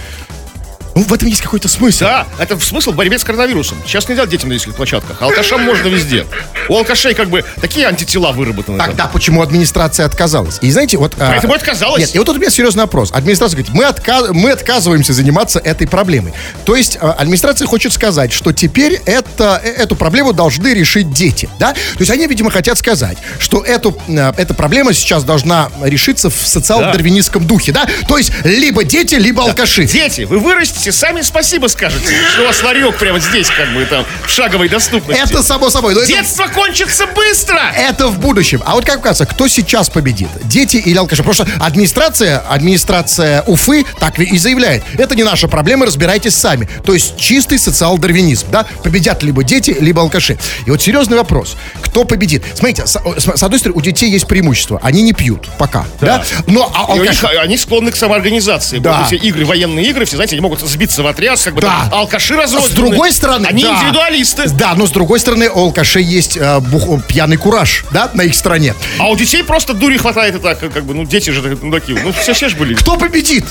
ну, 0.96 1.02
в 1.02 1.12
этом 1.12 1.28
есть 1.28 1.42
какой-то 1.42 1.68
смысл. 1.68 2.04
Да, 2.04 2.26
это 2.38 2.58
смысл 2.58 2.92
в 2.92 2.94
борьбе 2.96 3.18
с 3.18 3.24
коронавирусом. 3.24 3.76
Сейчас 3.86 4.08
нельзя 4.08 4.24
детям 4.24 4.48
на 4.48 4.54
детских 4.54 4.74
площадках. 4.74 5.18
а 5.20 5.26
Алкашам 5.26 5.62
можно 5.62 5.88
везде. 5.88 6.24
У 6.70 6.76
алкашей 6.76 7.12
как 7.12 7.28
бы 7.28 7.44
такие 7.60 7.86
антитела 7.86 8.32
выработаны. 8.32 8.78
там. 8.78 8.86
Тогда 8.88 9.06
почему 9.06 9.42
администрация 9.42 10.06
отказалась? 10.06 10.58
И 10.62 10.70
знаете, 10.70 10.96
вот... 10.96 11.12
а, 11.18 11.32
Поэтому 11.32 11.52
отказалась. 11.52 12.00
Нет, 12.00 12.14
и 12.14 12.18
вот 12.18 12.24
тут 12.24 12.36
у 12.36 12.40
меня 12.40 12.48
серьезный 12.50 12.84
вопрос. 12.84 13.12
Администрация 13.12 13.58
говорит, 13.58 13.74
мы, 13.74 13.84
отка- 13.84 14.32
мы 14.32 14.52
отказываемся 14.52 15.12
заниматься 15.12 15.58
этой 15.58 15.86
проблемой. 15.86 16.32
То 16.64 16.74
есть 16.74 16.96
а, 16.98 17.12
администрация 17.12 17.66
хочет 17.66 17.92
сказать, 17.92 18.32
что 18.32 18.52
теперь 18.52 18.94
это, 19.04 19.60
э, 19.62 19.68
эту 19.68 19.96
проблему 19.96 20.32
должны 20.32 20.68
решить 20.72 21.12
дети, 21.12 21.50
да? 21.58 21.74
То 21.74 22.00
есть 22.00 22.10
они, 22.10 22.26
видимо, 22.26 22.50
хотят 22.50 22.78
сказать, 22.78 23.18
что 23.38 23.62
эту, 23.62 23.94
а, 24.08 24.32
эта 24.38 24.54
проблема 24.54 24.94
сейчас 24.94 25.24
должна 25.24 25.68
решиться 25.82 26.30
в 26.30 26.34
социал-дарвинистском 26.34 27.46
духе, 27.46 27.72
да? 27.72 27.86
То 28.08 28.16
есть 28.16 28.32
либо 28.44 28.82
дети, 28.82 29.16
либо 29.16 29.42
алкаши. 29.42 29.84
Дети, 29.84 30.22
вы 30.22 30.38
вырастите 30.38 30.85
поедите, 30.86 30.92
сами 30.92 31.22
спасибо 31.22 31.66
скажете, 31.68 32.14
что 32.32 32.42
у 32.42 32.46
вас 32.46 32.62
ларек 32.62 32.96
прямо 32.96 33.18
здесь, 33.20 33.48
как 33.48 33.72
бы 33.74 33.84
там, 33.86 34.04
в 34.26 34.30
шаговой 34.30 34.68
доступности. 34.68 35.22
Это 35.22 35.42
само 35.42 35.70
собой. 35.70 35.94
но 35.94 36.00
это- 36.00 36.08
Детство 36.08 36.46
кончится 36.46 37.06
быстро! 37.06 37.60
Это 37.76 38.08
в 38.08 38.18
будущем. 38.18 38.62
А 38.64 38.74
вот 38.74 38.84
как 38.84 39.02
кажется, 39.02 39.26
кто 39.26 39.48
сейчас 39.48 39.88
победит? 39.88 40.28
Дети 40.44 40.76
или 40.76 40.96
алкаши? 40.98 41.22
Потому 41.22 41.34
что 41.34 41.64
администрация, 41.64 42.38
администрация 42.38 43.42
Уфы 43.42 43.84
так 43.98 44.18
и 44.18 44.38
заявляет. 44.38 44.82
Это 44.98 45.14
не 45.14 45.24
наша 45.24 45.48
проблема, 45.48 45.86
разбирайтесь 45.86 46.34
сами. 46.34 46.68
То 46.84 46.94
есть 46.94 47.16
чистый 47.18 47.58
социал-дарвинизм, 47.58 48.46
да? 48.50 48.66
Победят 48.82 49.22
либо 49.22 49.42
дети, 49.44 49.76
либо 49.78 50.02
алкаши. 50.02 50.38
И 50.66 50.70
вот 50.70 50.82
серьезный 50.82 51.16
вопрос. 51.16 51.56
Кто 51.82 52.04
победит? 52.04 52.42
Смотрите, 52.54 52.86
с, 52.86 52.96
с 52.96 53.42
одной 53.42 53.58
стороны, 53.58 53.78
у 53.78 53.82
детей 53.82 54.10
есть 54.10 54.26
преимущество. 54.26 54.80
Они 54.82 55.02
не 55.02 55.12
пьют 55.12 55.48
пока, 55.58 55.86
да? 56.00 56.22
Но 56.46 56.70
а 56.74 56.92
них, 56.96 57.08
алкаши... 57.08 57.26
они 57.38 57.56
склонны 57.56 57.90
к 57.90 57.96
самоорганизации. 57.96 58.78
Да. 58.78 58.98
Вот 58.98 59.06
Все 59.06 59.16
игры, 59.16 59.44
военные 59.44 59.86
игры, 59.86 60.04
все, 60.04 60.16
знаете, 60.16 60.36
они 60.36 60.42
могут 60.42 60.62
сбиться 60.76 61.02
в 61.02 61.06
отряд, 61.06 61.40
как 61.42 61.54
бы 61.54 61.62
Да. 61.62 61.86
там, 61.90 62.00
алкаши 62.00 62.36
разрозненные. 62.36 62.70
С 62.72 62.74
другой 62.74 63.12
стороны, 63.12 63.46
Они 63.46 63.62
да. 63.62 63.74
индивидуалисты. 63.76 64.48
Да, 64.50 64.74
но 64.74 64.86
с 64.86 64.90
другой 64.90 65.18
стороны, 65.18 65.48
у 65.48 65.58
алкашей 65.58 66.02
есть 66.04 66.36
э, 66.36 66.60
бух- 66.60 67.02
пьяный 67.06 67.36
кураж, 67.38 67.84
да, 67.90 68.10
на 68.14 68.22
их 68.22 68.34
стороне. 68.34 68.74
А 68.98 69.08
у 69.08 69.16
детей 69.16 69.42
просто 69.42 69.72
дури 69.74 69.96
хватает 69.96 70.34
и 70.36 70.38
так, 70.38 70.58
как 70.60 70.84
бы, 70.84 70.94
ну, 70.94 71.04
дети 71.04 71.30
же 71.30 71.40
ну, 71.62 71.72
такие, 71.72 71.98
ну, 72.02 72.12
все, 72.12 72.34
все 72.34 72.48
же 72.48 72.56
были. 72.56 72.74
Кто 72.74 72.96
победит? 72.96 73.44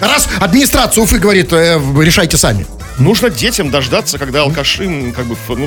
Раз 0.00 0.28
администрация 0.40 1.02
Уфы 1.02 1.18
говорит, 1.18 1.52
э, 1.52 1.80
решайте 2.00 2.36
сами. 2.36 2.66
Нужно 2.98 3.30
детям 3.30 3.70
дождаться, 3.70 4.18
когда 4.18 4.42
алкаши, 4.42 5.12
как 5.16 5.26
бы, 5.26 5.36
ну, 5.48 5.66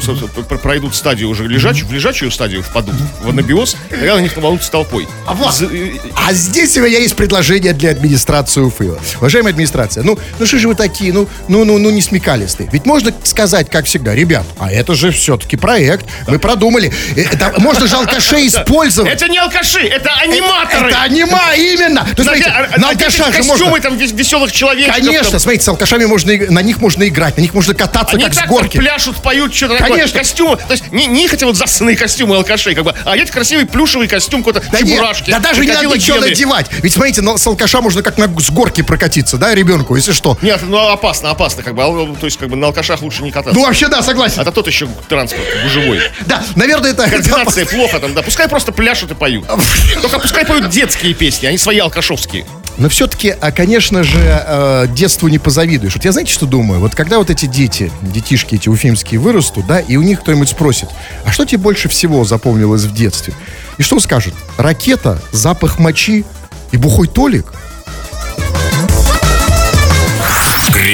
пройдут 0.58 0.96
стадию 0.96 1.30
уже 1.30 1.48
лежачую, 1.48 1.88
в 1.88 1.94
лежачую 1.94 2.32
стадию 2.32 2.64
впадут, 2.64 2.96
в 3.22 3.30
анабиоз, 3.30 3.76
тогда 3.90 4.16
на 4.16 4.20
них 4.22 4.36
навалутся 4.36 4.72
толпой. 4.72 5.08
А 5.26 5.34
вот. 5.34 5.54
За- 5.54 5.66
э, 5.66 5.92
А 6.16 6.34
здесь 6.34 6.78
у 6.78 6.82
меня 6.82 7.00
есть 7.00 7.16
предложение 7.16 7.74
для 7.74 7.92
администрации 7.92 8.62
Уфы. 8.62 8.94
Уважаемая 9.20 9.52
администрация, 9.54 10.04
ну, 10.04 10.18
ну 10.40 10.46
что 10.46 10.58
же 10.60 10.68
вы 10.68 10.76
такие, 10.76 11.12
ну, 11.14 11.28
ну, 11.48 11.66
ну, 11.66 11.78
ну 11.78 11.90
не 11.90 12.02
смекалистые. 12.02 12.70
Ведь 12.72 12.86
можно 12.86 13.12
сказать, 13.24 13.70
как 13.70 13.86
всегда, 13.86 14.14
ребят, 14.16 14.46
а 14.60 14.72
это 14.72 14.94
же 14.96 15.12
все-таки 15.12 15.58
проект, 15.58 16.06
мы 16.28 16.40
продумали. 16.40 16.94
Э, 17.16 17.22
Это, 17.32 17.54
можно 17.60 17.88
же 17.88 17.96
алкашей 17.96 18.48
использовать. 18.48 19.12
Это 19.12 19.28
не 19.28 19.38
алкаши, 19.40 19.82
это 19.82 20.10
аниматоры! 20.22 20.90
Это 20.90 21.02
анима, 21.02 21.42
именно. 21.58 22.08
То 22.16 22.24
смотрите, 22.24 22.50
а- 22.50 22.70
а- 22.76 22.80
на 22.80 22.88
в 22.88 22.92
алкашах 22.92 23.28
же 23.32 23.38
костюмы 23.38 23.70
можно... 23.72 23.82
там 23.82 23.98
вес- 23.98 24.14
веселых 24.14 24.52
человечков. 24.52 24.96
Конечно, 24.96 25.32
там. 25.32 25.40
смотрите, 25.40 25.64
с 25.66 25.68
алкашами 25.68 26.06
можно, 26.06 26.32
на 26.50 26.62
них 26.62 26.80
можно 26.80 27.08
играть, 27.08 27.14
на 27.17 27.41
них 27.41 27.54
можно 27.54 27.73
кататься, 27.73 28.15
Они 28.15 28.25
как 28.25 28.36
так 28.36 28.45
с 28.45 28.49
горки. 28.49 28.78
пляшут, 28.78 29.17
поют, 29.17 29.54
что-то 29.54 29.78
такое. 29.78 29.97
Конечно. 29.97 30.19
Костюмы. 30.19 30.58
То 30.58 30.71
есть 30.71 30.91
не, 30.91 31.06
не 31.08 31.25
эти 31.28 31.43
вот 31.43 31.56
засанные 31.56 31.95
костюмы 31.95 32.36
алкашей, 32.36 32.75
как 32.75 32.84
бы, 32.84 32.93
а 33.06 33.12
одеть 33.13 33.32
красивый 33.32 33.65
плюшевый 33.65 34.08
костюм 34.08 34.43
какой-то 34.43 34.62
Да, 34.71 34.80
нет, 34.82 34.95
чебурашки. 34.95 35.32
да 35.32 35.39
даже 35.39 35.62
не 35.65 35.71
надо 35.71 35.88
ничего 35.88 36.19
надевать. 36.19 36.67
Ведь 36.82 36.93
смотрите, 36.93 37.21
на- 37.21 37.38
с 37.38 37.45
алкаша 37.47 37.82
можно 37.82 38.01
как 38.04 38.17
на, 38.17 38.28
с 38.39 38.49
горки 38.49 38.82
прокатиться, 38.82 39.38
да, 39.38 39.54
ребенку, 39.56 39.95
если 39.95 40.12
что. 40.13 40.38
Нет, 40.41 40.62
ну 40.63 40.78
опасно, 40.89 41.32
опасно, 41.32 41.63
как 41.63 41.75
бы. 41.75 41.84
ал- 41.84 42.15
То 42.19 42.25
есть, 42.25 42.38
как 42.38 42.49
бы 42.49 42.56
на 42.56 42.67
алкашах 42.67 43.01
лучше 43.01 43.23
не 43.23 43.32
кататься. 43.32 43.58
Ну, 43.60 43.65
вообще, 43.65 43.88
да, 43.88 44.01
согласен. 44.01 44.41
Это 44.41 44.51
тот 44.51 44.67
еще 44.67 44.88
транспорт, 45.10 45.43
гужевой. 45.63 45.99
Да, 46.25 46.43
наверное, 46.56 46.91
это... 46.91 47.08
Координация 47.10 47.65
плохо 47.65 47.99
там, 47.99 48.13
да. 48.13 48.21
Пускай 48.21 48.47
просто 48.47 48.71
пляшут 48.71 49.12
и 49.12 49.15
поют. 49.15 49.45
Только 50.01 50.19
пускай 50.19 50.45
поют 50.45 50.69
детские 50.69 51.13
песни, 51.13 51.45
а 51.47 51.51
не 51.51 51.58
свои 51.58 51.80
алкашовские. 51.80 52.45
Но 52.78 52.90
все-таки, 52.90 53.30
а, 53.30 53.52
конечно 53.52 54.04
же, 54.04 54.20
э, 54.20 54.88
детству 54.90 55.28
не 55.30 55.40
позавидуешь. 55.40 55.96
Вот 55.96 56.04
я 56.04 56.12
знаете, 56.12 56.34
что 56.34 56.46
думаю? 56.46 56.82
Вот 56.82 56.94
когда 56.94 57.20
вот 57.20 57.30
эти 57.30 57.46
дети, 57.46 57.92
детишки 58.02 58.56
эти 58.56 58.68
уфимские 58.68 59.20
вырастут, 59.20 59.66
да, 59.66 59.80
и 59.80 59.96
у 59.96 60.02
них 60.02 60.22
кто-нибудь 60.22 60.50
спросит, 60.50 60.90
а 61.26 61.32
что 61.32 61.46
тебе 61.46 61.60
больше 61.60 61.88
всего 61.88 62.26
запомнилось 62.26 62.84
в 62.84 62.94
детстве? 62.94 63.34
И 63.78 63.84
что 63.84 63.96
он 63.96 64.02
скажет? 64.02 64.34
Ракета, 64.58 65.22
запах 65.32 65.80
мочи 65.80 66.26
и 66.72 66.78
бухой 66.78 67.08
Толик? 67.08 67.54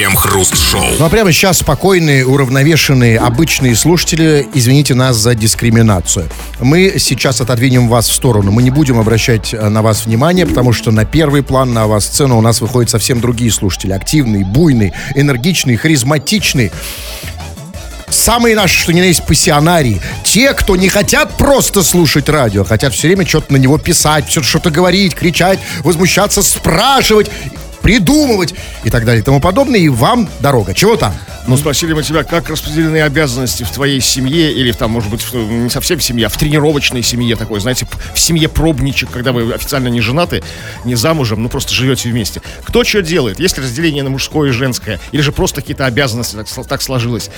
Крем-хруст-шоу. 0.02 0.96
Ну 0.98 1.06
а 1.06 1.10
прямо 1.10 1.32
сейчас 1.32 1.60
спокойные, 1.60 2.26
уравновешенные, 2.26 3.20
обычные 3.20 3.76
слушатели, 3.76 4.48
извините 4.56 4.96
нас 4.96 5.16
за 5.16 5.36
дискриминацию. 5.36 6.28
Мы 6.60 6.96
сейчас 6.98 7.40
отодвинем 7.40 7.88
вас 7.88 8.10
в 8.10 8.12
сторону. 8.12 8.52
Мы 8.52 8.64
не 8.64 8.72
будем 8.72 8.98
обращать 8.98 9.54
э, 9.54 9.70
на 9.70 9.84
вас 9.84 10.08
внимание, 10.08 10.48
потому 10.48 10.74
что 10.74 10.90
на 10.90 11.06
первый 11.06 11.44
план, 11.44 11.76
на 11.76 11.86
вас 11.86 12.06
сцену 12.06 12.40
у 12.40 12.42
нас 12.42 12.62
выходят 12.62 12.90
совсем 12.90 13.22
другие 13.22 13.52
слушатели. 13.52 13.92
Активные, 13.92 14.44
буйные, 14.44 14.92
энергичные, 15.14 15.78
харизматичные. 15.78 16.72
Самые 18.10 18.56
наши, 18.56 18.80
что 18.80 18.94
ни 18.94 19.02
на 19.02 19.06
есть, 19.06 19.24
пассионарии. 19.26 20.02
Те, 20.24 20.54
кто 20.54 20.76
не 20.76 20.90
хотят 20.90 21.38
просто 21.38 21.84
слушать 21.84 22.28
радио, 22.28 22.64
хотят 22.64 22.94
все 22.94 23.08
время 23.08 23.28
что-то 23.28 23.54
на 23.54 23.58
него 23.58 23.78
писать, 23.78 24.30
что-то 24.30 24.72
говорить, 24.72 25.14
кричать, 25.14 25.60
возмущаться, 25.84 26.42
спрашивать, 26.42 27.30
придумывать 27.82 28.54
и 28.84 28.90
так 28.90 29.06
далее 29.06 29.22
и 29.22 29.24
тому 29.24 29.40
подобное. 29.40 29.80
И 29.80 29.90
вам 29.90 30.30
дорога. 30.40 30.74
Чего 30.74 30.96
там? 30.96 31.14
Ну, 31.48 31.58
спросили 31.58 31.94
мы 31.94 32.04
тебя, 32.04 32.24
как 32.24 32.50
распределены 32.50 33.02
обязанности 33.02 33.64
в 33.64 33.72
твоей 33.72 34.00
семье, 34.00 34.52
или 34.54 34.72
там, 34.72 34.92
может 34.92 35.10
быть, 35.10 35.22
в- 35.24 35.36
не 35.36 35.70
совсем 35.72 35.98
в 35.98 36.04
семье, 36.04 36.28
а 36.28 36.30
в 36.30 36.38
тренировочной 36.38 37.02
семье 37.02 37.36
такой, 37.36 37.60
знаете, 37.60 37.88
в 38.14 38.20
семье 38.20 38.48
пробничек, 38.48 39.10
когда 39.10 39.32
вы 39.32 39.52
официально 39.52 39.88
не 39.88 40.02
женаты, 40.02 40.44
не 40.86 40.94
замужем, 40.94 41.42
ну 41.42 41.50
просто 41.50 41.74
живете 41.74 42.10
вместе. 42.10 42.42
Кто 42.64 42.84
что 42.84 43.02
делает? 43.02 43.40
Есть 43.40 43.58
ли 43.58 43.64
разделение 43.64 44.04
на 44.04 44.12
мужское 44.12 44.50
и 44.50 44.52
женское? 44.52 45.00
Или 45.12 45.22
же 45.22 45.32
просто 45.32 45.62
какие-то 45.62 45.88
обязанности 45.88 46.36
так, 46.36 46.48
так 46.68 46.82
сложилось? 46.84 47.32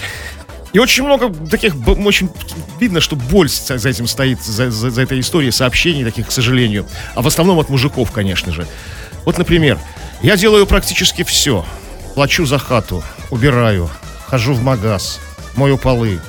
И 0.74 0.80
очень 0.80 1.04
много 1.04 1.32
таких, 1.50 1.74
очень 1.88 2.30
видно, 2.82 3.00
что 3.00 3.16
боль 3.16 3.48
за 3.50 3.88
этим 3.88 4.08
стоит, 4.08 4.44
за, 4.44 4.70
за- 4.70 4.90
за 4.90 5.02
этой 5.02 5.20
историей 5.22 5.52
сообщений 5.52 6.04
таких, 6.04 6.28
к 6.28 6.32
сожалению. 6.32 6.86
А 7.16 7.22
в 7.22 7.28
основном 7.28 7.58
от 7.60 7.70
мужиков, 7.70 8.12
конечно 8.12 8.52
же. 8.52 8.68
Вот, 9.24 9.38
например, 9.38 9.78
я 10.24 10.38
делаю 10.38 10.66
практически 10.66 11.24
все. 11.24 11.66
Плачу 12.16 12.46
за 12.46 12.58
хату, 12.58 13.04
убираю, 13.30 13.90
хожу 14.28 14.54
в 14.54 14.64
магаз, 14.64 15.20
мою 15.56 15.78
полы, 15.78 16.20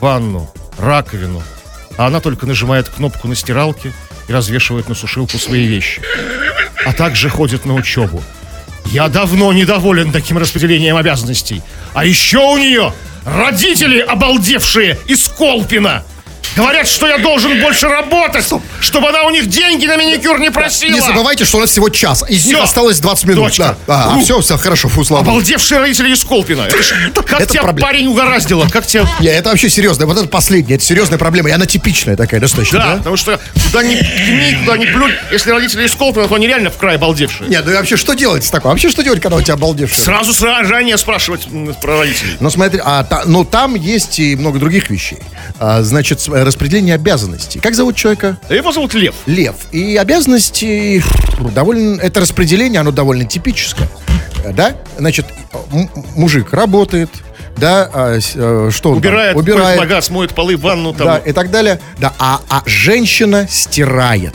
ванну, 0.00 0.50
раковину. 0.78 1.42
А 1.96 2.06
она 2.06 2.20
только 2.20 2.46
нажимает 2.46 2.88
кнопку 2.88 3.28
на 3.28 3.36
стиралке 3.36 3.92
и 4.28 4.32
развешивает 4.32 4.88
на 4.88 4.94
сушилку 4.94 5.38
свои 5.38 5.66
вещи. 5.66 6.02
А 6.84 6.92
также 6.92 7.28
ходит 7.28 7.64
на 7.64 7.74
учебу. 7.74 8.22
Я 8.86 9.08
давно 9.08 9.52
недоволен 9.52 10.12
таким 10.12 10.36
распределением 10.36 10.96
обязанностей. 10.96 11.62
А 11.94 12.04
еще 12.04 12.38
у 12.38 12.58
нее 12.58 12.92
родители 13.24 14.00
обалдевшие 14.00 14.98
из 15.06 15.28
Колпина. 15.28 16.04
Говорят, 16.56 16.86
что 16.86 17.06
я 17.08 17.18
должен 17.18 17.60
больше 17.60 17.88
работать, 17.88 18.48
чтобы 18.80 19.08
она 19.08 19.22
у 19.24 19.30
них 19.30 19.46
деньги 19.48 19.86
на 19.86 19.96
маникюр 19.96 20.38
не 20.38 20.50
просила. 20.50 20.92
Не 20.92 21.00
забывайте, 21.00 21.44
что 21.44 21.58
у 21.58 21.60
нас 21.60 21.70
всего 21.70 21.88
час. 21.88 22.24
Из 22.28 22.46
них 22.46 22.56
Всё. 22.56 22.64
осталось 22.64 23.00
20 23.00 23.24
минут. 23.24 23.44
Точка. 23.48 23.76
Да. 23.86 24.12
А, 24.14 24.20
все, 24.20 24.40
все, 24.40 24.56
хорошо, 24.56 24.88
фу, 24.88 25.04
слава. 25.04 25.24
Обалдевшие 25.24 25.80
родители 25.80 26.10
из 26.12 26.24
Колпина. 26.24 26.68
Как 27.26 27.40
Это 27.40 27.52
тебя 27.52 27.62
проблема. 27.62 27.88
парень 27.88 28.06
угораздило? 28.08 28.68
Как 28.68 28.86
тебя... 28.86 29.06
Не, 29.20 29.28
это 29.28 29.50
вообще 29.50 29.68
серьезно. 29.68 30.06
Вот 30.06 30.16
это 30.18 30.28
последнее, 30.28 30.76
это 30.76 30.84
серьезная 30.84 31.18
проблема. 31.18 31.48
И 31.48 31.52
она 31.52 31.66
типичная 31.66 32.16
такая, 32.16 32.40
достаточно, 32.40 32.78
Да, 32.78 32.86
да? 32.92 32.96
потому 32.98 33.16
что 33.16 33.40
куда 33.66 33.82
ни 33.82 33.96
ткни, 33.96 34.56
куда 34.60 34.76
ни 34.76 34.84
плюнь, 34.86 35.12
если 35.32 35.50
родители 35.50 35.84
из 35.86 35.94
Колпина, 35.94 36.28
то 36.28 36.34
они 36.34 36.46
реально 36.46 36.70
в 36.70 36.76
край 36.76 36.96
обалдевшие. 36.96 37.48
Нет, 37.48 37.64
ну 37.66 37.72
и 37.72 37.74
вообще 37.74 37.96
что 37.96 38.14
делать 38.14 38.44
с 38.44 38.50
такой? 38.50 38.70
Вообще 38.70 38.90
что 38.90 39.02
делать, 39.02 39.20
когда 39.20 39.36
у 39.36 39.42
тебя 39.42 39.54
обалдевший? 39.54 40.02
Сразу 40.04 40.32
заранее 40.32 40.98
спрашивать 40.98 41.48
про 41.80 41.98
родителей. 41.98 42.36
Но 42.40 42.50
смотри, 42.50 42.80
а, 42.84 43.02
та- 43.04 43.22
но 43.26 43.44
там 43.44 43.74
есть 43.74 44.18
и 44.18 44.36
много 44.36 44.58
других 44.58 44.90
вещей. 44.90 45.18
А, 45.58 45.82
значит, 45.82 46.20
с- 46.20 46.28
распределение 46.44 46.94
обязанностей. 46.94 47.60
Как 47.60 47.74
зовут 47.74 47.96
человека? 47.96 48.38
Его 48.48 48.72
зовут 48.72 48.94
Лев. 48.94 49.14
Лев. 49.26 49.56
И 49.72 49.96
обязанности 49.96 51.00
фу, 51.00 51.50
довольно... 51.50 52.00
Это 52.00 52.20
распределение, 52.20 52.80
оно 52.80 52.90
довольно 52.90 53.24
типическое. 53.24 53.88
Да? 54.54 54.76
Значит, 54.98 55.26
мужик 56.14 56.52
работает, 56.52 57.10
да, 57.56 57.88
а, 57.92 58.18
э, 58.18 58.70
что 58.72 58.90
он? 58.90 58.98
Убирает, 58.98 59.36
убирает, 59.36 59.60
убирает 59.60 59.78
магаз, 59.78 60.10
моет 60.10 60.34
полы, 60.34 60.56
ванну 60.56 60.92
там. 60.92 61.06
да, 61.06 61.18
и 61.18 61.32
так 61.32 61.50
далее. 61.50 61.80
Да, 61.98 62.12
а, 62.18 62.40
а 62.48 62.62
женщина 62.66 63.46
стирает. 63.48 64.34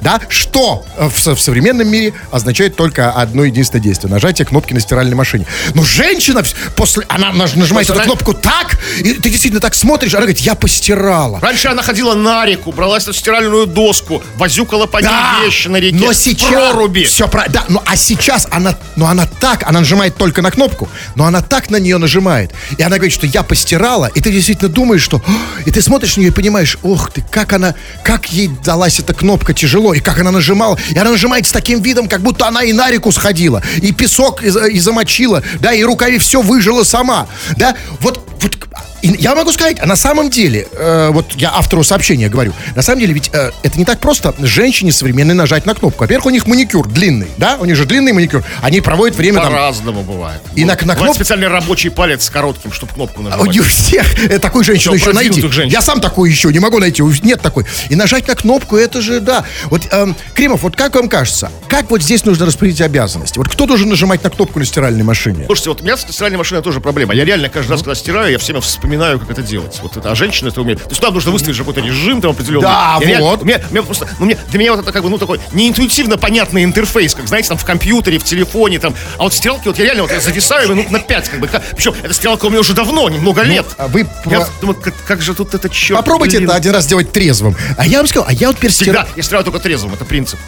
Да, 0.00 0.20
что 0.28 0.84
э, 0.96 1.08
в, 1.08 1.34
в 1.34 1.40
современном 1.40 1.88
мире 1.88 2.14
означает 2.30 2.76
только 2.76 3.10
одно 3.10 3.44
единственное 3.44 3.82
действие. 3.82 4.10
Нажатие 4.10 4.46
кнопки 4.46 4.72
на 4.72 4.80
стиральной 4.80 5.14
машине. 5.14 5.46
Но 5.74 5.82
женщина 5.82 6.42
после... 6.76 7.04
Она 7.08 7.32
наж- 7.32 7.56
нажимает 7.56 7.88
эту 7.90 8.00
кнопку 8.00 8.34
так, 8.34 8.78
и 8.98 9.14
ты 9.14 9.30
действительно 9.30 9.60
так 9.60 9.74
смотришь, 9.74 10.12
она 10.12 10.22
говорит, 10.22 10.40
я 10.40 10.54
постирала. 10.54 11.40
Раньше 11.40 11.68
она 11.68 11.82
ходила 11.82 12.14
на 12.14 12.44
реку, 12.46 12.72
бралась 12.72 13.06
на 13.06 13.12
стиральную 13.12 13.66
доску, 13.66 14.22
возюкала 14.36 14.86
по 14.86 14.98
ней 14.98 15.08
вещи 15.44 15.68
на 15.68 15.76
реке. 15.76 15.96
но 15.96 16.12
сейчас 16.12 16.48
проруби. 16.72 17.04
все 17.04 17.28
про, 17.28 17.46
да, 17.48 17.64
ну 17.68 17.82
а 17.84 17.96
сейчас 17.96 18.46
она, 18.50 18.76
ну 18.96 19.06
она 19.06 19.26
так, 19.40 19.64
она 19.68 19.80
нажимает 19.80 20.16
только 20.16 20.42
на 20.42 20.50
кнопку, 20.50 20.88
но 21.14 21.24
она 21.24 21.42
так 21.42 21.70
на 21.70 21.76
нее 21.76 21.98
нажимает, 21.98 22.52
и 22.76 22.82
она 22.82 22.96
говорит, 22.96 23.12
что 23.14 23.26
я 23.26 23.42
постирала, 23.42 24.06
и 24.06 24.20
ты 24.20 24.30
действительно 24.30 24.70
думаешь, 24.70 25.02
что, 25.02 25.22
и 25.66 25.70
ты 25.70 25.82
смотришь 25.82 26.16
на 26.16 26.20
нее 26.20 26.30
и 26.30 26.34
понимаешь, 26.34 26.78
ох 26.82 27.10
ты, 27.10 27.22
как 27.22 27.52
она, 27.52 27.74
как 28.02 28.32
ей 28.32 28.48
далась 28.64 28.98
эта 29.00 29.14
кнопка 29.14 29.54
тяжело, 29.54 29.87
и 29.94 30.00
как 30.00 30.18
она 30.18 30.30
нажимала, 30.30 30.78
и 30.90 30.98
она 30.98 31.10
нажимает 31.10 31.46
с 31.46 31.52
таким 31.52 31.82
видом, 31.82 32.08
как 32.08 32.20
будто 32.20 32.46
она 32.46 32.62
и 32.62 32.72
на 32.72 32.90
реку 32.90 33.12
сходила, 33.12 33.62
и 33.82 33.92
песок 33.92 34.42
и, 34.42 34.48
и 34.48 34.80
замочила, 34.80 35.42
да, 35.60 35.72
и 35.72 35.82
рукави 35.82 36.18
все 36.18 36.42
выжила 36.42 36.84
сама, 36.84 37.26
да, 37.56 37.76
вот, 38.00 38.28
вот 38.40 38.56
И 39.02 39.08
я 39.18 39.34
могу 39.34 39.52
сказать, 39.52 39.76
а 39.80 39.86
на 39.86 39.96
самом 39.96 40.30
деле, 40.30 40.66
э, 40.72 41.10
вот 41.12 41.32
я 41.36 41.50
автору 41.54 41.84
сообщения 41.84 42.28
говорю, 42.28 42.52
на 42.74 42.82
самом 42.82 43.00
деле 43.00 43.12
ведь 43.14 43.30
э, 43.32 43.50
это 43.62 43.78
не 43.78 43.84
так 43.84 44.00
просто 44.00 44.34
женщине 44.38 44.92
современной 44.92 45.34
нажать 45.34 45.66
на 45.66 45.74
кнопку. 45.74 46.00
Во-первых, 46.04 46.26
у 46.26 46.30
них 46.30 46.46
маникюр 46.46 46.88
длинный, 46.88 47.28
да, 47.36 47.56
у 47.60 47.64
них 47.64 47.76
же 47.76 47.84
длинный 47.84 48.12
маникюр. 48.12 48.44
Они 48.62 48.80
проводят 48.80 49.16
время 49.16 49.40
там... 49.40 49.52
По-разному 49.52 50.02
бывает. 50.02 50.40
И 50.54 50.64
на- 50.64 50.72
на 50.74 50.94
Бывает 50.94 51.12
кноп- 51.12 51.14
специальный 51.14 51.48
рабочий 51.48 51.90
палец 51.90 52.24
с 52.24 52.30
коротким, 52.30 52.72
чтобы 52.72 52.92
кнопку 52.92 53.20
У 53.20 53.24
нажимать. 53.24 53.50
них 53.54 53.66
всех 53.66 54.24
э, 54.30 54.38
такую 54.38 54.64
женщину 54.64 54.92
Причем 54.94 55.10
еще 55.10 55.14
найти. 55.14 55.40
женщин. 55.42 55.68
Я 55.72 55.80
сам 55.82 56.00
такой 56.00 56.30
еще 56.30 56.52
не 56.52 56.58
могу 56.58 56.78
найти. 56.78 57.02
у- 57.02 57.12
Нет 57.22 57.40
такой. 57.40 57.66
И 57.90 57.94
нажать 57.94 58.26
на 58.26 58.34
кнопку, 58.34 58.76
это 58.76 59.00
же, 59.00 59.20
да. 59.20 59.44
Вот, 59.66 59.82
эм, 59.92 60.16
Кремов, 60.34 60.62
вот 60.62 60.76
как 60.76 60.94
вам 60.96 61.08
кажется, 61.08 61.50
как 61.68 61.90
вот 61.90 62.02
здесь 62.02 62.24
нужно 62.24 62.46
распределить 62.46 62.80
обязанности? 62.80 63.38
Вот 63.38 63.48
кто 63.48 63.66
должен 63.66 63.88
нажимать 63.88 64.22
на 64.24 64.30
кнопку 64.30 64.58
на 64.58 64.64
стиральной 64.64 65.04
машине? 65.04 65.44
Слушайте, 65.46 65.70
вот 65.70 65.80
у 65.82 65.84
меня 65.84 65.96
с 65.96 66.00
стиральной 66.02 66.38
машиной 66.38 66.62
тоже 66.62 66.80
проблема. 66.80 67.14
Я 67.14 67.24
реально 67.24 67.48
каждый 67.48 67.72
раз, 67.72 67.80
когда 67.80 67.94
стираю, 67.94 68.32
я 68.32 68.38
все 68.38 68.46
время 68.52 68.60
вспоминаю, 68.62 68.87
как 68.96 69.30
это 69.30 69.42
делать. 69.42 69.78
Вот 69.82 69.96
это, 69.96 70.10
а 70.10 70.14
женщина 70.14 70.48
это 70.48 70.60
умеет. 70.60 70.82
То 70.82 70.90
есть 70.90 71.00
там 71.00 71.12
нужно 71.14 71.30
выставить 71.30 71.54
же 71.56 71.62
какой-то 71.64 71.80
режим 71.80 72.20
там 72.20 72.30
определенный. 72.32 72.62
Да, 72.62 72.98
реально- 73.00 73.26
вот. 73.26 73.42
у 73.42 73.44
меня, 73.44 73.60
у 73.68 73.72
меня 73.72 73.82
просто, 73.82 74.08
ну, 74.18 74.26
мне, 74.26 74.38
для 74.50 74.58
меня 74.58 74.72
вот 74.72 74.80
это 74.82 74.92
как 74.92 75.02
бы, 75.02 75.10
ну, 75.10 75.18
такой 75.18 75.40
неинтуитивно 75.52 76.16
понятный 76.18 76.64
интерфейс, 76.64 77.14
как, 77.14 77.28
знаете, 77.28 77.48
там 77.48 77.58
в 77.58 77.64
компьютере, 77.64 78.18
в 78.18 78.24
телефоне, 78.24 78.78
там. 78.78 78.94
А 79.18 79.22
вот 79.24 79.34
стиралки, 79.34 79.66
вот 79.68 79.78
я 79.78 79.84
реально 79.84 80.02
вот 80.02 80.12
я 80.12 80.20
зависаю 80.20 80.68
минут 80.70 80.90
на 80.90 80.98
5, 81.00 81.28
как 81.28 81.40
бы. 81.40 81.48
Как- 81.48 81.62
Причем 81.76 81.94
эта 82.02 82.14
стиралка 82.14 82.46
у 82.46 82.50
меня 82.50 82.60
уже 82.60 82.72
давно, 82.74 83.08
немного 83.08 83.42
лет. 83.42 83.66
а 83.76 83.88
вы 83.88 84.00
Я 84.26 84.40
про- 84.40 84.48
думаю, 84.60 84.80
как, 84.80 84.94
как 85.06 85.22
же 85.22 85.34
тут 85.34 85.54
это 85.54 85.68
черт. 85.68 85.98
Попробуйте 85.98 86.38
блин. 86.38 86.48
это 86.48 86.56
один 86.56 86.72
раз 86.72 86.84
сделать 86.84 87.12
трезвым. 87.12 87.56
А 87.76 87.86
я 87.86 87.98
вам 87.98 88.06
сказал, 88.06 88.26
а 88.28 88.32
я 88.32 88.48
вот 88.48 88.56
теперь 88.56 88.70
Всегда. 88.70 89.06
Я 89.16 89.22
стираю 89.22 89.44
только 89.44 89.58
трезвым, 89.58 89.94
это 89.94 90.04
принцип. 90.04 90.38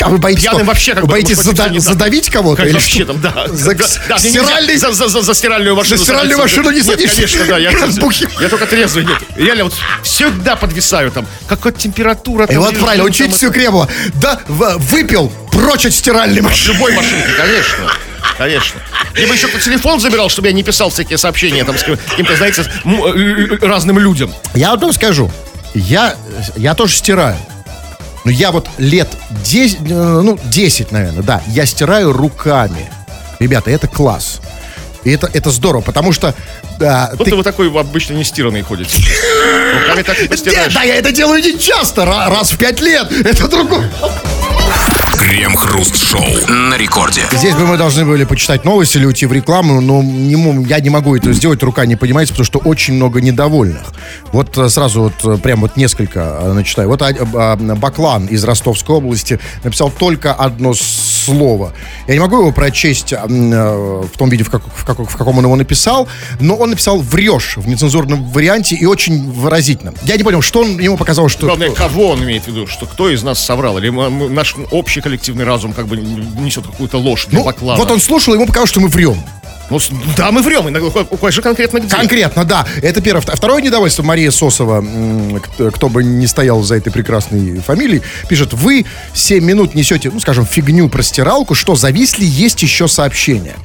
А 0.00 0.08
вы 0.08 0.18
боитесь, 0.18 0.42
Пьяным 0.42 0.60
что? 0.60 0.66
вообще 0.68 0.92
как 0.94 1.02
вы 1.02 1.06
бы, 1.08 1.12
боитесь 1.12 1.36
зада- 1.38 1.68
не 1.70 1.78
задавить 1.78 2.30
кого-то? 2.30 2.56
Как 2.58 2.66
или 2.66 2.74
вообще 2.74 3.04
что? 3.04 3.12
там, 3.12 3.20
да. 3.20 3.46
За, 3.48 3.74
да, 3.74 3.84
да, 4.08 4.18
стиральный... 4.18 4.76
за, 4.76 4.92
за- 4.92 5.08
за- 5.08 5.34
стиральную 5.34 5.76
машину. 5.76 5.98
За 5.98 6.04
стиральную 6.04 6.38
машину 6.38 6.70
не 6.70 6.82
садишься. 6.82 7.16
конечно, 7.16 7.44
да. 7.46 7.58
Я, 7.58 7.72
Бухим. 7.98 8.30
я 8.40 8.48
только 8.48 8.66
трезвый. 8.66 9.04
Нет. 9.04 9.18
Реально 9.36 9.64
вот 9.64 9.74
всегда 10.02 10.56
подвисаю 10.56 11.10
там. 11.10 11.26
Какая 11.48 11.72
температура. 11.72 12.44
И 12.44 12.54
там, 12.54 12.62
вот 12.62 12.78
правильно, 12.78 13.04
учить 13.04 13.34
всю 13.34 13.50
Кремова. 13.50 13.88
Да, 14.14 14.40
выпил, 14.48 15.32
прочь 15.52 15.86
от 15.86 15.92
стиральной 15.92 16.40
машины. 16.40 16.74
любой 16.74 16.92
машинке, 16.92 17.28
конечно. 17.36 17.90
Конечно. 18.36 18.80
Либо 19.14 19.34
еще 19.34 19.48
телефон 19.58 20.00
забирал, 20.00 20.28
чтобы 20.28 20.48
я 20.48 20.54
не 20.54 20.62
писал 20.62 20.90
всякие 20.90 21.18
сообщения 21.18 21.64
там 21.64 21.76
с 21.76 21.82
каким-то, 21.82 22.36
знаете, 22.36 22.62
э, 22.62 22.88
э, 22.88 23.66
разным 23.66 23.98
людям. 23.98 24.32
Я 24.54 24.70
вот 24.70 24.80
вам 24.80 24.92
скажу, 24.92 25.30
я, 25.74 26.14
я 26.56 26.74
тоже 26.74 26.94
стираю. 26.94 27.36
Но 28.24 28.30
я 28.30 28.52
вот 28.52 28.68
лет 28.78 29.08
10, 29.44 29.78
э, 29.80 29.84
ну, 29.88 30.38
10, 30.44 30.92
наверное, 30.92 31.22
да, 31.22 31.42
я 31.48 31.66
стираю 31.66 32.12
руками. 32.12 32.90
Ребята, 33.38 33.70
это 33.70 33.88
класс. 33.88 34.40
И 35.08 35.12
это, 35.12 35.30
это 35.32 35.50
здорово, 35.50 35.80
потому 35.82 36.12
что... 36.12 36.34
Да, 36.78 37.10
Вот 37.18 37.24
ты- 37.28 37.34
вы 37.34 37.42
такой 37.42 37.68
обычно 37.70 38.14
не 38.14 38.24
стиранный 38.24 38.62
ходите. 38.62 39.02
Руками 39.82 40.02
так 40.02 40.16
не 40.16 40.22
Нет, 40.22 40.30
постираешь. 40.30 40.74
да, 40.74 40.82
я 40.82 40.96
это 40.96 41.12
делаю 41.12 41.42
не 41.42 41.58
часто, 41.58 42.02
ра- 42.02 42.28
раз 42.28 42.50
в 42.52 42.58
пять 42.58 42.80
лет. 42.80 43.10
Это 43.10 43.48
другое. 43.48 43.90
Крем-хруст-шоу 45.16 46.22
на 46.48 46.76
рекорде. 46.76 47.22
Здесь 47.32 47.54
бы 47.54 47.66
мы 47.66 47.76
должны 47.76 48.04
были 48.04 48.24
почитать 48.24 48.64
новости 48.64 48.98
или 48.98 49.06
уйти 49.06 49.26
в 49.26 49.32
рекламу, 49.32 49.80
но 49.80 50.02
не 50.02 50.36
я 50.68 50.80
не 50.80 50.90
могу 50.90 51.16
это 51.16 51.32
сделать, 51.32 51.62
рука 51.62 51.86
не 51.86 51.96
понимаете, 51.96 52.32
потому 52.32 52.44
что 52.46 52.58
очень 52.60 52.94
много 52.94 53.20
недовольных. 53.20 53.82
Вот 54.32 54.56
э, 54.56 54.68
сразу 54.68 55.02
вот 55.02 55.14
э, 55.24 55.38
прям 55.38 55.62
вот 55.62 55.76
несколько 55.76 56.38
э, 56.40 56.52
начитаю. 56.52 56.88
Вот 56.88 57.02
а, 57.02 57.08
а, 57.34 57.56
Баклан 57.56 58.26
из 58.26 58.44
Ростовской 58.44 58.96
области 58.96 59.40
написал 59.64 59.90
только 59.90 60.32
одно 60.32 60.72
слово. 61.36 61.72
Я 62.06 62.14
не 62.14 62.20
могу 62.20 62.38
его 62.38 62.52
прочесть 62.52 63.12
э, 63.12 63.18
в 63.26 64.16
том 64.16 64.28
виде, 64.30 64.44
в, 64.44 64.50
как- 64.50 64.62
в 64.74 64.84
как- 64.84 64.98
в 65.00 65.16
каком 65.16 65.38
он 65.38 65.44
его 65.44 65.56
написал, 65.56 66.08
но 66.40 66.54
он 66.56 66.70
написал 66.70 67.00
«врешь» 67.00 67.56
в 67.56 67.68
нецензурном 67.68 68.24
варианте 68.30 68.74
и 68.76 68.86
очень 68.86 69.30
выразительно. 69.30 69.92
Я 70.04 70.16
не 70.16 70.22
понял, 70.22 70.42
что 70.42 70.60
он 70.60 70.78
ему 70.78 70.96
показал, 70.96 71.28
что... 71.28 71.46
Главное, 71.46 71.70
кого 71.70 72.10
он 72.10 72.22
имеет 72.24 72.44
в 72.44 72.48
виду, 72.48 72.66
что 72.66 72.86
кто 72.86 73.08
из 73.10 73.22
нас 73.22 73.38
соврал, 73.38 73.78
или 73.78 73.90
мы- 73.90 74.10
мы- 74.10 74.28
наш 74.28 74.54
общий 74.70 75.00
коллективный 75.00 75.44
разум 75.44 75.72
как 75.72 75.86
бы 75.86 75.96
несет 75.96 76.66
какую-то 76.66 76.98
ложь 76.98 77.26
для 77.26 77.38
Ну, 77.38 77.44
вот 77.44 77.90
он 77.90 78.00
слушал, 78.00 78.34
ему 78.34 78.46
показалось, 78.46 78.70
что 78.70 78.80
мы 78.80 78.88
врем. 78.88 79.16
Ну, 79.70 79.78
да, 80.16 80.32
мы 80.32 80.40
врем, 80.42 80.68
иногда, 80.68 80.88
кого 81.04 81.30
же 81.30 81.42
конкретно 81.42 81.78
где? 81.78 81.88
Конкретно, 81.94 82.44
да. 82.44 82.66
Это 82.82 83.00
первое. 83.02 83.20
Вт- 83.22 83.36
Второе 83.36 83.60
недовольство 83.60 84.02
Мария 84.02 84.30
Сосова, 84.30 84.82
кто, 85.74 85.88
бы 85.88 86.02
не 86.02 86.26
стоял 86.26 86.62
за 86.62 86.76
этой 86.76 86.90
прекрасной 86.90 87.58
фамилией, 87.60 88.02
пишет, 88.28 88.52
вы 88.54 88.86
7 89.14 89.44
минут 89.44 89.74
несете, 89.74 90.10
ну, 90.12 90.20
скажем, 90.20 90.46
фигню 90.46 90.88
про 90.88 91.02
стиралку, 91.02 91.54
что 91.54 91.74
зависли, 91.74 92.24
есть 92.24 92.62
еще 92.62 92.88
сообщения. 92.88 93.56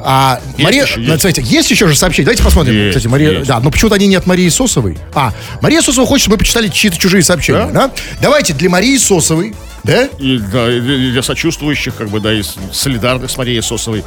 А, 0.00 0.40
Есть 0.56 0.62
Мария, 0.62 0.82
еще, 0.84 1.00
есть. 1.00 1.20
смотрите, 1.20 1.42
есть 1.42 1.70
еще 1.70 1.88
же 1.88 1.96
сообщения. 1.96 2.26
Давайте 2.26 2.42
посмотрим. 2.42 2.74
Есть, 2.74 2.96
Кстати, 2.96 3.10
Мария, 3.10 3.30
есть. 3.38 3.46
да, 3.48 3.60
но 3.60 3.70
почему-то 3.70 3.94
они 3.96 4.06
не 4.08 4.16
от 4.16 4.26
Марии 4.26 4.48
Сосовой. 4.48 4.98
А, 5.14 5.32
Мария 5.62 5.80
Сосова 5.82 6.06
хочет, 6.06 6.22
чтобы 6.24 6.34
мы 6.34 6.38
почитали 6.40 6.68
чьи-то 6.68 6.98
чужие 6.98 7.22
сообщения. 7.22 7.66
Да? 7.72 7.90
Давайте 8.20 8.52
для 8.52 8.68
Марии 8.70 8.96
Сосовой, 8.98 9.54
да? 9.84 10.06
И, 10.18 10.38
да, 10.38 10.70
и 10.70 10.80
для 10.80 11.22
сочувствующих, 11.22 11.94
как 11.96 12.08
бы, 12.08 12.20
да, 12.20 12.32
и 12.32 12.42
солидарных 12.72 13.30
с 13.30 13.36
Марией 13.36 13.62
Сосовой. 13.62 14.04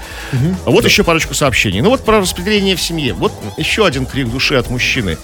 А 0.66 0.70
вот 0.70 0.86
еще 0.86 1.04
парочку 1.04 1.34
сообщений. 1.34 1.82
Ну 1.82 1.90
вот 1.90 2.04
про 2.06 2.20
распределение 2.20 2.76
в 2.76 2.82
семье. 2.82 3.14
Вот 3.14 3.34
еще 3.58 3.86
один 3.86 4.06
крик 4.06 4.30
души 4.30 4.56
от 4.56 4.70
мужчины. 4.70 5.18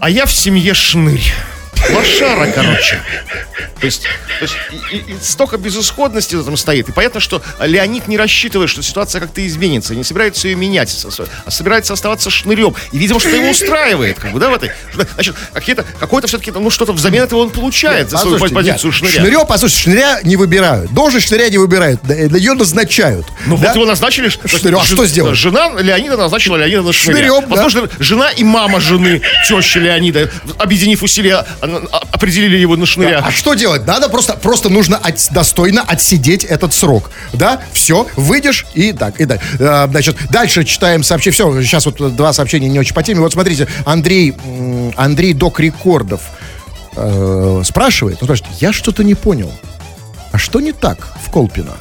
А 0.00 0.10
я 0.10 0.26
в 0.26 0.32
семье 0.32 0.74
шнырь. 0.74 1.32
Лошара, 1.90 2.50
короче. 2.52 3.00
То 3.80 3.86
есть, 3.86 4.02
то 4.02 4.42
есть 4.42 4.54
и, 4.92 4.96
и- 4.96 5.12
и 5.12 5.16
столько 5.22 5.56
безысходности 5.56 6.34
в 6.34 6.40
этом 6.40 6.56
стоит. 6.56 6.88
И 6.88 6.92
понятно, 6.92 7.20
что 7.20 7.40
Леонид 7.60 8.08
не 8.08 8.16
рассчитывает, 8.16 8.68
что 8.70 8.82
ситуация 8.82 9.20
как-то 9.20 9.46
изменится. 9.46 9.94
Не 9.94 10.02
собирается 10.04 10.48
ее 10.48 10.56
менять, 10.56 10.94
а 11.44 11.50
собирается 11.50 11.92
оставаться 11.92 12.28
шнырем. 12.30 12.74
И, 12.92 12.98
видимо, 12.98 13.20
что 13.20 13.30
его 13.30 13.50
устраивает, 13.50 14.18
как 14.18 14.32
бы, 14.32 14.40
да, 14.40 14.50
в 14.50 14.54
этой. 14.54 14.72
Значит, 15.14 15.36
какие-то, 15.52 15.84
какое-то 16.00 16.26
все-таки, 16.28 16.50
ну, 16.50 16.70
что-то 16.70 16.92
взамен 16.92 17.22
этого 17.22 17.40
он 17.40 17.50
получает 17.50 18.10
за 18.10 18.18
свою 18.18 18.38
позицию 18.38 18.90
нет, 18.90 18.94
шныря. 18.96 19.12
Шнырё, 19.20 19.44
послушайте, 19.44 19.82
шныря 19.84 20.20
не 20.24 20.36
выбирают. 20.36 20.92
Должность 20.92 21.28
шныря 21.28 21.48
не 21.48 21.58
выбирают. 21.58 22.00
да, 22.02 22.14
Ее 22.14 22.54
назначают. 22.54 23.26
Ну 23.46 23.56
Да? 23.56 23.68
вот 23.68 23.74
его 23.76 23.84
назначили. 23.86 24.28
Шнырем, 24.28 24.78
а 24.80 24.84
что 24.84 25.06
сделать? 25.06 25.36
Жена 25.38 25.70
Леонида 25.80 26.16
назначила 26.16 26.56
Леонида 26.56 26.82
на 26.82 26.92
шныря. 26.92 27.18
Шнырем, 27.18 27.40
да. 27.42 27.48
Возможно, 27.62 27.88
жена 28.00 28.30
и 28.30 28.42
мама 28.42 28.80
жены, 28.80 29.22
теща 29.46 29.78
Леонида, 29.78 30.30
объединив 30.58 31.02
усилия, 31.02 31.46
определили 32.12 32.56
его 32.56 32.76
на 32.76 32.86
шныря. 32.86 33.22
А 33.24 33.30
что 33.30 33.54
делать? 33.54 33.86
Надо 33.86 34.08
просто, 34.08 34.34
просто 34.34 34.68
нужно 34.68 34.96
от- 34.96 35.28
достойно 35.32 35.82
отсидеть 35.82 36.44
этот 36.44 36.72
срок. 36.74 37.10
Да? 37.32 37.60
Все, 37.72 38.06
выйдешь 38.16 38.66
и 38.74 38.92
так, 38.92 39.20
и 39.20 39.26
так. 39.26 39.40
Э, 39.58 39.86
Значит, 39.90 40.16
дальше 40.30 40.64
читаем 40.64 41.02
сообщение. 41.02 41.34
Все, 41.34 41.62
сейчас 41.62 41.86
вот 41.86 42.14
два 42.16 42.32
сообщения 42.32 42.68
не 42.68 42.78
очень 42.78 42.94
по 42.94 43.02
теме. 43.02 43.20
Вот 43.20 43.32
смотрите, 43.32 43.68
Андрей, 43.84 44.34
Андрей 44.96 45.32
Док 45.32 45.60
Рекордов 45.60 46.20
э, 46.96 47.62
спрашивает, 47.64 48.18
он 48.20 48.26
спрашивает, 48.26 48.60
я 48.60 48.72
что-то 48.72 49.04
не 49.04 49.14
понял. 49.14 49.52
А 50.32 50.38
что 50.38 50.60
не 50.60 50.72
так 50.72 51.08
в 51.26 51.30
Колпино? 51.30 51.76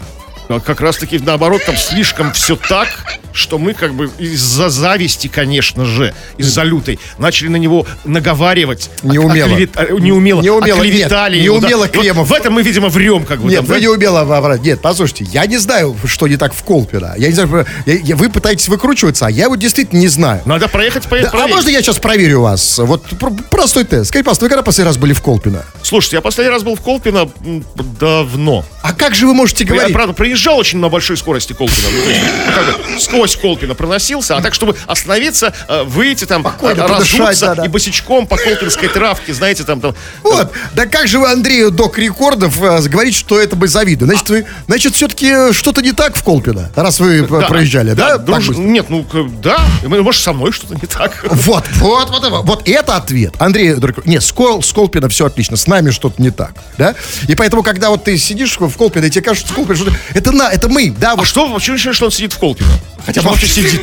А 0.50 0.60
Как 0.60 0.80
раз 0.82 0.98
таки 0.98 1.20
наоборот, 1.20 1.62
там 1.66 1.76
слишком 1.76 2.32
все 2.32 2.56
так, 2.56 2.88
что 3.34 3.58
мы 3.58 3.74
как 3.74 3.94
бы 3.94 4.10
из-за 4.18 4.70
зависти, 4.70 5.28
конечно 5.28 5.86
же, 5.86 6.14
из-за 6.38 6.64
лютой, 6.64 7.00
начали 7.18 7.50
на 7.50 7.58
него 7.58 7.86
наговаривать. 8.06 8.90
Неумело. 9.04 9.48
Оклевет- 9.50 9.72
а, 9.76 9.92
неумело. 10.00 10.42
Неумело, 10.42 10.84
нет, 10.84 10.94
его, 10.96 11.10
да. 11.10 11.30
неумело 11.30 11.84
И 11.84 11.88
вот 11.96 12.02
Кремов. 12.02 12.30
в 12.30 12.34
этом 12.34 12.54
мы, 12.54 12.62
видимо, 12.64 12.88
врем 12.90 13.26
как 13.26 13.42
бы. 13.42 13.50
Нет, 13.50 13.58
там, 13.60 13.66
вы 13.66 13.74
да? 13.76 13.80
не 13.82 13.88
умело 13.88 14.24
воображать. 14.24 14.64
Нет, 14.64 14.80
послушайте, 14.82 15.26
я 15.26 15.46
не 15.46 15.58
знаю, 15.58 15.96
что 16.06 16.28
не 16.28 16.38
так 16.38 16.54
в 16.54 16.64
Колпино. 16.64 17.14
Я 17.18 17.28
не 17.28 17.34
знаю, 17.34 17.66
я- 17.86 17.94
я- 17.96 18.16
вы 18.16 18.30
пытаетесь 18.30 18.70
выкручиваться, 18.70 19.28
а 19.28 19.30
я 19.30 19.50
вот 19.50 19.60
действительно 19.60 20.00
не 20.00 20.08
знаю. 20.08 20.42
Надо 20.46 20.68
проехать, 20.70 21.04
Да, 21.04 21.10
поехать, 21.10 21.34
а 21.34 21.48
можно 21.48 21.70
я 21.70 21.82
сейчас 21.82 21.98
проверю 22.00 22.42
вас? 22.42 22.78
Вот 22.80 23.04
пр- 23.20 23.34
простой 23.52 23.84
тест. 23.84 24.08
Скажите, 24.10 24.24
пожалуйста, 24.24 24.46
вы 24.46 24.50
когда 24.50 24.64
последний 24.64 24.88
раз 24.90 24.98
были 24.98 25.14
в 25.14 25.22
Колпино? 25.22 25.66
Слушайте, 25.84 26.16
я 26.18 26.22
последний 26.22 26.52
раз 26.52 26.64
был 26.64 26.76
в 26.76 26.82
Колпино 26.82 27.30
давно. 28.00 28.66
А 28.82 28.94
как 28.94 29.14
же 29.16 29.28
вы 29.28 29.34
можете 29.34 29.64
Я, 29.66 29.70
говорить? 29.70 29.94
правда, 29.94 30.14
проезжал 30.38 30.58
очень 30.60 30.78
на 30.80 30.90
большой 30.90 31.18
скорости 31.18 31.54
Колпино. 31.54 31.88
Ну, 31.92 32.04
то 32.04 32.10
есть, 32.10 32.22
ну, 32.46 32.54
как 32.54 32.66
бы 32.66 33.00
сквозь 33.00 33.36
Колпино 33.36 33.74
проносился, 33.74 34.38
а 34.38 34.42
так, 34.42 34.54
чтобы 34.54 34.76
остановиться, 34.86 35.52
э, 35.68 35.84
выйти 35.84 36.26
там, 36.26 36.42
Спокойно 36.42 36.82
э, 36.82 36.88
подышать, 36.88 37.20
разуться 37.20 37.46
да-да. 37.48 37.66
и 37.66 37.68
босичком 37.68 38.28
по 38.28 38.38
колпинской 38.38 38.88
травке, 38.90 39.34
знаете, 39.34 39.64
там, 39.64 39.82
там 39.82 39.96
Вот, 40.22 40.52
да 40.74 40.86
как 40.86 41.08
же 41.08 41.18
вы 41.18 41.32
Андрею 41.32 41.72
Док 41.72 41.98
Рекордов 41.98 42.62
э, 42.62 42.88
говорить, 42.88 43.16
что 43.16 43.40
это 43.40 43.56
бы 43.56 43.68
завидую? 43.68 44.10
Значит, 44.10 44.30
вы, 44.30 44.46
значит, 44.68 44.94
все-таки 44.96 45.54
что-то 45.54 45.82
не 45.82 45.92
так 45.92 46.16
в 46.16 46.22
Колпино, 46.22 46.70
раз 46.76 47.00
вы 47.00 47.24
да, 47.24 47.48
проезжали, 47.48 47.94
да? 47.94 48.18
Так 48.18 48.26
друж-? 48.26 48.50
Нет, 48.50 48.90
ну, 48.90 49.06
да, 49.42 49.66
может, 49.84 50.22
со 50.22 50.34
мной 50.34 50.52
что-то 50.52 50.76
не 50.76 50.88
так. 50.88 51.26
Вот, 51.32 51.66
вот, 51.78 52.10
вот, 52.12 52.24
это- 52.24 52.42
вот 52.42 52.70
это 52.70 52.96
ответ. 52.96 53.34
Андрей, 53.40 53.74
Док- 53.74 54.06
нет, 54.06 54.24
с, 54.24 54.32
Кол, 54.32 54.62
с 54.62 54.72
Колпино 54.72 55.10
все 55.10 55.26
отлично, 55.26 55.58
с 55.58 55.66
нами 55.66 55.90
что-то 55.90 56.22
не 56.22 56.30
так, 56.30 56.54
да? 56.78 56.94
И 57.28 57.34
поэтому, 57.34 57.64
когда 57.64 57.90
вот 57.90 58.04
ты 58.04 58.18
сидишь 58.18 58.58
в 58.60 58.78
Колпино, 58.78 59.06
и 59.06 59.10
тебе 59.10 59.24
кажется, 59.24 59.48
что 59.48 59.56
Колпино, 59.56 59.76
что 59.76 59.92
это 60.14 60.27
на, 60.32 60.50
это 60.52 60.68
мы, 60.70 60.90
да, 60.92 61.12
А 61.12 61.16
вот 61.16 61.28
что, 61.28 61.52
почему 61.54 61.76
решили, 61.78 61.94
что 61.94 62.06
он 62.06 62.12
сидит 62.12 62.34
в 62.34 62.38
Колпино? 62.40 62.70
Хотя 63.06 63.22
бы 63.22 63.30
вообще 63.30 63.48
сидит. 63.48 63.82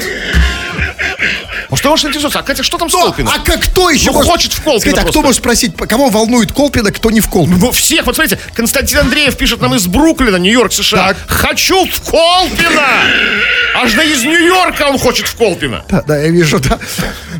Ну 1.70 1.76
что 1.76 1.88
может 1.90 2.06
интересуется? 2.06 2.38
А 2.38 2.42
Катя, 2.42 2.62
что 2.62 2.78
там 2.78 2.88
с 2.88 2.92
Колпино? 2.92 3.32
А 3.34 3.38
как 3.40 3.62
кто 3.64 3.90
еще 3.90 4.06
Ну, 4.08 4.12
может- 4.12 4.30
хочет 4.30 4.52
в 4.52 4.62
Колпино 4.62 4.80
Скажите, 4.80 5.00
а 5.00 5.10
кто 5.10 5.22
может 5.22 5.38
спросить, 5.40 5.76
кого 5.76 6.08
волнует 6.08 6.52
Колпино, 6.52 6.92
кто 6.92 7.10
не 7.10 7.20
в 7.20 7.28
Колпино? 7.28 7.56
Ну, 7.58 7.72
всех, 7.72 8.06
вот 8.06 8.14
смотрите, 8.14 8.38
Константин 8.54 8.98
Андреев 9.00 9.36
пишет 9.36 9.60
нам 9.60 9.74
из 9.74 9.86
Бруклина, 9.86 10.36
Нью-Йорк, 10.36 10.72
США. 10.72 11.08
Так. 11.08 11.16
Хочу 11.26 11.86
в 11.86 12.00
Колпино! 12.02 12.82
Аж 13.74 13.92
да 13.94 14.04
из 14.04 14.22
Нью-Йорка 14.24 14.84
он 14.88 14.98
хочет 14.98 15.26
в 15.26 15.34
Колпино. 15.36 15.84
Да, 15.88 16.02
да, 16.02 16.18
я 16.18 16.28
вижу, 16.28 16.58
да. 16.60 16.78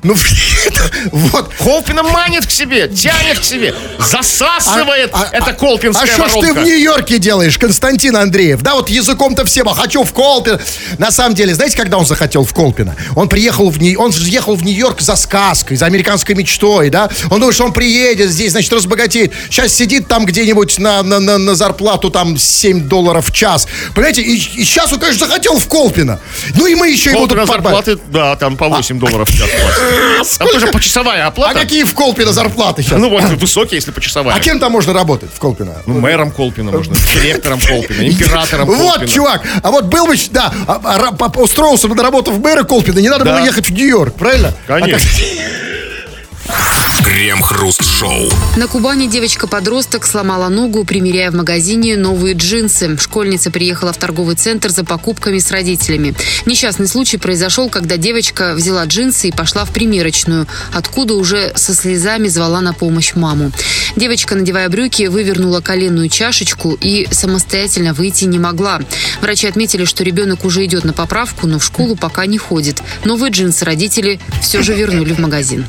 Ну, 0.02 0.14
это- 0.66 0.90
вот. 1.12 1.52
Колпино 1.58 2.02
манит 2.02 2.46
к 2.46 2.50
себе, 2.50 2.88
тянет 2.88 3.38
к 3.38 3.44
себе, 3.44 3.74
засасывает 3.98 5.10
А- 5.12 5.28
а- 5.32 5.36
эта 5.36 5.52
колпинская 5.52 6.04
А 6.04 6.06
что 6.14 6.28
ж 6.28 6.32
ты 6.40 6.52
в 6.52 6.62
Нью-Йорке 6.64 7.18
делаешь, 7.18 7.58
Константин 7.58 8.16
Андреев? 8.16 8.62
Да, 8.62 8.74
вот 8.74 8.88
языком-то 8.90 9.44
всем, 9.44 9.68
а 9.68 9.74
хочу 9.74 10.02
в 10.04 10.12
Колпино. 10.12 10.60
На 10.98 11.10
самом 11.10 11.34
деле, 11.34 11.54
знаете, 11.54 11.76
когда 11.76 11.98
он 11.98 12.06
захотел 12.06 12.44
в 12.44 12.52
Колпино? 12.52 12.96
Он 13.14 13.28
приехал 13.28 13.70
в 13.70 13.78
Нью- 13.80 14.00
он 14.00 14.10
ехал 14.10 14.56
в 14.56 14.64
Нью-Йорк 14.64 15.00
за 15.00 15.16
сказкой, 15.16 15.76
за 15.76 15.86
американской 15.86 16.34
мечтой, 16.34 16.90
да? 16.90 17.08
Он 17.30 17.38
думает, 17.40 17.54
что 17.54 17.64
он 17.64 17.72
приедет 17.72 18.30
здесь, 18.30 18.52
значит, 18.52 18.72
разбогатеет. 18.72 19.32
Сейчас 19.50 19.72
сидит 19.72 20.08
там 20.08 20.26
где-нибудь 20.26 20.78
на, 20.78 21.02
на, 21.02 21.20
на, 21.20 21.38
на 21.38 21.54
зарплату 21.54 22.10
там 22.10 22.36
7 22.36 22.88
долларов 22.88 23.28
в 23.28 23.32
час. 23.32 23.66
Понимаете, 23.94 24.22
и, 24.22 24.34
и 24.36 24.64
сейчас 24.64 24.92
он, 24.92 24.98
конечно, 24.98 25.26
захотел 25.26 25.58
в 25.58 25.68
Колпино. 25.68 26.20
Ну 26.56 26.66
и 26.66 26.74
мы 26.74 26.88
еще 26.90 27.10
Колпино 27.12 27.42
тут 27.42 27.48
зарплаты, 27.54 27.98
да, 28.08 28.36
там 28.36 28.56
по 28.56 28.68
8 28.68 28.98
долларов 28.98 29.28
в 29.28 29.32
час 29.32 29.48
платят. 29.48 30.38
Там 30.38 30.48
тоже 30.48 30.66
почасовая 30.68 31.24
А 31.24 31.28
оплата. 31.28 31.58
какие 31.58 31.84
в 31.84 31.94
Колпино 31.94 32.32
зарплаты 32.32 32.82
сейчас? 32.82 32.98
Ну 32.98 33.08
вот, 33.10 33.22
высокие, 33.22 33.76
если 33.76 33.90
почасовая. 33.90 34.34
а 34.34 34.40
кем 34.40 34.58
там 34.58 34.72
можно 34.72 34.92
работать 34.92 35.30
в 35.34 35.38
Колпино? 35.38 35.74
Ну, 35.86 36.00
мэром 36.00 36.30
Колпина 36.30 36.70
можно, 36.70 36.94
директором 37.14 37.60
Колпина, 37.60 38.08
императором 38.08 38.66
Вот, 38.66 38.78
Колпина. 38.98 39.08
чувак, 39.08 39.42
а 39.62 39.70
вот 39.70 39.84
был 39.86 40.06
бы, 40.06 40.16
да, 40.30 40.52
а- 40.66 41.10
а 41.18 41.40
устроился 41.40 41.88
бы 41.88 41.94
на 41.94 42.02
работу 42.02 42.30
в 42.32 42.40
мэра 42.40 42.64
Колпина, 42.64 42.98
не 42.98 43.08
надо 43.08 43.24
было 43.24 43.44
ехать 43.44 43.66
в 43.68 43.72
Нью-Йорк, 43.72 44.14
правильно? 44.14 44.52
Конечно. 44.66 45.08
Крем-хруст-шоу. 47.14 48.28
На 48.56 48.66
Кубани 48.66 49.06
девочка-подросток 49.06 50.04
сломала 50.04 50.48
ногу, 50.48 50.84
примеряя 50.84 51.30
в 51.30 51.36
магазине 51.36 51.96
новые 51.96 52.34
джинсы. 52.34 52.98
Школьница 52.98 53.52
приехала 53.52 53.92
в 53.92 53.98
торговый 53.98 54.34
центр 54.34 54.70
за 54.70 54.82
покупками 54.84 55.38
с 55.38 55.52
родителями. 55.52 56.16
Несчастный 56.44 56.88
случай 56.88 57.16
произошел, 57.16 57.68
когда 57.68 57.98
девочка 57.98 58.54
взяла 58.54 58.84
джинсы 58.86 59.28
и 59.28 59.32
пошла 59.32 59.64
в 59.64 59.70
примерочную, 59.70 60.48
откуда 60.72 61.14
уже 61.14 61.52
со 61.54 61.72
слезами 61.72 62.26
звала 62.26 62.60
на 62.60 62.74
помощь 62.74 63.14
маму. 63.14 63.52
Девочка, 63.94 64.34
надевая 64.34 64.68
брюки, 64.68 65.06
вывернула 65.06 65.60
коленную 65.60 66.08
чашечку 66.08 66.76
и 66.80 67.06
самостоятельно 67.12 67.94
выйти 67.94 68.24
не 68.24 68.40
могла. 68.40 68.80
Врачи 69.20 69.46
отметили, 69.46 69.84
что 69.84 70.02
ребенок 70.02 70.44
уже 70.44 70.64
идет 70.64 70.82
на 70.82 70.92
поправку, 70.92 71.46
но 71.46 71.60
в 71.60 71.64
школу 71.64 71.94
пока 71.94 72.26
не 72.26 72.38
ходит. 72.38 72.82
Новые 73.04 73.30
джинсы 73.30 73.64
родители 73.64 74.18
все 74.42 74.64
же 74.64 74.74
вернули 74.74 75.12
в 75.12 75.20
магазин. 75.20 75.64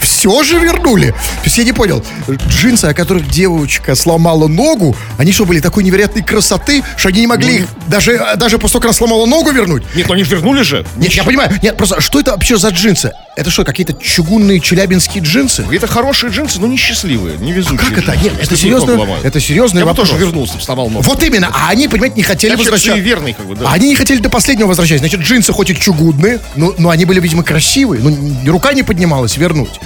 Все 0.00 0.42
же 0.42 0.58
вернули. 0.58 1.10
То 1.10 1.44
есть 1.44 1.58
я 1.58 1.64
не 1.64 1.72
понял, 1.72 2.04
джинсы, 2.48 2.86
о 2.86 2.94
которых 2.94 3.28
девочка 3.28 3.94
сломала 3.94 4.48
ногу, 4.48 4.96
они 5.18 5.32
что, 5.32 5.46
были 5.46 5.60
такой 5.60 5.82
невероятной 5.82 6.22
красоты, 6.22 6.82
что 6.96 7.08
они 7.08 7.20
не 7.20 7.26
могли 7.26 7.56
их 7.58 7.66
даже, 7.86 8.20
даже 8.36 8.58
после 8.58 8.74
того, 8.74 8.80
как 8.82 8.84
она 8.86 8.92
сломала 8.92 9.26
ногу, 9.26 9.50
вернуть? 9.50 9.82
Нет, 9.94 10.08
ну 10.08 10.14
они 10.14 10.24
же 10.24 10.36
вернули 10.36 10.62
же. 10.62 10.86
Нет, 10.96 11.12
я 11.12 11.24
понимаю. 11.24 11.50
Нет, 11.62 11.76
просто 11.76 12.00
что 12.00 12.20
это 12.20 12.32
вообще 12.32 12.56
за 12.56 12.68
джинсы? 12.68 13.12
Это 13.40 13.48
что, 13.48 13.64
какие-то 13.64 13.94
чугунные 13.94 14.60
челябинские 14.60 15.24
джинсы? 15.24 15.64
Это 15.72 15.86
хорошие 15.86 16.30
джинсы, 16.30 16.60
но 16.60 16.66
несчастливые, 16.66 17.38
невезучие. 17.38 17.78
Как 17.78 17.96
это? 17.96 18.14
Нет, 18.14 18.34
это 18.38 18.54
серьезно. 18.54 19.16
Это 19.22 19.40
серьезный 19.40 19.78
Я 19.78 19.86
бы 19.86 19.92
вопрос. 19.92 20.10
тоже 20.10 20.20
вернулся, 20.20 20.60
сломал 20.60 20.90
ногу. 20.90 21.02
Вот 21.04 21.22
именно. 21.22 21.48
А 21.50 21.70
они, 21.70 21.88
понимаете, 21.88 22.16
не 22.16 22.22
хотели 22.22 22.54
возвращаться. 22.54 22.92
суеверный, 22.92 23.32
как 23.32 23.46
бы, 23.46 23.56
да. 23.56 23.66
А 23.66 23.72
Они 23.72 23.88
не 23.88 23.96
хотели 23.96 24.18
до 24.20 24.28
последнего 24.28 24.68
возвращать. 24.68 24.98
Значит, 24.98 25.20
джинсы 25.20 25.54
хоть 25.54 25.70
и 25.70 25.74
чугунные, 25.74 26.38
но, 26.54 26.74
но 26.76 26.90
они 26.90 27.06
были, 27.06 27.18
видимо, 27.18 27.42
красивые. 27.42 28.02
Ну, 28.02 28.52
рука 28.52 28.74
не 28.74 28.82
поднималась 28.82 29.38
вернуть. 29.38 29.80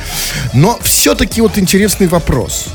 Но 0.52 0.76
все-таки 0.82 1.40
вот 1.40 1.56
интересный 1.56 2.08
вопрос. 2.08 2.66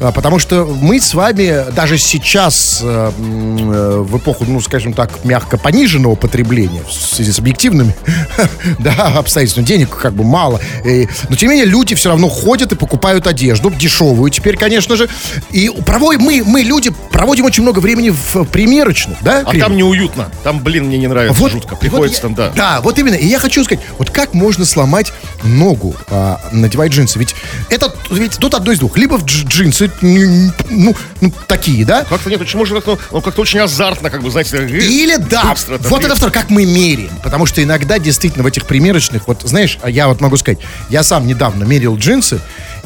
А, 0.00 0.12
Потому 0.12 0.38
что 0.38 0.64
мы 0.64 1.00
с 1.00 1.14
вами 1.14 1.70
даже 1.72 1.98
сейчас, 1.98 2.80
э, 2.82 3.10
э, 3.16 3.98
в 4.06 4.16
эпоху, 4.18 4.44
ну, 4.46 4.60
скажем 4.60 4.92
так, 4.92 5.24
мягко 5.24 5.56
пониженного 5.58 6.14
потребления, 6.14 6.82
в 6.88 6.92
связи 6.92 7.32
с 7.32 7.38
объективными 7.38 7.94
да, 8.78 9.14
обстоятельствами, 9.16 9.64
денег 9.64 9.96
как 9.96 10.14
бы 10.14 10.24
мало. 10.24 10.60
И- 10.84 11.08
но, 11.28 11.36
тем 11.36 11.50
не 11.50 11.56
менее, 11.56 11.70
люди 11.70 11.94
все 11.94 12.08
равно 12.10 12.28
ходят 12.28 12.72
и 12.72 12.74
покупают 12.76 13.26
одежду, 13.26 13.70
дешевую 13.70 14.30
теперь, 14.30 14.56
конечно 14.56 14.96
же. 14.96 15.08
И 15.50 15.70
проводим, 15.86 16.22
мы, 16.22 16.42
мы, 16.44 16.60
люди, 16.62 16.90
проводим 17.10 17.44
очень 17.44 17.62
много 17.62 17.78
времени 17.80 18.10
в 18.10 18.44
примерочных, 18.46 19.18
да? 19.22 19.40
А 19.40 19.50
Кремов? 19.50 19.68
там 19.68 19.76
неуютно. 19.76 20.30
Там, 20.44 20.60
блин, 20.60 20.86
мне 20.86 20.98
не 20.98 21.06
нравится 21.06 21.48
жутко. 21.48 21.76
Приходится 21.76 22.28
вот 22.28 22.36
там, 22.36 22.44
я- 22.46 22.50
да. 22.52 22.56
Да, 22.56 22.80
вот 22.82 22.98
именно. 22.98 23.14
И 23.14 23.26
я 23.26 23.38
хочу 23.38 23.64
сказать, 23.64 23.82
вот 23.98 24.10
как 24.10 24.34
можно 24.34 24.64
сломать 24.64 25.12
ногу, 25.44 25.94
а, 26.10 26.40
надевая 26.52 26.88
джинсы? 26.88 27.18
Ведь 27.18 27.34
это, 27.70 27.94
ведь 28.10 28.38
тут 28.38 28.54
одно 28.54 28.72
из 28.72 28.78
двух. 28.78 28.96
Либо 28.96 29.14
в 29.16 29.24
дж- 29.24 29.46
джинсы, 29.46 29.77
н- 29.86 30.52
ну, 30.70 30.96
ну, 31.20 31.32
такие, 31.46 31.84
да? 31.84 32.04
Как-то 32.04 32.30
нет, 32.30 32.38
почему 32.38 32.64
же 32.66 32.74
как-то, 32.74 32.98
ну, 33.10 33.20
как-то 33.20 33.40
очень 33.42 33.60
азартно, 33.60 34.10
как 34.10 34.22
бы, 34.22 34.30
знаете, 34.30 34.50
так, 34.58 34.70
э, 34.70 34.78
Или 34.78 35.16
да, 35.16 35.52
быстро 35.52 35.78
вот 35.78 36.04
это 36.04 36.14
второе, 36.14 36.32
как 36.32 36.50
мы 36.50 36.64
меряем. 36.66 37.10
Потому 37.22 37.46
что 37.46 37.62
иногда 37.62 37.98
действительно 37.98 38.44
в 38.44 38.46
этих 38.46 38.66
примерочных, 38.66 39.26
вот 39.28 39.42
знаешь, 39.44 39.78
а 39.82 39.90
я 39.90 40.08
вот 40.08 40.20
могу 40.20 40.36
сказать, 40.36 40.58
я 40.88 41.02
сам 41.02 41.26
недавно 41.26 41.64
мерил 41.64 41.96
джинсы, 41.96 42.40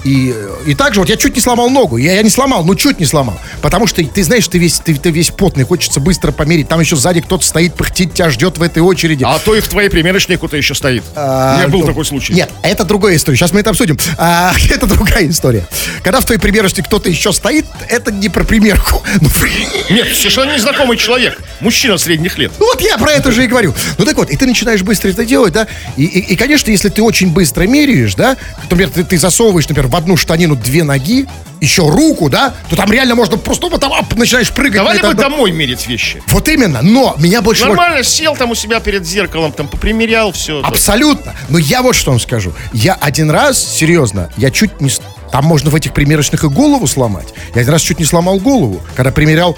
и, 0.05 0.35
и 0.67 0.75
также 0.75 1.01
вот 1.01 1.09
я 1.09 1.17
чуть 1.17 1.35
не 1.35 1.41
сломал 1.41 1.71
ногу. 1.71 1.97
Я, 1.97 2.15
я 2.15 2.23
не 2.23 2.31
сломал, 2.31 2.65
ну 2.65 2.75
чуть 2.75 2.99
не 2.99 3.07
сломал. 3.07 3.39
Потому 3.61 3.87
что 3.87 4.03
ты 4.05 4.25
знаешь, 4.25 4.47
ты 4.49 4.59
весь, 4.59 4.81
ты, 4.81 4.95
ты 4.97 5.11
весь 5.11 5.31
потный, 5.31 5.65
хочется 5.65 6.01
быстро 6.01 6.33
померить. 6.33 6.69
Там 6.69 6.81
еще 6.81 6.97
сзади 6.97 7.21
кто-то 7.21 7.45
стоит, 7.45 7.75
пыхтит, 7.75 8.15
тебя 8.15 8.31
ждет 8.31 8.59
в 8.59 8.63
этой 8.63 8.81
очереди. 8.81 9.25
А 9.27 9.39
то 9.39 9.55
и 9.55 9.61
в 9.61 9.69
твоей 9.69 9.89
примерочной 9.89 10.37
кто-то 10.37 10.57
еще 10.57 10.75
стоит. 10.75 11.05
У 11.15 11.19
меня 11.21 11.69
был 11.69 11.81
ну, 11.81 11.87
такой 11.87 12.05
случай. 12.05 12.33
Нет, 12.33 12.51
это 12.63 12.85
другая 12.85 13.17
история. 13.17 13.37
Сейчас 13.37 13.53
мы 13.53 13.61
это 13.61 13.71
обсудим. 13.71 13.97
А, 14.19 14.53
это 14.71 14.87
другая 14.87 15.29
история. 15.29 15.67
Когда 16.03 16.21
в 16.21 16.25
твоей 16.25 16.41
примерочной 16.41 16.85
кто-то 16.85 17.09
еще 17.09 17.33
стоит, 17.33 17.67
это 17.89 18.11
не 18.11 18.29
про 18.29 18.45
примерку. 18.45 19.03
Ну, 19.21 19.29
Нет, 19.91 20.09
совершенно 20.15 20.55
незнакомый 20.55 20.97
человек. 20.97 21.39
Мужчина 21.61 21.97
средних 21.99 22.39
лет. 22.39 22.53
Ну 22.59 22.67
вот 22.67 22.81
я 22.81 22.99
про 22.99 23.13
это 23.13 23.31
же 23.31 23.45
и 23.45 23.47
говорю. 23.47 23.75
Ну 23.99 24.05
так 24.05 24.17
вот, 24.17 24.31
и 24.31 24.37
ты 24.37 24.47
начинаешь 24.47 24.83
быстро 24.83 25.11
это 25.11 25.25
делать, 25.25 25.53
да? 25.53 25.69
И, 25.97 26.05
и- 26.05 26.33
и, 26.33 26.37
конечно, 26.37 26.71
если 26.71 26.89
ты 26.89 27.03
очень 27.03 27.31
быстро 27.33 27.65
меряешь, 27.65 28.15
да, 28.15 28.37
например, 28.63 28.91
ты, 28.91 29.05
ты 29.05 29.19
засовываешь, 29.19 29.69
например, 29.69 29.89
в 29.93 29.97
одну 29.97 30.17
штанину 30.17 30.57
две 30.57 30.83
ноги, 30.85 31.29
еще 31.61 31.89
руку, 31.89 32.29
да, 32.31 32.55
то 32.71 32.77
там 32.77 32.91
реально 32.91 33.15
можно 33.15 33.37
просто 33.37 33.69
вот 33.69 33.81
там 33.81 33.93
ап, 33.93 34.17
начинаешь 34.17 34.51
прыгать. 34.51 34.77
Давай 34.77 34.97
это- 34.97 35.13
домой 35.15 35.53
мерить 35.53 35.87
вещи. 35.87 36.23
Вот 36.29 36.49
именно, 36.49 36.81
но 36.83 37.15
меня 37.19 37.43
больше... 37.43 37.65
вот- 37.67 37.77
Нормально 37.77 38.03
сел 38.03 38.35
там 38.35 38.51
у 38.51 38.55
себя 38.55 38.81
перед 38.81 39.07
зеркалом, 39.07 39.53
там 39.53 39.69
попримерял 39.69 40.33
все. 40.33 40.63
Абсолютно. 40.65 41.35
Но 41.51 41.59
я 41.59 41.83
вот 41.83 41.95
что 41.95 42.11
вам 42.11 42.21
скажу. 42.21 42.53
Я 42.73 42.95
один 42.95 43.31
раз, 43.31 43.63
серьезно, 43.63 44.31
я 44.39 44.51
чуть 44.51 44.81
не... 44.81 44.91
Там 45.31 45.45
можно 45.45 45.71
в 45.71 45.75
этих 45.75 45.93
примерочных 45.95 46.43
и 46.45 46.49
голову 46.49 46.87
сломать. 46.87 47.29
Я 47.55 47.61
один 47.61 47.73
раз 47.73 47.83
чуть 47.83 47.99
не 47.99 48.05
сломал 48.07 48.39
голову, 48.41 48.83
когда 48.97 49.13
примерял... 49.13 49.57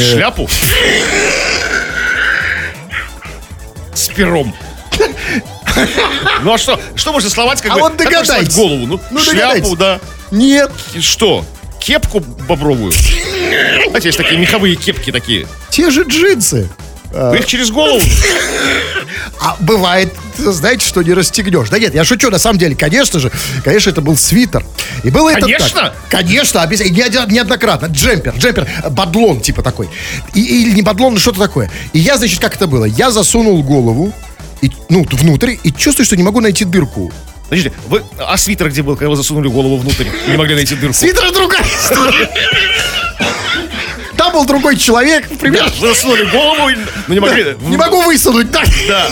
Шляпу. 0.00 0.48
С 3.94 4.08
пером. 4.08 4.52
Ну 6.42 6.52
а 6.54 6.58
что? 6.58 6.78
Что 6.94 7.12
можно 7.12 7.30
сломать, 7.30 7.60
как 7.62 7.72
А 7.72 7.74
бы, 7.74 7.80
вот 7.80 7.96
догадайтесь. 7.96 8.54
голову? 8.54 8.86
Ну, 8.86 9.00
Ну, 9.10 9.20
шляпу, 9.20 9.76
да. 9.76 10.00
Нет. 10.30 10.70
Что? 11.00 11.44
Кепку 11.80 12.20
бобровую? 12.20 12.92
Знаете, 12.92 14.08
есть 14.08 14.18
такие 14.18 14.38
меховые 14.38 14.76
кепки 14.76 15.10
такие. 15.12 15.46
Те 15.70 15.90
же 15.90 16.04
джинсы. 16.04 16.68
Вы 17.12 17.38
их 17.38 17.46
через 17.46 17.70
голову. 17.70 18.00
А 19.40 19.56
бывает, 19.60 20.12
знаете, 20.38 20.84
что 20.84 21.02
не 21.02 21.12
расстегнешь. 21.12 21.68
Да 21.68 21.78
нет, 21.78 21.94
я 21.94 22.04
шучу, 22.04 22.30
на 22.30 22.38
самом 22.38 22.58
деле, 22.58 22.74
конечно 22.74 23.20
же, 23.20 23.30
конечно, 23.62 23.90
это 23.90 24.00
был 24.00 24.16
свитер. 24.16 24.64
И 25.04 25.10
было 25.10 25.30
это 25.30 25.42
Конечно? 25.42 25.80
так. 25.80 25.94
Конечно, 26.08 26.62
один- 26.62 27.28
неоднократно. 27.28 27.86
Джемпер, 27.86 28.34
джемпер, 28.36 28.66
бадлон 28.90 29.40
типа 29.40 29.62
такой. 29.62 29.88
И, 30.32 30.40
или 30.40 30.70
не 30.74 30.82
бадлон, 30.82 31.14
но 31.14 31.20
что-то 31.20 31.40
такое. 31.40 31.70
И 31.92 31.98
я, 31.98 32.16
значит, 32.16 32.40
как 32.40 32.56
это 32.56 32.66
было? 32.66 32.84
Я 32.86 33.10
засунул 33.10 33.62
голову, 33.62 34.12
и, 34.64 34.70
ну, 34.88 35.06
внутрь, 35.10 35.56
и 35.62 35.72
чувствую, 35.72 36.06
что 36.06 36.16
не 36.16 36.22
могу 36.22 36.40
найти 36.40 36.64
дырку. 36.64 37.12
Подождите, 37.44 37.74
вы, 37.88 38.02
а 38.18 38.36
свитер 38.38 38.70
где 38.70 38.82
был, 38.82 38.96
когда 38.96 39.10
вы 39.10 39.16
засунули 39.16 39.48
голову 39.48 39.76
внутрь? 39.76 40.06
Не 40.26 40.36
могли 40.36 40.54
найти 40.54 40.74
дырку? 40.74 40.94
Свитер 40.94 41.30
другая 41.32 41.62
история. 41.62 42.30
Там 44.16 44.32
был 44.32 44.46
другой 44.46 44.76
человек, 44.76 45.30
например. 45.30 45.70
Вы 45.78 45.88
засунули 45.88 46.24
голову, 46.24 46.70
но 47.08 47.14
не 47.14 47.20
могли... 47.20 47.56
Не 47.60 47.76
могу 47.76 48.02
высунуть, 48.02 48.50
да? 48.50 48.62
Да. 48.88 49.08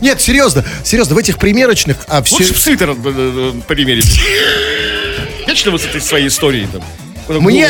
Нет, 0.00 0.20
серьезно, 0.20 0.64
серьезно, 0.84 1.14
в 1.14 1.18
этих 1.18 1.38
примерочных, 1.38 1.98
а 2.08 2.22
все... 2.22 2.36
Лучше 2.36 2.54
в 2.54 2.58
свитер 2.58 2.90
э, 2.90 2.94
э, 3.04 3.52
примерить. 3.68 4.20
Вечно 5.46 5.70
вы 5.72 5.78
с 5.78 5.84
этой 5.84 6.00
своей 6.00 6.28
историей 6.28 6.66
там. 6.72 6.82
Мне 7.28 7.68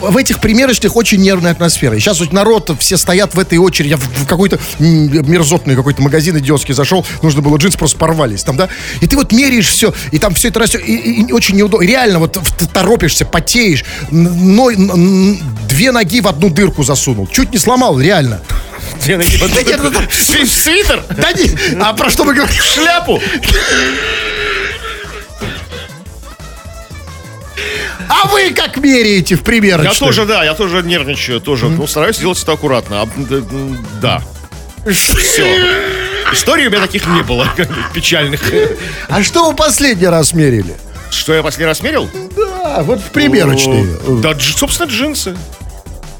в 0.00 0.16
этих 0.16 0.40
примерочных 0.40 0.96
очень 0.96 1.20
нервная 1.20 1.52
атмосфера. 1.52 1.98
Сейчас 1.98 2.20
вот 2.20 2.32
народ, 2.32 2.70
все 2.78 2.96
стоят 2.96 3.34
в 3.34 3.38
этой 3.38 3.58
очереди. 3.58 3.90
Я 3.90 3.96
в, 3.96 4.00
в 4.02 4.26
какой-то 4.26 4.58
мерзотный 4.78 5.76
какой-то 5.76 6.02
магазин 6.02 6.38
идиотский 6.38 6.74
зашел, 6.74 7.04
нужно 7.22 7.42
было 7.42 7.56
джинсы, 7.56 7.78
просто 7.78 7.98
порвались 7.98 8.42
там, 8.44 8.56
да? 8.56 8.68
И 9.00 9.06
ты 9.06 9.16
вот 9.16 9.32
меряешь 9.32 9.68
все, 9.68 9.92
и 10.10 10.18
там 10.18 10.34
все 10.34 10.48
это 10.48 10.60
растет, 10.60 10.82
и, 10.86 10.94
и- 10.96 11.32
очень 11.32 11.56
неудобно. 11.56 11.84
Реально 11.86 12.18
вот 12.18 12.36
в- 12.36 12.66
торопишься, 12.68 13.24
потеешь, 13.24 13.84
но, 14.10 14.70
две 15.68 15.92
ноги 15.92 16.20
в 16.20 16.28
одну 16.28 16.50
дырку 16.50 16.82
засунул. 16.82 17.26
Чуть 17.26 17.52
не 17.52 17.58
сломал, 17.58 17.98
реально. 18.00 18.40
Две 19.02 19.16
ноги 19.16 19.36
Да 19.38 19.62
нет, 19.62 19.80
ну. 19.82 19.90
Сви- 19.90 20.46
Свитер? 20.46 21.04
Да 21.16 21.32
не, 21.32 21.50
а 21.80 21.92
про 21.94 22.10
что 22.10 22.24
мы 22.24 22.34
говорим? 22.34 22.54
Шляпу? 22.62 23.20
А 28.08 28.28
вы 28.28 28.50
как 28.52 28.76
меряете 28.78 29.34
в 29.36 29.38
Я 29.40 29.44
примерочных? 29.44 29.98
тоже, 29.98 30.24
да, 30.26 30.44
я 30.44 30.54
тоже 30.54 30.82
нервничаю, 30.82 31.40
тоже. 31.40 31.68
Ну, 31.68 31.86
стараюсь 31.86 32.18
делать 32.18 32.42
это 32.42 32.52
аккуратно. 32.52 33.02
А, 33.02 33.08
Да. 34.00 34.22
Все. 34.90 35.46
Историй 36.32 36.66
у 36.66 36.70
меня 36.70 36.80
таких 36.80 37.06
не 37.06 37.22
было, 37.22 37.46
печальных. 37.92 38.40
А 39.08 39.22
что 39.22 39.48
вы 39.50 39.56
последний 39.56 40.06
раз 40.06 40.32
мерили? 40.32 40.74
Что 41.10 41.32
я 41.34 41.42
последний 41.42 41.66
раз 41.66 41.80
мерил? 41.82 42.10
Да, 42.36 42.82
вот 42.82 43.00
в 43.00 43.10
примерочной. 43.10 43.86
Да, 44.20 44.34
собственно, 44.38 44.88
джинсы. 44.88 45.36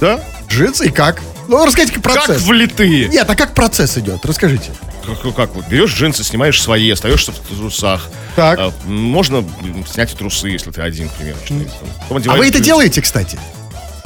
Да? 0.00 0.20
Джинсы 0.48 0.86
и 0.86 0.90
как? 0.90 1.20
Ну, 1.48 1.64
расскажите 1.64 1.94
Как 2.00 2.02
процесс. 2.02 2.42
влитые. 2.42 3.08
Нет, 3.08 3.28
а 3.28 3.34
как 3.36 3.54
процесс 3.54 3.96
идет? 3.98 4.24
Расскажите. 4.24 4.70
Как, 5.04 5.34
как 5.34 5.54
вот, 5.54 5.66
берешь 5.68 5.92
джинсы, 5.94 6.24
снимаешь 6.24 6.60
свои, 6.60 6.88
остаешься 6.90 7.32
в 7.32 7.36
трусах. 7.38 8.08
Так. 8.36 8.58
А, 8.58 8.72
можно 8.86 9.44
снять 9.92 10.12
и 10.12 10.16
трусы, 10.16 10.48
если 10.48 10.70
ты 10.70 10.80
один, 10.80 11.10
примерочный. 11.10 11.68
Потом 12.08 12.22
А 12.32 12.36
вы 12.36 12.44
это 12.46 12.54
джинсы. 12.54 12.64
делаете, 12.64 13.02
кстати? 13.02 13.38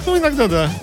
Ну, 0.07 0.19
иногда 0.19 0.47
да. 0.49 0.71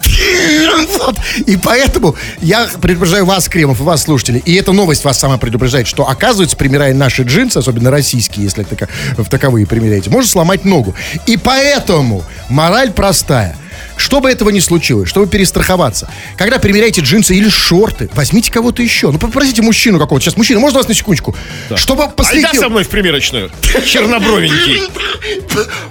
Вот. 1.00 1.16
И 1.46 1.58
поэтому 1.58 2.16
я 2.42 2.68
предупреждаю 2.82 3.26
вас, 3.26 3.50
Кремов, 3.50 3.80
и 3.80 3.84
вас, 3.84 4.04
слушатели, 4.04 4.40
и 4.40 4.54
эта 4.56 4.72
новость 4.72 5.04
вас 5.04 5.20
сама 5.20 5.38
предупреждает, 5.38 5.88
что, 5.88 6.08
оказывается, 6.08 6.56
примеряя 6.56 6.94
наши 6.94 7.24
джинсы, 7.24 7.58
особенно 7.58 7.92
российские, 7.92 8.46
если 8.46 8.64
така- 8.64 8.88
в 9.18 9.28
таковые 9.30 9.66
примеряете, 9.68 10.10
можно 10.10 10.30
сломать 10.30 10.64
ногу. 10.64 10.96
И 11.26 11.38
поэтому 11.38 12.24
мораль 12.50 12.92
простая. 12.92 13.58
Чтобы 13.98 14.30
этого 14.30 14.50
не 14.50 14.62
случилось, 14.62 15.10
чтобы 15.10 15.28
перестраховаться, 15.28 16.10
когда 16.38 16.60
примеряете 16.60 17.02
джинсы 17.02 17.36
или 17.36 17.50
шорты, 17.50 18.10
возьмите 18.14 18.52
кого-то 18.52 18.82
еще. 18.84 19.12
Ну, 19.12 19.18
попросите 19.20 19.62
мужчину 19.62 20.00
какого-то. 20.00 20.24
Сейчас, 20.26 20.38
мужчина, 20.38 20.60
можно 20.60 20.80
вас 20.80 20.88
на 20.88 20.94
секундочку? 20.94 21.36
Чтобы 21.76 22.04
Айда 22.04 22.14
посветил. 22.16 22.62
со 22.62 22.70
мной 22.70 22.84
в 22.84 22.90
примерочную. 22.90 23.52
Чернобровенький. 23.86 24.82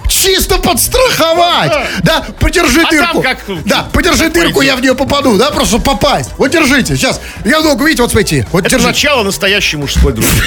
Чисто 0.09 0.57
подстраховать! 0.59 1.71
Да, 2.03 2.25
подержи 2.39 2.81
А 2.85 2.89
дырку. 2.91 3.21
как- 3.21 3.39
Да, 3.65 3.87
подержи 3.91 4.25
как 4.25 4.33
дырку, 4.33 4.61
я 4.61 4.75
в 4.75 4.81
нее 4.81 4.95
попаду, 4.95 5.37
да, 5.37 5.51
просто 5.51 5.79
попасть. 5.79 6.29
Вот 6.37 6.51
держите, 6.51 6.95
сейчас. 6.95 7.19
Я 7.43 7.59
ногу, 7.61 7.83
видите, 7.85 8.03
вот 8.03 8.11
смотрите. 8.11 8.47
Вот 8.51 8.65
Это 8.65 8.77
начало 8.79 9.23
настоящей 9.23 9.77
мужской 9.77 10.13
дружбы. 10.13 10.41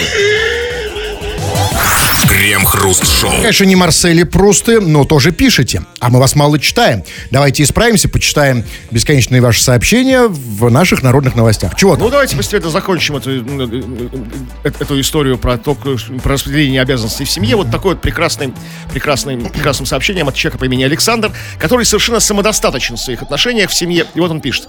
Крем-хруст-шоу. 2.49 3.31
Конечно, 3.31 3.65
не 3.65 3.77
Марсели 3.77 4.23
Прусты, 4.23 4.81
но 4.81 5.05
тоже 5.05 5.33
пишите. 5.33 5.83
А 6.01 6.09
мы 6.09 6.19
вас 6.19 6.35
мало 6.35 6.59
читаем. 6.59 7.05
Давайте 7.31 7.63
исправимся, 7.63 8.09
почитаем 8.09 8.65
бесконечные 8.91 9.43
ваши 9.43 9.63
сообщения 9.63 10.29
в 10.29 10.71
наших 10.71 11.03
народных 11.03 11.35
новостях. 11.35 11.75
Чего 11.77 11.97
там? 11.97 12.05
Ну, 12.05 12.11
давайте 12.11 12.39
постепенно 12.39 12.71
закончим 12.71 13.17
эту, 13.17 13.33
э, 13.33 13.83
э, 14.65 14.71
эту 14.81 14.99
историю 14.99 15.37
про, 15.37 15.59
то, 15.59 15.75
про 15.75 16.33
распределение 16.33 16.81
обязанностей 16.81 17.27
в 17.27 17.31
семье. 17.31 17.55
Вот 17.55 17.71
такое 17.71 17.93
вот 17.93 18.01
прекрасным, 18.01 18.55
прекрасным, 18.95 19.51
прекрасным 19.51 19.85
сообщением 19.85 20.29
от 20.29 20.35
человека 20.35 20.57
по 20.57 20.65
имени 20.65 20.85
Александр, 20.85 21.31
который 21.59 21.85
совершенно 21.85 22.19
самодостаточен 22.19 22.97
в 22.97 23.01
своих 23.01 23.21
отношениях 23.21 23.69
в 23.69 23.75
семье. 23.75 24.07
И 24.15 24.21
вот 24.21 24.31
он 24.31 24.41
пишет. 24.41 24.69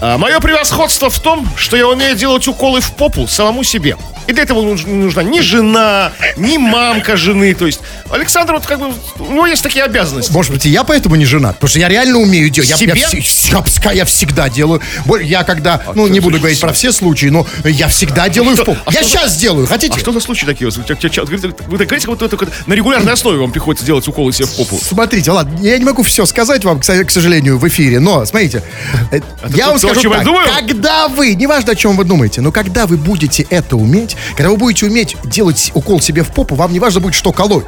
«А, 0.00 0.18
Мое 0.18 0.40
превосходство 0.40 1.10
в 1.10 1.18
том, 1.18 1.48
что 1.56 1.76
я 1.76 1.88
умею 1.88 2.16
делать 2.16 2.46
уколы 2.48 2.80
в 2.80 2.92
попу 2.92 3.26
самому 3.26 3.64
себе. 3.64 3.96
И 4.26 4.32
для 4.32 4.44
этого 4.44 4.62
не 4.74 4.94
нужна 4.94 5.22
ни 5.22 5.40
жена, 5.40 6.10
ни 6.38 6.56
мамка 6.56 7.14
жены. 7.14 7.52
То 7.54 7.66
есть 7.66 7.80
Александр, 8.10 8.54
вот 8.54 8.64
как 8.64 8.78
бы, 8.78 8.86
у 9.18 9.32
него 9.32 9.46
есть 9.46 9.62
такие 9.62 9.84
обязанности. 9.84 10.32
Может 10.32 10.50
быть, 10.50 10.64
и 10.64 10.70
я 10.70 10.82
поэтому 10.82 11.14
не 11.16 11.26
женат, 11.26 11.56
потому 11.56 11.68
что 11.68 11.78
я 11.78 11.88
реально 11.90 12.18
умею 12.20 12.48
делать. 12.48 12.70
Я, 12.70 12.76
Себе? 12.78 12.94
я, 12.96 13.06
я 13.10 13.58
пска- 13.58 13.94
я 13.94 14.06
всегда 14.06 14.48
делаю. 14.48 14.80
Я 15.22 15.44
когда, 15.44 15.82
ну, 15.94 16.06
не 16.08 16.20
что 16.20 16.22
буду 16.30 16.38
говорить 16.38 16.58
про 16.58 16.72
все 16.72 16.90
случаи, 16.92 17.26
но 17.26 17.46
я 17.64 17.88
всегда 17.88 18.30
делаю 18.30 18.56
в 18.56 18.64
пол. 18.64 18.78
а 18.86 18.92
Я 18.92 19.00
что 19.00 19.04
за- 19.04 19.10
сейчас 19.10 19.32
сделаю, 19.34 19.66
хотите? 19.66 19.94
А 19.94 19.98
что 19.98 20.10
за 20.12 20.20
случаи 20.20 20.46
такие? 20.46 20.70
Вот, 20.70 20.78
Вы 20.78 21.78
так 21.78 21.86
говорите, 21.86 22.06
будто 22.06 22.24
это 22.24 22.38
на 22.66 22.72
регулярной 22.72 23.12
основе 23.12 23.38
вам 23.38 23.52
приходится 23.52 23.84
делать 23.84 24.08
уколы 24.08 24.32
себе 24.32 24.46
в 24.46 24.56
попу. 24.56 24.80
Смотрите, 24.82 25.30
ладно, 25.32 25.58
я 25.60 25.76
не 25.76 25.84
могу 25.84 26.02
все 26.02 26.24
сказать 26.24 26.64
вам, 26.64 26.80
к 26.80 26.84
со- 26.84 27.04
к 27.04 27.10
сожалению, 27.10 27.58
в 27.58 27.68
эфире, 27.68 28.00
но, 28.00 28.24
смотрите, 28.24 28.62
э, 29.10 29.20
я 29.54 29.68
вам 29.68 29.78
скажу 29.88 30.00
чем 30.02 30.10
я 30.12 30.16
так, 30.18 30.26
думаю? 30.26 30.48
когда 30.54 31.08
вы, 31.08 31.34
неважно, 31.34 31.72
о 31.72 31.74
чем 31.74 31.96
вы 31.96 32.04
думаете, 32.04 32.40
но 32.40 32.52
когда 32.52 32.86
вы 32.86 32.96
будете 32.96 33.46
это 33.50 33.76
уметь, 33.76 34.16
когда 34.36 34.50
вы 34.50 34.56
будете 34.56 34.86
уметь 34.86 35.16
делать 35.24 35.70
укол 35.74 36.00
себе 36.00 36.22
в 36.22 36.32
попу, 36.32 36.54
вам 36.54 36.72
не 36.72 36.80
важно 36.80 37.00
будет, 37.00 37.14
что 37.14 37.32
колоть. 37.32 37.66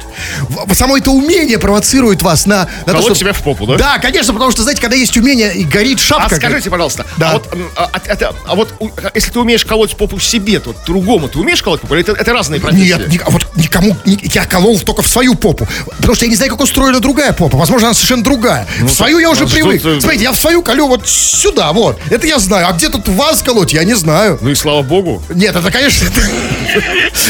Само 0.73 0.97
это 0.97 1.11
умение 1.11 1.57
провоцирует 1.59 2.21
вас 2.21 2.45
на... 2.45 2.57
на 2.57 2.65
то, 2.85 2.91
Колоть 2.93 3.05
что- 3.05 3.15
себя 3.15 3.33
в 3.33 3.41
попу, 3.43 3.65
да? 3.65 3.77
Да, 3.77 3.97
конечно, 3.99 4.33
потому 4.33 4.51
что, 4.51 4.63
знаете, 4.63 4.81
когда 4.81 4.95
есть 4.95 5.15
умение 5.17 5.53
и 5.53 5.63
горит 5.63 5.97
А 5.99 6.01
шапка... 6.01 6.35
скажите, 6.35 6.69
пожалуйста, 6.69 7.05
Да. 7.17 7.31
а 7.31 7.33
вот, 7.33 7.53
м, 7.53 7.69
а, 7.75 7.89
а- 7.93 8.01
это- 8.05 8.35
а 8.47 8.55
вот 8.55 8.73
если 9.13 9.31
ты 9.31 9.39
умеешь 9.39 9.65
колоть 9.65 9.95
попу 9.97 10.19
себе, 10.19 10.59
то 10.59 10.75
другому 10.85 11.27
ты 11.29 11.39
умеешь 11.39 11.61
колоть 11.61 11.81
попу? 11.81 11.93
Или 11.95 12.03
это, 12.03 12.13
это 12.13 12.33
разные 12.33 12.59
профессии? 12.59 12.87
Нет, 12.87 13.07
ни- 13.11 13.19
вот 13.31 13.47
никому, 13.55 13.95
ни- 14.05 14.19
я 14.33 14.45
колол 14.45 14.79
только 14.79 15.01
в 15.01 15.07
свою 15.07 15.35
попу. 15.35 15.67
Потому 15.97 16.15
что 16.15 16.25
я 16.25 16.29
не 16.29 16.35
знаю, 16.35 16.51
как 16.51 16.61
устроена 16.61 16.99
другая 16.99 17.33
попа. 17.33 17.57
Возможно, 17.57 17.87
она 17.87 17.93
совершенно 17.93 18.23
другая. 18.23 18.67
в 18.81 18.89
свою 18.89 19.19
я 19.19 19.29
уже 19.29 19.43
а 19.45 19.47
привык. 19.47 19.81
ты- 19.81 19.99
Смотрите, 20.01 20.23
я 20.23 20.31
в 20.31 20.37
свою 20.37 20.61
колю 20.61 20.87
вот 20.87 21.07
сюда, 21.07 21.71
вот. 21.73 21.99
Это 22.09 22.27
я 22.27 22.39
знаю. 22.39 22.67
А 22.69 22.73
где 22.73 22.89
тут 22.89 23.07
вас 23.07 23.41
колоть, 23.41 23.73
я 23.73 23.83
не 23.83 23.93
знаю. 23.93 24.37
Ну 24.41 24.49
и 24.49 24.55
слава 24.55 24.81
богу. 24.81 25.21
Нет, 25.29 25.55
это, 25.55 25.71
конечно... 25.71 26.09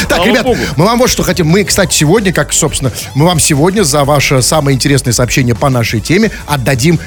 Так, 0.08 0.26
ребят, 0.26 0.46
мы 0.76 0.84
вам 0.84 0.98
вот 0.98 1.10
что 1.10 1.22
хотим. 1.22 1.46
Мы, 1.46 1.64
кстати, 1.64 1.94
сегодня, 1.94 2.32
как, 2.32 2.52
собственно, 2.52 2.92
мы 3.14 3.26
вам 3.26 3.40
сегодня 3.40 3.82
за 3.82 4.04
ваше 4.04 4.42
самое 4.42 4.74
интересное 4.74 5.12
сообщение 5.12 5.54
по 5.54 5.68
нашей 5.68 6.00
теме 6.00 6.30
отдадим 6.46 6.98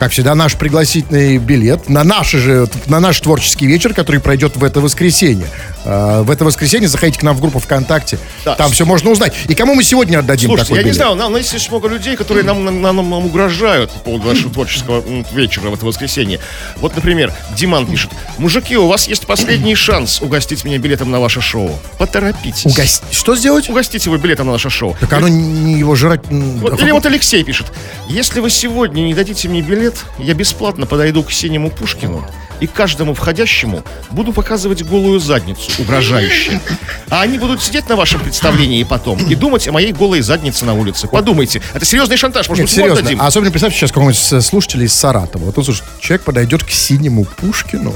как 0.00 0.12
всегда, 0.12 0.34
наш 0.34 0.56
пригласительный 0.56 1.36
билет 1.36 1.90
на 1.90 2.02
наш 2.04 2.30
же, 2.30 2.66
на 2.86 3.00
наш 3.00 3.20
творческий 3.20 3.66
вечер, 3.66 3.92
который 3.92 4.18
пройдет 4.18 4.56
в 4.56 4.64
это 4.64 4.80
воскресенье. 4.80 5.46
А, 5.84 6.22
в 6.22 6.30
это 6.30 6.46
воскресенье 6.46 6.88
заходите 6.88 7.20
к 7.20 7.22
нам 7.22 7.36
в 7.36 7.40
группу 7.40 7.58
ВКонтакте. 7.58 8.18
Да. 8.46 8.54
Там 8.54 8.72
все 8.72 8.86
можно 8.86 9.10
узнать. 9.10 9.34
И 9.46 9.54
кому 9.54 9.74
мы 9.74 9.82
сегодня 9.82 10.18
отдадим 10.18 10.48
Слушайте, 10.48 10.68
такой 10.68 10.78
я 10.78 10.82
не 10.84 10.90
билет? 10.90 10.96
знаю, 10.96 11.14
нам, 11.16 11.36
есть 11.36 11.70
много 11.70 11.88
людей, 11.88 12.16
которые 12.16 12.44
нам, 12.44 12.64
нам, 12.64 12.80
нам- 12.80 12.96
нам 12.96 13.26
угрожают 13.26 13.90
по 13.90 13.98
поводу 13.98 14.28
нашего 14.28 14.50
творческого 14.50 15.04
вечера 15.32 15.68
в 15.68 15.74
это 15.74 15.84
воскресенье. 15.84 16.40
Вот, 16.76 16.96
например, 16.96 17.34
Диман 17.54 17.86
пишет. 17.86 18.10
Мужики, 18.38 18.78
у 18.78 18.86
вас 18.86 19.06
есть 19.06 19.26
последний 19.26 19.74
шанс 19.74 20.22
угостить 20.22 20.64
меня 20.64 20.78
билетом 20.78 21.10
на 21.10 21.20
ваше 21.20 21.42
шоу. 21.42 21.78
Поторопитесь. 21.98 22.64
Угос- 22.64 23.02
Что 23.10 23.36
сделать? 23.36 23.68
Угостите 23.68 24.08
его 24.08 24.16
билетом 24.16 24.46
на 24.46 24.52
наше 24.52 24.70
шоу. 24.70 24.96
Так 24.98 25.12
оно 25.12 25.28
не 25.28 25.78
его 25.78 25.94
жрать... 25.94 26.22
Вот, 26.30 26.80
или 26.80 26.90
вот 26.90 27.04
Алексей 27.04 27.44
пишет. 27.44 27.66
Если 28.08 28.40
вы 28.40 28.48
сегодня 28.48 29.02
не 29.02 29.12
дадите 29.12 29.46
мне 29.48 29.60
билет, 29.60 29.89
я 30.18 30.34
бесплатно 30.34 30.86
подойду 30.86 31.22
к 31.22 31.32
синему 31.32 31.70
Пушкину 31.70 32.24
и 32.60 32.66
каждому 32.66 33.14
входящему 33.14 33.82
буду 34.10 34.32
показывать 34.32 34.82
голую 34.82 35.18
задницу, 35.18 35.70
угрожающе. 35.78 36.60
А 37.08 37.22
они 37.22 37.38
будут 37.38 37.62
сидеть 37.62 37.88
на 37.88 37.96
вашем 37.96 38.20
представлении 38.20 38.82
потом 38.84 39.18
и 39.18 39.34
думать 39.34 39.66
о 39.66 39.72
моей 39.72 39.92
голой 39.92 40.20
заднице 40.20 40.64
на 40.64 40.74
улице. 40.74 41.08
Подумайте. 41.08 41.62
Это 41.74 41.84
серьезный 41.84 42.16
шантаж. 42.16 42.48
Может, 42.48 42.64
Нет, 42.64 42.70
ему 42.70 42.82
серьезно. 42.82 43.00
отдадим? 43.00 43.20
А 43.22 43.26
особенно 43.26 43.50
представьте 43.50 43.78
сейчас 43.78 43.90
какого-нибудь 43.90 44.44
слушателя 44.44 44.84
из 44.84 44.92
Саратова. 44.92 45.44
Вот 45.44 45.58
он 45.58 45.64
слушает, 45.64 45.88
человек 46.00 46.24
подойдет 46.24 46.62
к 46.64 46.70
синему 46.70 47.24
Пушкину, 47.24 47.94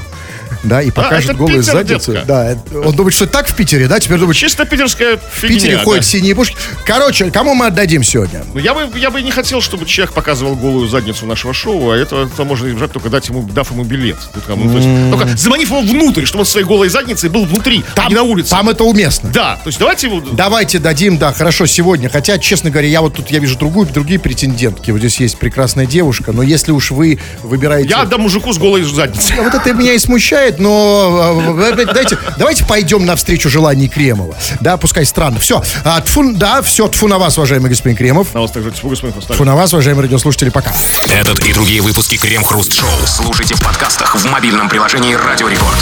да, 0.67 0.81
и 0.81 0.91
покажет 0.91 1.31
это 1.31 1.37
голую 1.37 1.59
Питер, 1.59 1.73
задницу. 1.73 2.13
детка. 2.13 2.27
Да, 2.27 2.57
он 2.79 2.95
думает, 2.95 3.13
что 3.13 3.27
так 3.27 3.47
в 3.47 3.55
Питере, 3.55 3.87
да, 3.87 3.99
теперь 3.99 4.19
думает, 4.19 4.37
Чисто 4.37 4.65
питерская 4.65 5.17
в 5.17 5.21
фигня. 5.33 5.55
Питере 5.55 5.77
да. 5.77 5.83
ходят 5.83 6.05
синие 6.05 6.35
пушки. 6.35 6.57
Короче, 6.85 7.31
кому 7.31 7.53
мы 7.53 7.67
отдадим 7.67 8.03
сегодня? 8.03 8.43
Ну, 8.53 8.59
я 8.59 8.73
бы, 8.73 8.97
я 8.97 9.11
бы 9.11 9.21
не 9.21 9.31
хотел, 9.31 9.61
чтобы 9.61 9.85
человек 9.85 10.13
показывал 10.13 10.55
голую 10.55 10.87
задницу 10.87 11.25
нашего 11.25 11.53
шоу, 11.53 11.91
а 11.91 11.95
это, 11.97 12.29
это 12.31 12.43
можно 12.43 12.67
избежать 12.67 12.91
только 12.91 13.09
дать 13.09 13.27
ему, 13.29 13.43
дав 13.43 13.69
ему 13.71 13.83
билет. 13.83 14.17
Ну, 14.35 14.41
там, 14.47 14.69
то 14.69 14.77
есть, 14.77 15.11
только 15.11 15.37
заманив 15.37 15.69
его 15.69 15.81
внутрь, 15.81 16.25
чтобы 16.25 16.41
он 16.41 16.45
своей 16.45 16.65
голой 16.65 16.89
задницей 16.89 17.29
был 17.29 17.45
внутри, 17.45 17.83
а 17.95 18.09
не 18.09 18.15
на 18.15 18.23
улице. 18.23 18.49
Там 18.51 18.69
это 18.69 18.83
уместно. 18.83 19.29
Да, 19.33 19.55
то 19.63 19.67
есть 19.67 19.79
давайте 19.79 20.07
его... 20.07 20.21
Давайте 20.31 20.79
дадим, 20.79 21.17
да, 21.17 21.33
хорошо, 21.33 21.65
сегодня. 21.65 22.09
Хотя, 22.09 22.37
честно 22.37 22.69
говоря, 22.69 22.87
я 22.87 23.01
вот 23.01 23.15
тут, 23.15 23.31
я 23.31 23.39
вижу 23.39 23.57
другую, 23.57 23.87
другие 23.87 24.19
претендентки. 24.19 24.91
Вот 24.91 24.99
здесь 24.99 25.19
есть 25.19 25.37
прекрасная 25.37 25.85
девушка, 25.85 26.31
но 26.31 26.43
если 26.43 26.71
уж 26.71 26.91
вы 26.91 27.19
выбираете... 27.43 27.89
Я 27.89 28.01
отдам 28.01 28.21
мужику 28.21 28.53
с 28.53 28.57
голой 28.57 28.83
задницей. 28.83 29.35
А 29.37 29.43
Вот 29.43 29.53
это 29.53 29.73
меня 29.73 29.93
и 29.93 29.99
смущает, 29.99 30.54
но 30.59 31.55
э, 31.59 31.85
давайте, 31.85 32.17
давайте 32.37 32.65
пойдем 32.65 33.05
навстречу 33.05 33.49
желаний 33.49 33.87
Кремова. 33.87 34.35
Да, 34.59 34.77
пускай 34.77 35.05
странно. 35.05 35.39
Все, 35.39 35.61
а, 35.83 36.01
тфу, 36.01 36.33
да, 36.33 36.61
все, 36.61 36.87
тфу 36.87 37.07
на 37.07 37.17
вас, 37.17 37.37
уважаемый 37.37 37.69
господин 37.69 37.97
Кремов. 37.97 38.33
На 38.33 38.41
вас 38.41 38.51
также 38.51 38.71
тьфу, 38.71 38.89
господин 38.89 39.13
Хрусталев. 39.13 39.37
Тфу 39.37 39.45
на 39.45 39.55
вас, 39.55 39.73
уважаемые 39.73 40.03
радиослушатели, 40.03 40.49
пока. 40.49 40.73
Этот 41.11 41.45
и 41.45 41.53
другие 41.53 41.81
выпуски 41.81 42.17
Крем-хруст-шоу 42.17 42.89
слушайте 43.05 43.55
в 43.55 43.61
подкастах 43.61 44.15
в 44.15 44.25
мобильном 44.25 44.69
приложении 44.69 45.13
Радио 45.13 45.47
Рекорд. 45.47 45.77